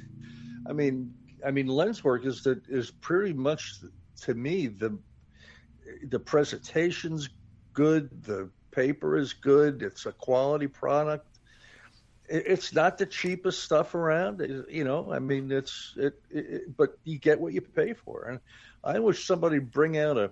I 0.67 0.73
mean, 0.73 1.13
I 1.45 1.51
mean, 1.51 1.67
LensWork 1.67 2.25
is 2.25 2.43
that 2.43 2.61
is 2.67 2.89
pretty 2.89 3.33
much 3.33 3.75
to 4.21 4.33
me 4.33 4.67
the 4.67 4.97
the 6.07 6.19
presentation's 6.19 7.29
good, 7.73 8.23
the 8.23 8.49
paper 8.71 9.17
is 9.17 9.33
good, 9.33 9.81
it's 9.81 10.05
a 10.05 10.11
quality 10.11 10.67
product 10.67 11.27
it's 12.29 12.73
not 12.73 12.97
the 12.97 13.05
cheapest 13.05 13.63
stuff 13.63 13.95
around. 13.95 14.65
You 14.69 14.83
know, 14.83 15.11
I 15.11 15.19
mean, 15.19 15.51
it's 15.51 15.93
it, 15.97 16.19
it, 16.29 16.75
but 16.75 16.97
you 17.03 17.19
get 17.19 17.39
what 17.39 17.53
you 17.53 17.61
pay 17.61 17.93
for. 17.93 18.23
And 18.23 18.39
I 18.83 18.99
wish 18.99 19.25
somebody 19.25 19.59
bring 19.59 19.97
out 19.97 20.17
a 20.17 20.31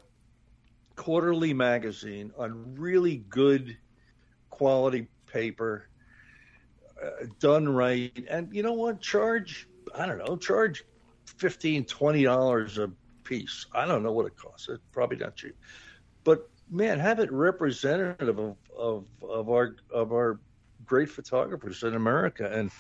quarterly 0.96 1.54
magazine 1.54 2.32
on 2.38 2.76
really 2.76 3.18
good 3.18 3.78
quality 4.50 5.08
paper, 5.28 5.88
uh, 7.04 7.26
done 7.40 7.68
right. 7.68 8.26
And 8.30 8.54
you 8.56 8.64
know 8.64 8.74
what? 8.74 9.02
Charge 9.02 9.68
I 9.94 10.06
don't 10.06 10.18
know, 10.18 10.38
charge 10.38 10.84
fifteen, 11.26 11.86
twenty 11.86 12.24
dollars 12.24 12.78
a 12.78 12.90
piece. 13.24 13.66
I 13.74 13.86
don't 13.86 14.04
know 14.04 14.12
what 14.12 14.26
it 14.26 14.38
costs. 14.38 14.70
It's 14.70 14.82
probably 14.92 15.18
not 15.18 15.36
cheap, 15.36 15.56
but 16.24 16.50
man, 16.72 17.00
have 17.00 17.20
it 17.20 17.32
representative 17.32 18.40
of 18.40 18.56
of, 18.76 19.06
of 19.22 19.50
our 19.50 19.76
of 19.94 20.12
our 20.12 20.40
great 20.86 21.10
photographers 21.10 21.84
in 21.84 21.94
America, 21.94 22.50
and 22.52 22.72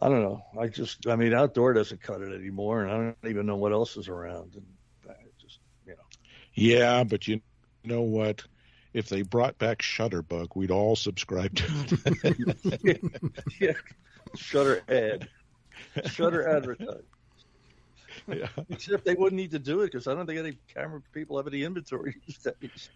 I 0.00 0.08
don't 0.08 0.22
know. 0.22 0.44
I 0.58 0.66
just, 0.66 1.06
I 1.06 1.16
mean, 1.16 1.32
outdoor 1.32 1.72
doesn't 1.72 2.02
cut 2.02 2.20
it 2.20 2.34
anymore, 2.34 2.82
and 2.82 2.90
I 2.90 2.96
don't 2.96 3.30
even 3.30 3.46
know 3.46 3.56
what 3.56 3.72
else 3.72 3.96
is 3.96 4.08
around. 4.08 4.54
And 4.54 4.66
I 5.08 5.14
just, 5.40 5.58
you 5.86 5.92
know. 5.92 6.02
Yeah, 6.54 7.04
but 7.04 7.28
you 7.28 7.40
know 7.84 8.02
what? 8.02 8.42
If 8.92 9.08
they 9.08 9.22
brought 9.22 9.58
back 9.58 9.82
Shutterbug, 9.82 10.48
we'd 10.54 10.70
all 10.70 10.96
subscribe 10.96 11.54
to 11.56 11.64
it. 11.66 12.78
yeah, 12.82 12.94
yeah. 13.60 13.72
Shutter 14.36 14.82
ad, 14.88 15.28
Shutter 16.06 16.48
advertise. 16.48 17.02
Yeah. 18.26 18.48
Except 18.68 19.04
they 19.04 19.14
wouldn't 19.14 19.40
need 19.40 19.52
to 19.52 19.58
do 19.58 19.82
it 19.82 19.86
because 19.86 20.06
I 20.06 20.14
don't 20.14 20.26
think 20.26 20.38
any 20.38 20.58
camera 20.72 21.00
people 21.12 21.36
have 21.36 21.46
any 21.46 21.64
inventory 21.64 22.16
these 22.26 22.38
days. 22.38 22.90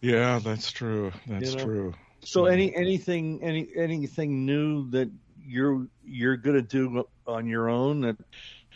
yeah, 0.00 0.38
that's 0.38 0.70
true. 0.70 1.12
That's 1.26 1.52
you 1.52 1.58
know? 1.58 1.64
true. 1.64 1.94
So 2.24 2.46
any 2.46 2.74
anything 2.74 3.42
any 3.42 3.68
anything 3.76 4.46
new 4.46 4.88
that 4.90 5.10
you're 5.44 5.86
you're 6.04 6.36
going 6.36 6.56
to 6.56 6.62
do 6.62 7.04
on 7.26 7.46
your 7.46 7.68
own 7.68 8.02
that 8.02 8.16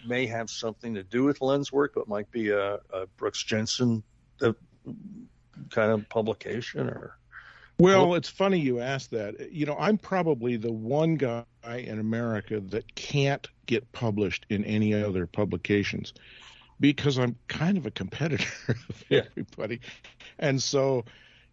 may 0.07 0.27
have 0.27 0.51
something 0.51 0.95
to 0.95 1.03
do 1.03 1.25
with 1.25 1.39
LensWork, 1.39 1.91
but 1.95 2.09
might 2.09 2.31
be 2.31 2.51
a, 2.51 2.75
a 2.93 3.07
Brooks 3.17 3.43
Jensen 3.43 4.03
kind 4.41 5.93
of 5.93 6.09
publication 6.09 6.89
or. 6.89 7.17
Well, 7.79 8.14
it's 8.14 8.29
funny 8.29 8.59
you 8.59 8.81
asked 8.81 9.11
that. 9.11 9.53
You 9.53 9.66
know, 9.66 9.77
I'm 9.79 9.99
probably 9.99 10.57
the 10.57 10.72
one 10.72 11.16
guy 11.16 11.45
in 11.64 11.99
America 11.99 12.61
that 12.61 12.95
can't 12.95 13.47
get 13.66 13.91
published 13.93 14.47
in 14.49 14.64
any 14.64 14.95
other 14.95 15.27
publications 15.27 16.14
because 16.81 17.18
I'm 17.18 17.37
kind 17.49 17.77
of 17.77 17.85
a 17.85 17.91
competitor 17.91 18.49
of 18.89 19.05
yeah. 19.09 19.22
everybody. 19.31 19.81
And 20.39 20.62
so 20.62 21.05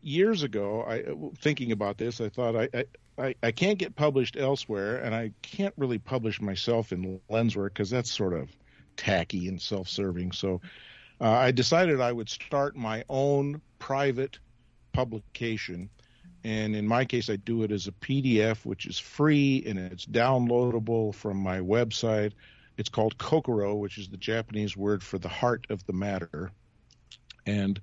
years 0.01 0.43
ago, 0.43 0.85
I 0.87 1.03
thinking 1.39 1.71
about 1.71 1.97
this, 1.97 2.21
I 2.21 2.29
thought 2.29 2.55
I, 2.55 2.85
I, 3.17 3.35
I 3.43 3.51
can't 3.51 3.77
get 3.77 3.95
published 3.95 4.37
elsewhere, 4.37 4.97
and 4.97 5.13
I 5.13 5.31
can't 5.41 5.73
really 5.77 5.99
publish 5.99 6.41
myself 6.41 6.91
in 6.91 7.19
LensWork 7.29 7.69
because 7.69 7.89
that's 7.89 8.11
sort 8.11 8.33
of 8.33 8.49
tacky 8.97 9.47
and 9.47 9.61
self-serving. 9.61 10.31
So 10.31 10.61
uh, 11.21 11.29
I 11.29 11.51
decided 11.51 12.01
I 12.01 12.11
would 12.11 12.29
start 12.29 12.75
my 12.75 13.03
own 13.09 13.61
private 13.79 14.39
publication. 14.93 15.89
And 16.43 16.75
in 16.75 16.87
my 16.87 17.05
case, 17.05 17.29
I 17.29 17.37
do 17.37 17.63
it 17.63 17.71
as 17.71 17.87
a 17.87 17.91
PDF, 17.91 18.65
which 18.65 18.85
is 18.85 18.99
free 18.99 19.63
and 19.65 19.79
it's 19.79 20.05
downloadable 20.05 21.15
from 21.15 21.37
my 21.37 21.59
website. 21.59 22.33
It's 22.77 22.89
called 22.89 23.17
Kokoro, 23.17 23.75
which 23.75 23.97
is 23.97 24.09
the 24.09 24.17
Japanese 24.17 24.75
word 24.75 25.03
for 25.03 25.17
the 25.17 25.29
heart 25.29 25.67
of 25.69 25.85
the 25.85 25.93
matter. 25.93 26.51
And 27.45 27.79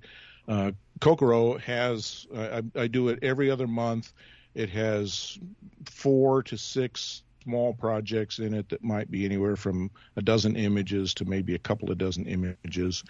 uh, 0.47 0.71
Kokoro 0.99 1.57
has, 1.59 2.27
I, 2.35 2.61
I 2.75 2.87
do 2.87 3.09
it 3.09 3.19
every 3.23 3.49
other 3.49 3.67
month. 3.67 4.13
It 4.53 4.69
has 4.69 5.39
four 5.85 6.43
to 6.43 6.57
six 6.57 7.23
small 7.43 7.73
projects 7.73 8.39
in 8.39 8.53
it 8.53 8.69
that 8.69 8.83
might 8.83 9.09
be 9.09 9.25
anywhere 9.25 9.55
from 9.55 9.89
a 10.15 10.21
dozen 10.21 10.55
images 10.55 11.13
to 11.15 11.25
maybe 11.25 11.55
a 11.55 11.59
couple 11.59 11.89
of 11.91 11.97
dozen 11.97 12.25
images. 12.27 13.03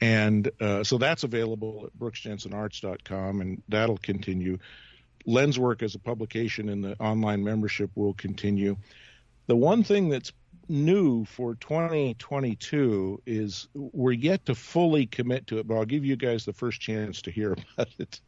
And 0.00 0.50
uh, 0.60 0.84
so 0.84 0.98
that's 0.98 1.24
available 1.24 1.84
at 1.86 1.98
brooksjensenarts.com, 1.98 3.40
and 3.40 3.62
that'll 3.68 3.98
continue. 3.98 4.58
LensWork 5.26 5.82
as 5.82 5.94
a 5.94 5.98
publication 5.98 6.68
in 6.68 6.82
the 6.82 7.00
online 7.00 7.42
membership 7.42 7.90
will 7.94 8.14
continue. 8.14 8.76
The 9.46 9.56
one 9.56 9.82
thing 9.82 10.08
that's 10.08 10.32
new 10.68 11.24
for 11.24 11.54
2022 11.56 13.22
is 13.26 13.68
we're 13.74 14.12
yet 14.12 14.44
to 14.46 14.54
fully 14.54 15.06
commit 15.06 15.46
to 15.48 15.58
it, 15.58 15.66
but 15.66 15.76
I'll 15.76 15.84
give 15.84 16.04
you 16.04 16.16
guys 16.16 16.44
the 16.44 16.52
first 16.52 16.80
chance 16.80 17.22
to 17.22 17.30
hear 17.30 17.52
about 17.76 17.88
it. 17.98 18.20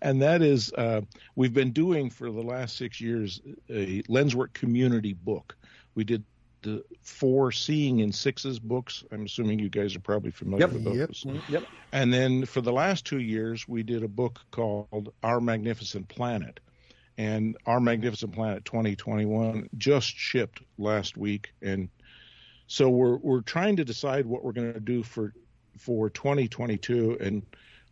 And 0.00 0.22
that 0.22 0.42
is, 0.42 0.72
uh, 0.72 1.02
we've 1.34 1.52
been 1.52 1.72
doing 1.72 2.08
for 2.10 2.30
the 2.30 2.42
last 2.42 2.76
six 2.76 3.00
years 3.00 3.40
a 3.68 4.02
LensWork 4.04 4.54
community 4.54 5.12
book. 5.12 5.56
We 5.94 6.04
did 6.04 6.24
the 6.66 6.84
four 7.02 7.52
Seeing 7.52 8.00
in 8.00 8.12
Sixes 8.12 8.58
books. 8.58 9.04
I'm 9.10 9.24
assuming 9.24 9.58
you 9.58 9.68
guys 9.68 9.96
are 9.96 10.00
probably 10.00 10.30
familiar 10.30 10.66
yep, 10.66 10.72
with 10.72 10.84
those. 10.84 10.96
Yep, 10.96 11.10
mm-hmm. 11.10 11.52
yep. 11.52 11.64
And 11.92 12.12
then 12.12 12.44
for 12.44 12.60
the 12.60 12.72
last 12.72 13.04
two 13.04 13.20
years, 13.20 13.66
we 13.66 13.82
did 13.82 14.02
a 14.02 14.08
book 14.08 14.40
called 14.50 15.12
Our 15.22 15.40
Magnificent 15.40 16.08
Planet 16.08 16.60
and 17.18 17.56
our 17.66 17.80
Magnificent 17.80 18.32
Planet 18.32 18.64
2021 18.64 19.68
just 19.78 20.08
shipped 20.16 20.60
last 20.78 21.16
week, 21.16 21.52
and 21.62 21.88
so 22.66 22.90
we're 22.90 23.16
we're 23.16 23.40
trying 23.40 23.76
to 23.76 23.84
decide 23.84 24.26
what 24.26 24.44
we're 24.44 24.52
going 24.52 24.72
to 24.72 24.80
do 24.80 25.02
for 25.02 25.32
for 25.78 26.10
2022, 26.10 27.18
and 27.20 27.42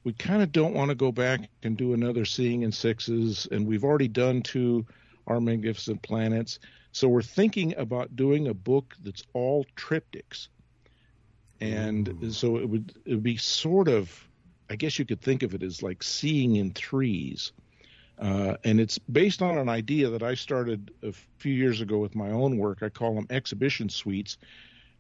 we 0.05 0.13
kind 0.13 0.43
of 0.43 0.53
don't 0.53 0.75
want 0.75 0.91
to 0.91 0.95
go 0.95 1.13
back 1.13 1.49
and 1.63 1.77
do 1.77 1.95
another 1.95 2.25
Seeing 2.25 2.63
in 2.63 2.73
Sixes, 2.73 3.49
and 3.51 3.67
we've 3.67 3.85
already 3.85 4.09
done 4.09 4.43
two 4.43 4.85
Our 5.27 5.41
Magnificent 5.41 6.03
Planets. 6.03 6.59
So 6.95 7.09
we're 7.09 7.23
thinking 7.23 7.75
about 7.77 8.15
doing 8.15 8.47
a 8.47 8.55
book 8.55 8.95
that's 9.03 9.25
all 9.33 9.67
triptychs. 9.77 10.47
And 11.61 12.09
mm. 12.09 12.33
so 12.33 12.57
it 12.59 12.69
would 12.69 12.93
it 13.05 13.15
would 13.15 13.23
be 13.23 13.37
sort 13.37 13.89
of 13.89 14.29
I 14.71 14.77
guess 14.77 14.99
you 14.99 15.05
could 15.05 15.21
think 15.21 15.43
of 15.43 15.55
it 15.55 15.63
as 15.65 15.83
like 15.83 16.05
seeing 16.05 16.55
in 16.55 16.71
threes. 16.71 17.53
Uh, 18.17 18.57
and 18.63 18.79
it's 18.79 18.99
based 18.99 19.43
on 19.43 19.59
an 19.59 19.69
idea 19.69 20.11
that 20.11 20.23
I 20.23 20.35
started 20.35 20.93
a 21.03 21.13
few 21.39 21.53
years 21.53 21.81
ago 21.81 21.99
with 21.99 22.15
my 22.15 22.31
own 22.31 22.59
work. 22.59 22.81
I 22.81 22.91
call 22.91 23.17
them 23.17 23.27
exhibition 23.29 23.89
suites, 23.89 24.39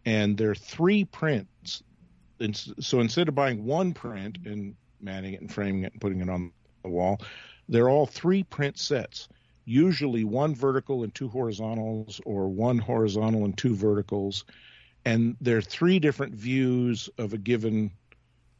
and 0.04 0.36
they're 0.36 0.56
three 0.56 1.04
prints. 1.04 1.84
And 2.40 2.56
so 2.56 2.98
instead 2.98 3.28
of 3.28 3.36
buying 3.36 3.64
one 3.64 3.94
print 3.94 4.38
and 4.44 4.74
matting 5.00 5.34
it 5.34 5.42
and 5.42 5.52
framing 5.52 5.84
it 5.84 5.92
and 5.92 6.00
putting 6.00 6.20
it 6.20 6.28
on 6.28 6.50
the 6.82 6.88
wall, 6.88 7.20
they're 7.68 7.88
all 7.88 8.06
three 8.06 8.42
print 8.42 8.78
sets. 8.78 9.28
Usually 9.64 10.24
one 10.24 10.54
vertical 10.54 11.04
and 11.04 11.14
two 11.14 11.28
horizontals, 11.28 12.20
or 12.24 12.48
one 12.48 12.78
horizontal 12.78 13.44
and 13.44 13.56
two 13.56 13.74
verticals, 13.74 14.44
and 15.04 15.36
they're 15.40 15.62
three 15.62 15.98
different 15.98 16.34
views 16.34 17.08
of 17.18 17.32
a 17.32 17.38
given 17.38 17.90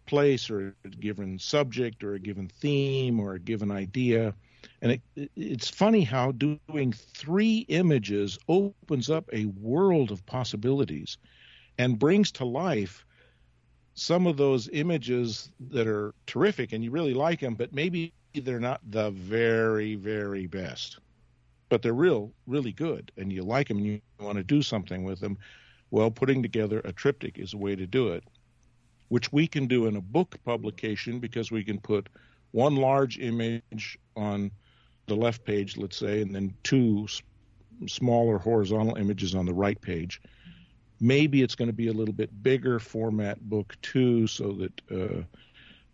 place 0.07 0.51
or 0.51 0.75
a 0.85 0.89
given 0.89 1.39
subject 1.39 2.05
or 2.05 2.15
a 2.15 2.19
given 2.19 2.49
theme 2.49 3.21
or 3.21 3.35
a 3.35 3.41
given 3.41 3.71
idea. 3.71 4.35
And 4.83 4.93
it, 4.93 5.31
it's 5.37 5.71
funny 5.71 6.03
how 6.03 6.33
doing 6.33 6.93
three 6.93 7.67
images 7.69 8.39
opens 8.49 9.11
up 9.11 9.29
a 9.33 9.47
world 9.47 10.11
of 10.11 10.25
possibilities 10.27 11.19
and 11.79 11.99
brings 11.99 12.33
to 12.33 12.45
life 12.45 13.05
some 13.95 14.27
of 14.27 14.37
those 14.37 14.69
images 14.71 15.51
that 15.71 15.87
are 15.87 16.15
terrific 16.27 16.73
and 16.73 16.83
you 16.83 16.91
really 16.91 17.15
like 17.15 17.41
them, 17.41 17.55
but 17.55 17.73
maybe 17.73 18.13
they're 18.35 18.61
not 18.61 18.81
the 18.91 19.11
very, 19.11 19.95
very 19.95 20.47
best. 20.47 20.99
But 21.69 21.83
they're 21.83 21.95
real, 21.95 22.33
really 22.47 22.73
good, 22.73 23.11
and 23.17 23.33
you 23.33 23.43
like 23.43 23.69
them 23.69 23.79
and 23.79 23.87
you 23.87 24.01
want 24.21 24.37
to 24.37 24.45
do 24.45 24.63
something 24.63 25.03
with 25.05 25.21
them. 25.21 25.39
Well, 25.91 26.11
putting 26.11 26.43
together 26.43 26.81
a 26.85 26.93
triptych 26.93 27.39
is 27.39 27.55
a 27.55 27.59
way 27.59 27.75
to 27.77 27.87
do 27.87 28.09
it 28.09 28.25
which 29.09 29.33
we 29.33 29.47
can 29.47 29.67
do 29.67 29.87
in 29.87 29.97
a 29.97 30.01
book 30.01 30.37
publication 30.45 31.21
because 31.21 31.51
we 31.51 31.63
can 31.63 31.79
put 31.79 32.09
one 32.53 32.77
large 32.77 33.19
image 33.19 33.99
on 34.17 34.51
the 35.07 35.15
left 35.15 35.45
page, 35.45 35.77
let's 35.77 35.97
say, 35.97 36.23
and 36.23 36.35
then 36.35 36.55
two 36.63 37.07
smaller 37.87 38.39
horizontal 38.39 38.97
images 38.97 39.35
on 39.35 39.47
the 39.47 39.53
right 39.53 39.81
page. 39.81 40.21
Maybe 41.01 41.43
it's 41.43 41.55
going 41.55 41.69
to 41.69 41.75
be 41.75 41.89
a 41.89 41.93
little 41.93 42.15
bit 42.15 42.43
bigger 42.43 42.79
format 42.79 43.41
book 43.49 43.77
too, 43.83 44.27
so 44.27 44.53
that 44.53 44.81
uh, 44.91 45.23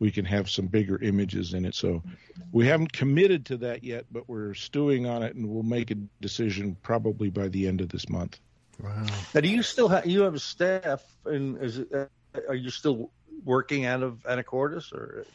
we 0.01 0.11
can 0.11 0.25
have 0.25 0.51
some 0.51 0.67
bigger 0.67 0.99
images 1.01 1.55
in 1.55 1.65
it. 1.65 1.75
So 1.77 2.03
we 2.51 2.67
haven't 2.67 2.93
committed 2.93 3.47
to 3.47 3.59
that 3.59 3.85
yet, 3.85 4.07
but 4.11 4.29
we're 4.29 4.55
stewing 4.55 5.07
on 5.07 5.23
it, 5.23 5.37
and 5.37 5.49
we'll 5.49 5.63
make 5.63 5.93
a 5.93 5.97
decision 6.21 6.77
probably 6.83 7.31
by 7.31 7.49
the 7.49 7.69
end 7.69 7.81
of 7.83 7.91
this 7.91 8.09
month. 8.09 8.41
Wow! 8.83 9.07
Now, 9.35 9.41
do 9.43 9.49
you 9.49 9.63
still 9.63 9.89
have 9.89 10.07
you 10.07 10.23
have 10.23 10.35
a 10.35 10.41
staff, 10.41 11.05
and 11.27 11.63
is 11.63 11.79
it, 11.79 12.11
are 12.49 12.55
you 12.55 12.71
still 12.71 13.11
working 13.45 13.85
out 13.85 14.03
of 14.03 14.23
Anacortes 14.25 14.93
or? 14.93 15.27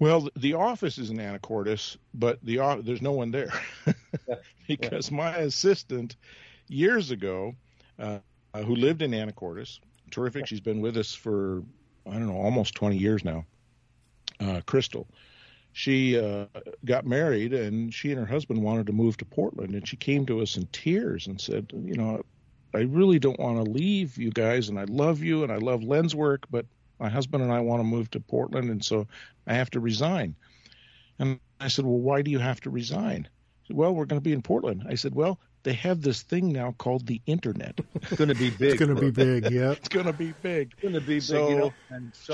Well, 0.00 0.28
the 0.34 0.54
office 0.54 0.98
is 0.98 1.10
in 1.10 1.18
Anacortes, 1.18 1.98
but 2.12 2.38
the 2.42 2.56
there's 2.82 3.02
no 3.02 3.12
one 3.12 3.30
there 3.30 3.52
because 4.66 5.10
yeah. 5.10 5.16
my 5.16 5.36
assistant 5.36 6.16
years 6.68 7.10
ago, 7.10 7.54
uh, 7.98 8.18
who 8.54 8.74
lived 8.74 9.02
in 9.02 9.12
Anacortes, 9.12 9.78
terrific. 10.10 10.46
She's 10.46 10.60
been 10.60 10.80
with 10.80 10.96
us 10.96 11.14
for 11.14 11.62
I 12.06 12.12
don't 12.12 12.26
know 12.26 12.36
almost 12.36 12.74
20 12.74 12.96
years 12.96 13.24
now. 13.24 13.44
Uh, 14.40 14.60
Crystal, 14.66 15.06
she 15.72 16.18
uh, 16.18 16.46
got 16.84 17.06
married 17.06 17.52
and 17.52 17.92
she 17.92 18.10
and 18.10 18.18
her 18.18 18.26
husband 18.26 18.62
wanted 18.62 18.86
to 18.86 18.92
move 18.92 19.16
to 19.18 19.24
Portland, 19.24 19.74
and 19.74 19.86
she 19.86 19.96
came 19.96 20.26
to 20.26 20.40
us 20.40 20.56
in 20.56 20.66
tears 20.72 21.26
and 21.26 21.40
said, 21.40 21.70
you 21.72 21.94
know, 21.94 22.22
I 22.74 22.80
really 22.80 23.18
don't 23.18 23.38
want 23.38 23.64
to 23.64 23.70
leave 23.70 24.16
you 24.16 24.30
guys, 24.30 24.68
and 24.68 24.78
I 24.78 24.84
love 24.84 25.20
you, 25.22 25.42
and 25.42 25.52
I 25.52 25.56
love 25.56 25.80
LensWork, 25.80 26.44
but 26.50 26.66
my 27.00 27.08
husband 27.08 27.42
and 27.42 27.52
I 27.52 27.60
want 27.60 27.80
to 27.80 27.84
move 27.84 28.10
to 28.10 28.20
Portland, 28.20 28.70
and 28.70 28.84
so 28.84 29.06
I 29.46 29.54
have 29.54 29.70
to 29.70 29.80
resign. 29.80 30.36
And 31.18 31.40
I 31.58 31.68
said, 31.68 31.84
Well, 31.84 31.98
why 31.98 32.22
do 32.22 32.30
you 32.30 32.38
have 32.38 32.60
to 32.60 32.70
resign? 32.70 33.28
Said, 33.66 33.76
well, 33.76 33.94
we're 33.94 34.06
going 34.06 34.20
to 34.20 34.24
be 34.24 34.32
in 34.32 34.42
Portland. 34.42 34.84
I 34.88 34.94
said, 34.94 35.14
Well, 35.14 35.40
they 35.62 35.74
have 35.74 36.00
this 36.02 36.22
thing 36.22 36.52
now 36.52 36.74
called 36.78 37.06
the 37.06 37.20
internet. 37.26 37.78
It's 37.94 38.16
going 38.16 38.28
to 38.28 38.34
be 38.34 38.50
big. 38.50 38.72
it's 38.72 38.78
going 38.78 38.94
to 38.94 39.00
be 39.00 39.10
big. 39.10 39.50
Yeah, 39.50 39.72
it's 39.72 39.88
going 39.88 40.06
to 40.06 40.12
be 40.12 40.32
big. 40.42 40.72
It's 40.72 40.82
going 40.82 40.94
to 40.94 41.00
be 41.00 41.14
big. 41.14 41.22
So 41.22 41.48
you 41.48 41.56
know, 41.56 41.72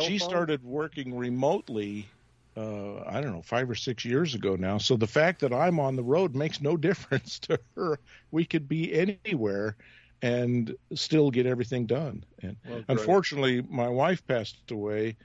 she 0.03 0.19
started 0.19 0.63
working 0.65 1.17
remotely. 1.17 2.09
Uh, 2.57 3.03
I 3.07 3.21
don't 3.21 3.33
know, 3.33 3.43
five 3.43 3.69
or 3.69 3.75
six 3.75 4.05
years 4.05 4.35
ago 4.35 4.57
now. 4.57 4.79
So 4.79 4.97
the 4.97 5.07
fact 5.07 5.41
that 5.41 5.53
I'm 5.53 5.79
on 5.79 5.95
the 5.97 6.03
road 6.03 6.35
makes 6.35 6.63
no 6.63 6.77
difference 6.89 7.39
to 7.41 7.59
her. 7.77 7.99
We 8.31 8.45
could 8.45 8.69
be 8.69 8.95
anywhere, 8.95 9.77
and 10.23 10.75
still 10.95 11.31
get 11.31 11.47
everything 11.47 11.87
done. 11.87 12.25
And 12.43 12.57
well, 12.67 12.85
unfortunately, 12.89 13.63
my 13.69 13.89
wife 13.89 14.27
passed 14.27 14.71
away 14.71 15.17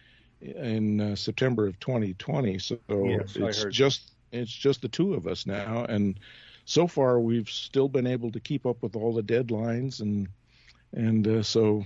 in 0.41 0.99
uh, 0.99 1.15
September 1.15 1.67
of 1.67 1.79
2020, 1.79 2.57
so 2.59 2.79
yes, 2.89 3.35
it's 3.35 3.63
just 3.65 4.11
it's 4.31 4.51
just 4.51 4.81
the 4.81 4.87
two 4.87 5.13
of 5.13 5.27
us 5.27 5.45
now, 5.45 5.85
and 5.85 6.19
so 6.71 6.87
far 6.87 7.19
we've 7.19 7.49
still 7.49 7.89
been 7.89 8.07
able 8.07 8.31
to 8.31 8.39
keep 8.39 8.65
up 8.65 8.81
with 8.81 8.95
all 8.95 9.13
the 9.13 9.21
deadlines, 9.21 9.99
and 9.99 10.29
and 10.93 11.27
uh, 11.27 11.43
so 11.43 11.85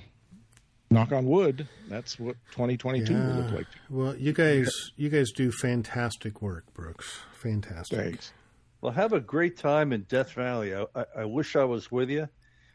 knock 0.92 1.12
on 1.12 1.26
wood, 1.26 1.68
that's 1.90 2.20
what 2.20 2.36
2022 2.52 3.12
yeah. 3.12 3.28
will 3.28 3.42
look 3.42 3.52
like. 3.52 3.68
Well, 3.90 4.16
you 4.16 4.32
guys, 4.32 4.92
you 4.96 5.10
guys 5.10 5.32
do 5.32 5.52
fantastic 5.52 6.42
work, 6.42 6.72
Brooks. 6.74 7.20
Fantastic. 7.34 8.00
Thanks. 8.00 8.34
Well, 8.82 8.92
have 8.92 9.14
a 9.14 9.20
great 9.20 9.58
time 9.58 9.92
in 9.92 10.04
Death 10.04 10.34
Valley. 10.34 10.76
I, 10.76 10.86
I 11.18 11.26
wish 11.26 11.56
I 11.56 11.64
was 11.64 11.92
with 11.92 12.12
you. 12.12 12.30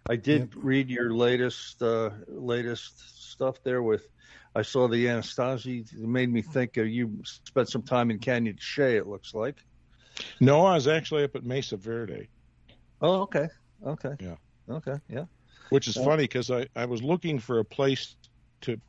I 0.09 0.17
did 0.17 0.41
yep. 0.41 0.51
read 0.57 0.91
your 0.91 1.15
latest 1.15 1.81
uh, 1.81 2.11
latest 2.27 3.31
stuff 3.31 3.63
there 3.63 3.83
with. 3.83 4.09
I 4.53 4.63
saw 4.63 4.89
the 4.89 5.07
Anasazi. 5.07 5.93
It 5.93 6.01
made 6.01 6.29
me 6.29 6.43
think 6.43 6.77
uh, 6.77 6.83
you 6.83 7.21
spent 7.23 7.69
some 7.69 7.83
time 7.83 8.11
in 8.11 8.19
Canyon 8.19 8.57
Chelly. 8.59 8.97
It 8.97 9.07
looks 9.07 9.33
like. 9.33 9.63
No, 10.41 10.65
I 10.65 10.75
was 10.75 10.89
actually 10.89 11.25
up 11.25 11.37
at 11.37 11.45
Mesa 11.45 11.77
Verde. 11.77 12.29
Oh, 13.01 13.23
okay, 13.23 13.49
okay, 13.87 14.15
yeah, 14.21 14.37
okay, 14.69 14.97
yeah. 15.09 15.25
Which 15.71 15.89
is 15.89 15.97
funny 15.97 16.25
because 16.25 16.51
I 16.51 16.67
I 16.75 16.85
was 16.85 17.03
looking 17.03 17.39
for 17.39 17.61
a 17.61 17.65
place 17.65 18.17
to 18.63 18.81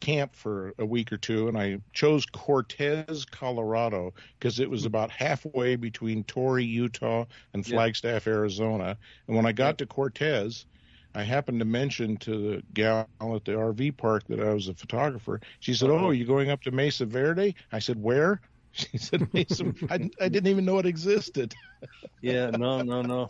camp 0.00 0.34
for 0.34 0.74
a 0.78 0.86
week 0.86 1.12
or 1.12 1.16
two, 1.16 1.48
and 1.48 1.56
I 1.58 1.80
chose 1.92 2.26
Cortez, 2.26 3.24
Colorado, 3.24 4.12
because 4.38 4.60
it 4.60 4.68
was 4.68 4.80
mm-hmm. 4.80 4.88
about 4.88 5.10
halfway 5.10 5.76
between 5.76 6.24
Torrey, 6.24 6.64
Utah, 6.64 7.24
and 7.54 7.64
Flagstaff, 7.64 8.26
yeah. 8.26 8.32
Arizona. 8.32 8.96
And 9.26 9.36
when 9.36 9.46
I 9.46 9.52
got 9.52 9.74
yeah. 9.74 9.78
to 9.78 9.86
Cortez, 9.86 10.66
I 11.14 11.22
happened 11.22 11.60
to 11.60 11.64
mention 11.64 12.18
to 12.18 12.30
the 12.30 12.62
gal 12.74 13.08
at 13.20 13.44
the 13.44 13.52
RV 13.52 13.96
park 13.96 14.24
that 14.28 14.40
I 14.40 14.52
was 14.52 14.68
a 14.68 14.74
photographer. 14.74 15.40
She 15.60 15.72
said, 15.72 15.90
uh-huh. 15.90 16.04
"Oh, 16.04 16.08
are 16.08 16.14
you 16.14 16.26
going 16.26 16.50
up 16.50 16.62
to 16.62 16.70
Mesa 16.70 17.06
Verde?" 17.06 17.54
I 17.72 17.78
said, 17.78 18.00
"Where?" 18.00 18.40
She 18.90 18.98
said, 18.98 19.32
"Mesa." 19.32 19.72
I, 19.88 20.10
I 20.20 20.28
didn't 20.28 20.48
even 20.48 20.66
know 20.66 20.78
it 20.78 20.86
existed. 20.86 21.54
yeah, 22.20 22.50
no, 22.50 22.82
no, 22.82 23.00
no. 23.00 23.28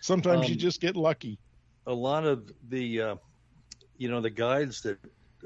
Sometimes 0.00 0.46
um, 0.46 0.50
you 0.52 0.56
just 0.56 0.80
get 0.80 0.94
lucky. 0.96 1.38
A 1.86 1.92
lot 1.92 2.24
of 2.24 2.50
the, 2.68 3.00
uh, 3.00 3.16
you 3.98 4.08
know, 4.08 4.20
the 4.20 4.30
guides 4.30 4.82
that 4.82 4.98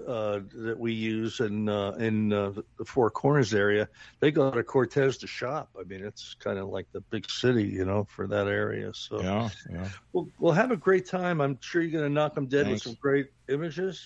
uh, 0.06 0.40
that 0.54 0.78
we 0.78 0.92
use 0.92 1.40
in 1.40 1.68
uh, 1.68 1.92
in 1.92 2.32
uh, 2.32 2.52
the 2.76 2.84
Four 2.84 3.10
Corners 3.10 3.54
area, 3.54 3.88
they 4.20 4.30
go 4.30 4.50
to 4.50 4.62
Cortez 4.62 5.16
to 5.18 5.26
shop. 5.26 5.70
I 5.78 5.84
mean, 5.84 6.04
it's 6.04 6.34
kind 6.34 6.58
of 6.58 6.68
like 6.68 6.86
the 6.92 7.00
big 7.00 7.28
city, 7.30 7.64
you 7.64 7.84
know, 7.84 8.04
for 8.04 8.26
that 8.26 8.48
area. 8.48 8.92
So 8.94 9.20
yeah, 9.20 9.48
yeah. 9.70 9.88
We'll, 10.12 10.28
we'll 10.38 10.52
have 10.52 10.70
a 10.70 10.76
great 10.76 11.06
time. 11.06 11.40
I'm 11.40 11.58
sure 11.60 11.80
you're 11.80 11.90
going 11.90 12.04
to 12.04 12.14
knock 12.14 12.34
them 12.34 12.46
dead 12.46 12.66
Thanks. 12.66 12.84
with 12.84 12.92
some 12.92 12.98
great 13.00 13.30
images. 13.48 14.04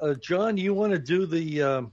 Uh, 0.00 0.14
John, 0.14 0.56
you 0.56 0.74
want 0.74 0.92
to 0.92 0.98
do 0.98 1.26
the 1.26 1.62
um, 1.62 1.92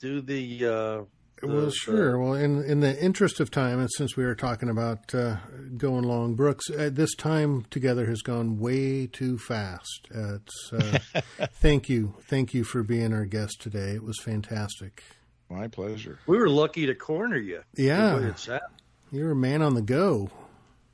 do 0.00 0.20
the 0.20 0.66
uh, 0.66 1.02
well, 1.42 1.70
sure. 1.70 2.18
well, 2.18 2.34
in 2.34 2.62
in 2.64 2.80
the 2.80 3.00
interest 3.02 3.40
of 3.40 3.50
time, 3.50 3.78
and 3.78 3.88
since 3.96 4.16
we 4.16 4.24
are 4.24 4.34
talking 4.34 4.68
about 4.68 5.14
uh, 5.14 5.36
going 5.76 6.04
long, 6.04 6.34
Brooks, 6.34 6.70
uh, 6.70 6.90
this 6.92 7.14
time 7.14 7.64
together 7.70 8.06
has 8.06 8.22
gone 8.22 8.58
way 8.58 9.06
too 9.06 9.38
fast. 9.38 10.08
Uh, 10.14 10.36
it's 10.36 10.72
uh, 10.72 10.98
thank 11.54 11.88
you, 11.88 12.14
thank 12.28 12.54
you 12.54 12.64
for 12.64 12.82
being 12.82 13.12
our 13.12 13.24
guest 13.24 13.60
today. 13.60 13.92
It 13.92 14.02
was 14.02 14.18
fantastic. 14.20 15.02
My 15.48 15.68
pleasure. 15.68 16.18
We 16.26 16.38
were 16.38 16.48
lucky 16.48 16.86
to 16.86 16.94
corner 16.94 17.38
you. 17.38 17.62
Yeah, 17.76 18.32
you're 19.10 19.32
a 19.32 19.36
man 19.36 19.62
on 19.62 19.74
the 19.74 19.82
go, 19.82 20.30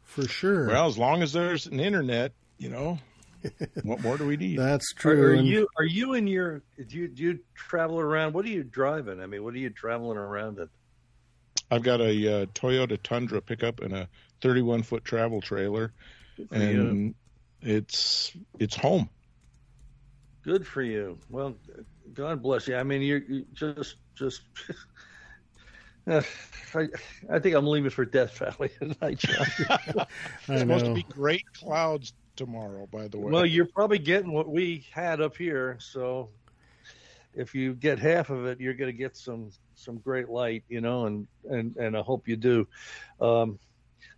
for 0.03 0.27
sure. 0.27 0.69
Well, 0.69 0.87
as 0.87 0.97
long 0.97 1.23
as 1.23 1.33
there's 1.33 1.67
an 1.67 1.79
internet, 1.81 2.33
you 2.59 2.71
know, 2.71 2.99
what 3.83 4.01
more 4.03 4.17
do 4.17 4.27
we 4.27 4.37
need? 4.37 4.59
That's 4.59 4.93
true. 4.93 5.23
Are, 5.23 5.31
are 5.31 5.35
you 5.35 5.69
are 5.79 5.85
you 5.85 6.15
in 6.15 6.27
your 6.27 6.63
do 6.89 6.97
you 6.97 7.09
do 7.09 7.23
you 7.23 7.39
travel 7.55 8.01
around? 8.01 8.35
What 8.35 8.45
are 8.45 8.51
you 8.51 8.65
driving? 8.65 9.21
I 9.21 9.27
mean, 9.27 9.45
what 9.45 9.55
are 9.55 9.59
you 9.59 9.71
traveling 9.71 10.19
around 10.19 10.59
in? 10.59 10.69
I've 11.71 11.83
got 11.83 12.01
a 12.01 12.43
uh, 12.43 12.47
Toyota 12.47 12.99
Tundra 13.03 13.41
pickup 13.41 13.81
and 13.81 13.93
a 13.93 14.09
31 14.41 14.83
foot 14.83 15.05
travel 15.05 15.41
trailer, 15.41 15.93
and 16.51 17.15
you. 17.63 17.73
it's 17.73 18.33
it's 18.59 18.77
home. 18.77 19.09
Good 20.43 20.67
for 20.67 20.83
you. 20.83 21.19
Well, 21.29 21.57
God 22.15 22.41
bless 22.41 22.69
you. 22.69 22.77
I 22.77 22.85
mean, 22.85 23.03
you're, 23.03 23.19
you 23.19 23.47
just 23.53 23.97
just 24.15 24.43
Uh, 26.07 26.23
I, 26.75 26.89
I, 27.31 27.39
think 27.39 27.55
I'm 27.55 27.67
leaving 27.67 27.91
for 27.91 28.05
Death 28.05 28.39
Valley 28.39 28.71
tonight, 28.79 29.19
John. 29.19 29.47
it's 30.49 30.61
supposed 30.61 30.85
to 30.85 30.95
be 30.95 31.03
great 31.05 31.45
clouds 31.53 32.13
tomorrow, 32.37 32.87
by 32.91 33.09
the 33.09 33.18
way. 33.18 33.32
Well, 33.32 33.47
you're 33.47 33.66
probably 33.66 33.99
getting 33.99 34.32
what 34.32 34.49
we 34.49 34.87
had 34.93 35.20
up 35.20 35.37
here, 35.37 35.76
so 35.80 36.30
if 37.34 37.55
you 37.55 37.74
get 37.74 37.99
half 37.99 38.30
of 38.30 38.47
it, 38.47 38.61
you're 38.61 38.74
going 38.74 38.91
to 38.91 38.97
get 38.97 39.16
some 39.16 39.51
some 39.74 39.99
great 39.99 40.28
light, 40.28 40.64
you 40.68 40.80
know, 40.80 41.07
and 41.07 41.26
and 41.49 41.76
and 41.76 41.97
I 41.97 42.01
hope 42.01 42.28
you 42.28 42.37
do. 42.37 42.66
Um, 43.20 43.59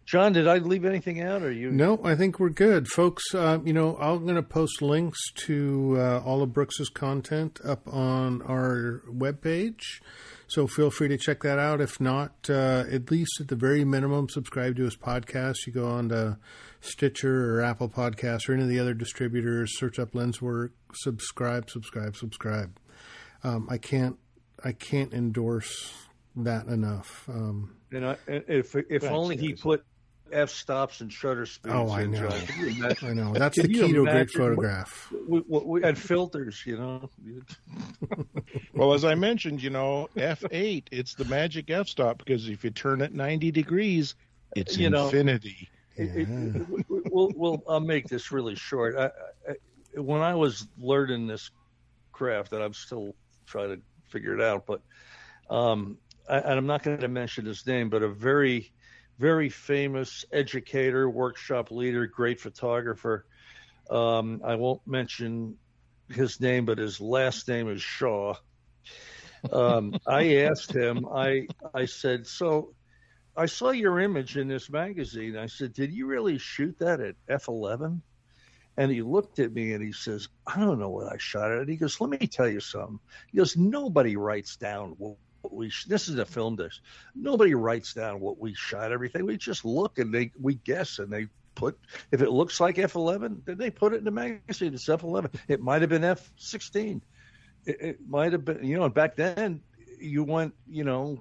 John, 0.08 0.32
did 0.32 0.48
I 0.48 0.56
leave 0.56 0.86
anything 0.86 1.20
out, 1.20 1.42
or 1.42 1.52
you? 1.52 1.70
No, 1.70 2.00
I 2.02 2.14
think 2.14 2.40
we're 2.40 2.48
good, 2.48 2.88
folks. 2.88 3.34
Uh, 3.34 3.58
you 3.62 3.74
know, 3.74 3.94
I'm 3.98 4.22
going 4.24 4.36
to 4.36 4.42
post 4.42 4.80
links 4.80 5.18
to 5.46 5.96
uh, 5.98 6.22
all 6.24 6.40
of 6.40 6.54
Brooks's 6.54 6.88
content 6.88 7.60
up 7.62 7.86
on 7.86 8.40
our 8.40 9.02
webpage. 9.06 10.00
So 10.46 10.66
feel 10.66 10.90
free 10.90 11.08
to 11.08 11.18
check 11.18 11.42
that 11.42 11.58
out. 11.58 11.82
If 11.82 12.00
not, 12.00 12.48
uh, 12.48 12.84
at 12.90 13.10
least 13.10 13.32
at 13.38 13.48
the 13.48 13.54
very 13.54 13.84
minimum, 13.84 14.30
subscribe 14.30 14.76
to 14.76 14.84
his 14.84 14.96
podcast. 14.96 15.66
You 15.66 15.74
go 15.74 15.86
on 15.86 16.08
to 16.08 16.38
Stitcher 16.80 17.54
or 17.54 17.62
Apple 17.62 17.88
Podcasts 17.88 18.48
or 18.48 18.54
any 18.54 18.62
of 18.62 18.68
the 18.68 18.78
other 18.78 18.94
distributors, 18.94 19.78
search 19.78 19.98
up 19.98 20.12
LensWork, 20.12 20.70
subscribe, 20.92 21.70
subscribe, 21.70 22.16
subscribe. 22.16 22.78
Um, 23.42 23.66
I 23.70 23.78
can't, 23.78 24.18
I 24.64 24.72
can't 24.72 25.12
endorse 25.12 25.92
that 26.36 26.66
enough. 26.66 27.28
Um, 27.28 27.76
and 27.92 28.06
I, 28.06 28.16
if 28.26 28.74
if 28.76 29.04
only 29.04 29.36
he 29.36 29.54
put 29.54 29.84
f 30.32 30.50
stops 30.50 31.00
and 31.00 31.12
shutter 31.12 31.46
speeds. 31.46 31.74
Oh, 31.74 31.90
I 31.90 32.06
know. 32.06 32.28
I 33.02 33.12
know. 33.14 33.32
That's 33.32 33.60
the 33.60 33.68
key 33.68 33.92
to 33.92 34.02
a 34.02 34.10
great 34.10 34.30
photograph. 34.30 35.12
We, 35.26 35.42
we, 35.46 35.60
we, 35.60 35.82
had 35.82 35.98
filters, 35.98 36.62
you 36.66 36.76
know. 36.76 37.10
well, 38.74 38.92
as 38.94 39.04
I 39.04 39.14
mentioned, 39.14 39.62
you 39.62 39.70
know, 39.70 40.08
f 40.16 40.44
eight. 40.50 40.88
It's 40.92 41.14
the 41.14 41.24
magic 41.24 41.70
f 41.70 41.88
stop 41.88 42.18
because 42.18 42.48
if 42.48 42.64
you 42.64 42.70
turn 42.70 43.00
it 43.00 43.14
ninety 43.14 43.50
degrees, 43.50 44.14
it's 44.54 44.76
you 44.76 44.88
infinity. 44.88 45.68
Know, 45.70 45.77
it, 45.98 46.66
we'll, 46.88 47.32
we'll. 47.34 47.62
I'll 47.68 47.80
make 47.80 48.08
this 48.08 48.32
really 48.32 48.54
short. 48.54 48.96
I, 48.96 49.06
I, 49.48 50.00
when 50.00 50.20
I 50.20 50.34
was 50.34 50.66
learning 50.78 51.26
this 51.26 51.50
craft, 52.12 52.52
and 52.52 52.62
I'm 52.62 52.74
still 52.74 53.14
trying 53.46 53.76
to 53.76 53.82
figure 54.08 54.34
it 54.34 54.40
out, 54.40 54.66
but 54.66 54.82
um, 55.50 55.98
I, 56.28 56.38
and 56.38 56.58
I'm 56.58 56.66
not 56.66 56.82
going 56.82 56.98
to 56.98 57.08
mention 57.08 57.46
his 57.46 57.66
name, 57.66 57.90
but 57.90 58.02
a 58.02 58.08
very 58.08 58.72
very 59.18 59.48
famous 59.48 60.24
educator, 60.32 61.10
workshop 61.10 61.70
leader, 61.70 62.06
great 62.06 62.40
photographer. 62.40 63.26
Um, 63.90 64.40
I 64.44 64.54
won't 64.54 64.86
mention 64.86 65.56
his 66.08 66.40
name, 66.40 66.64
but 66.64 66.78
his 66.78 67.00
last 67.00 67.48
name 67.48 67.68
is 67.68 67.82
Shaw. 67.82 68.34
Um, 69.52 69.94
I 70.06 70.36
asked 70.36 70.72
him, 70.72 71.06
I, 71.12 71.46
I 71.74 71.86
said, 71.86 72.26
so 72.26 72.74
I 73.38 73.46
saw 73.46 73.70
your 73.70 74.00
image 74.00 74.36
in 74.36 74.48
this 74.48 74.68
magazine. 74.68 75.36
I 75.36 75.46
said, 75.46 75.72
did 75.72 75.92
you 75.92 76.06
really 76.06 76.38
shoot 76.38 76.76
that 76.80 77.00
at 77.00 77.14
F11? 77.28 78.00
And 78.76 78.90
he 78.90 79.02
looked 79.02 79.38
at 79.38 79.52
me 79.52 79.74
and 79.74 79.82
he 79.82 79.92
says, 79.92 80.28
I 80.44 80.58
don't 80.58 80.80
know 80.80 80.90
what 80.90 81.12
I 81.12 81.18
shot 81.18 81.52
at. 81.52 81.68
He 81.68 81.76
goes, 81.76 82.00
let 82.00 82.10
me 82.10 82.26
tell 82.26 82.48
you 82.48 82.58
something. 82.58 82.98
He 83.30 83.38
goes, 83.38 83.56
nobody 83.56 84.16
writes 84.16 84.56
down 84.56 84.96
what 84.98 85.16
we 85.52 85.72
this 85.86 86.08
is 86.08 86.18
a 86.18 86.26
film 86.26 86.56
disc. 86.56 86.80
Nobody 87.14 87.54
writes 87.54 87.94
down 87.94 88.18
what 88.18 88.38
we 88.38 88.54
shot, 88.54 88.90
everything. 88.90 89.24
We 89.24 89.36
just 89.36 89.64
look 89.64 89.98
and 89.98 90.12
they 90.12 90.32
we 90.40 90.56
guess 90.56 90.98
and 90.98 91.12
they 91.12 91.28
put 91.54 91.78
if 92.10 92.22
it 92.22 92.30
looks 92.30 92.58
like 92.58 92.78
F 92.78 92.96
eleven, 92.96 93.40
then 93.44 93.56
they 93.56 93.70
put 93.70 93.94
it 93.94 93.98
in 93.98 94.04
the 94.04 94.10
magazine. 94.10 94.74
It's 94.74 94.88
F 94.88 95.04
eleven. 95.04 95.30
It 95.46 95.60
might 95.60 95.82
have 95.82 95.90
been 95.90 96.04
F 96.04 96.28
sixteen. 96.36 97.02
It, 97.64 97.80
it 97.80 97.98
might 98.08 98.32
have 98.32 98.44
been 98.44 98.64
you 98.64 98.78
know 98.78 98.88
back 98.88 99.14
then 99.16 99.62
you 100.00 100.24
went 100.24 100.54
you 100.68 100.84
know 100.84 101.20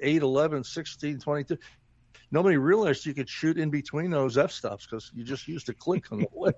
8 0.00 0.22
11 0.22 0.64
16 0.64 1.18
22 1.18 1.58
nobody 2.30 2.56
realized 2.56 3.04
you 3.04 3.14
could 3.14 3.28
shoot 3.28 3.58
in 3.58 3.70
between 3.70 4.10
those 4.10 4.38
f 4.38 4.50
stops 4.50 4.86
because 4.86 5.10
you 5.14 5.24
just 5.24 5.46
used 5.48 5.68
a 5.68 5.74
click 5.74 6.10
on 6.12 6.20
the 6.20 6.28
lens 6.34 6.54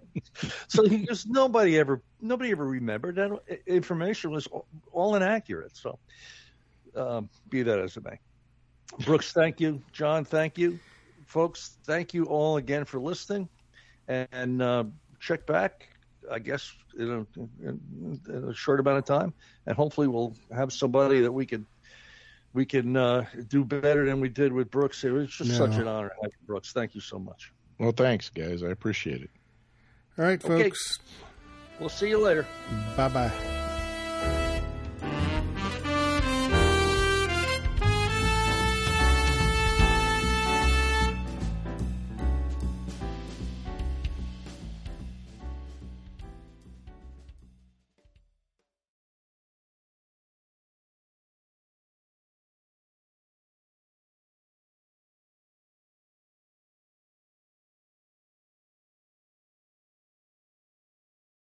so 0.69 0.89
he 0.89 1.05
just 1.05 1.29
nobody 1.29 1.79
ever 1.79 2.03
nobody 2.21 2.51
ever 2.51 2.67
remembered 2.67 3.17
that 3.17 3.31
information 3.67 4.31
was 4.31 4.49
all 4.93 5.17
inaccurate 5.17 5.77
so 5.77 5.99
um, 6.97 7.29
be 7.49 7.63
that 7.63 7.79
as 7.79 7.97
it 7.97 8.05
may. 8.05 8.19
Brooks, 9.05 9.33
thank 9.33 9.61
you. 9.61 9.83
John, 9.93 10.25
thank 10.25 10.59
you. 10.59 10.79
Folks, 11.27 11.79
thank 11.85 12.15
you 12.15 12.25
all 12.25 12.59
again 12.59 12.85
for 12.85 13.01
listening. 13.01 13.49
And 14.09 14.61
uh, 14.61 14.85
check 15.21 15.47
back, 15.47 15.89
I 16.31 16.39
guess, 16.39 16.73
in 16.99 17.11
a, 17.11 17.41
in, 17.67 18.21
in 18.29 18.49
a, 18.49 18.55
short 18.55 18.81
amount 18.81 18.99
of 18.99 19.05
time, 19.05 19.35
and 19.67 19.77
hopefully 19.77 20.09
we'll 20.09 20.35
have 20.55 20.73
somebody 20.73 21.21
that 21.21 21.33
we 21.33 21.47
can 21.47 21.67
we 22.53 22.65
can 22.65 22.97
uh, 22.97 23.25
do 23.49 23.65
better 23.65 24.07
than 24.07 24.21
we 24.21 24.29
did 24.29 24.53
with 24.53 24.71
Brooks. 24.71 25.05
It 25.05 25.11
was 25.11 25.29
just 25.29 25.57
such 25.57 25.75
an 25.77 25.89
honor, 25.89 26.13
having 26.23 26.37
Brooks. 26.47 26.73
Thank 26.73 26.95
you 26.95 27.01
so 27.01 27.19
much. 27.19 27.53
Well, 27.79 27.93
thanks, 27.93 28.31
guys. 28.31 28.63
I 28.63 28.69
appreciate 28.69 29.23
it. 29.23 29.31
All 30.19 30.25
right, 30.25 30.41
folks. 30.41 30.55
Okay. 30.55 30.73
We'll 31.81 31.89
see 31.89 32.09
you 32.09 32.19
later. 32.19 32.47
Bye 32.97 33.09
bye. 33.09 33.54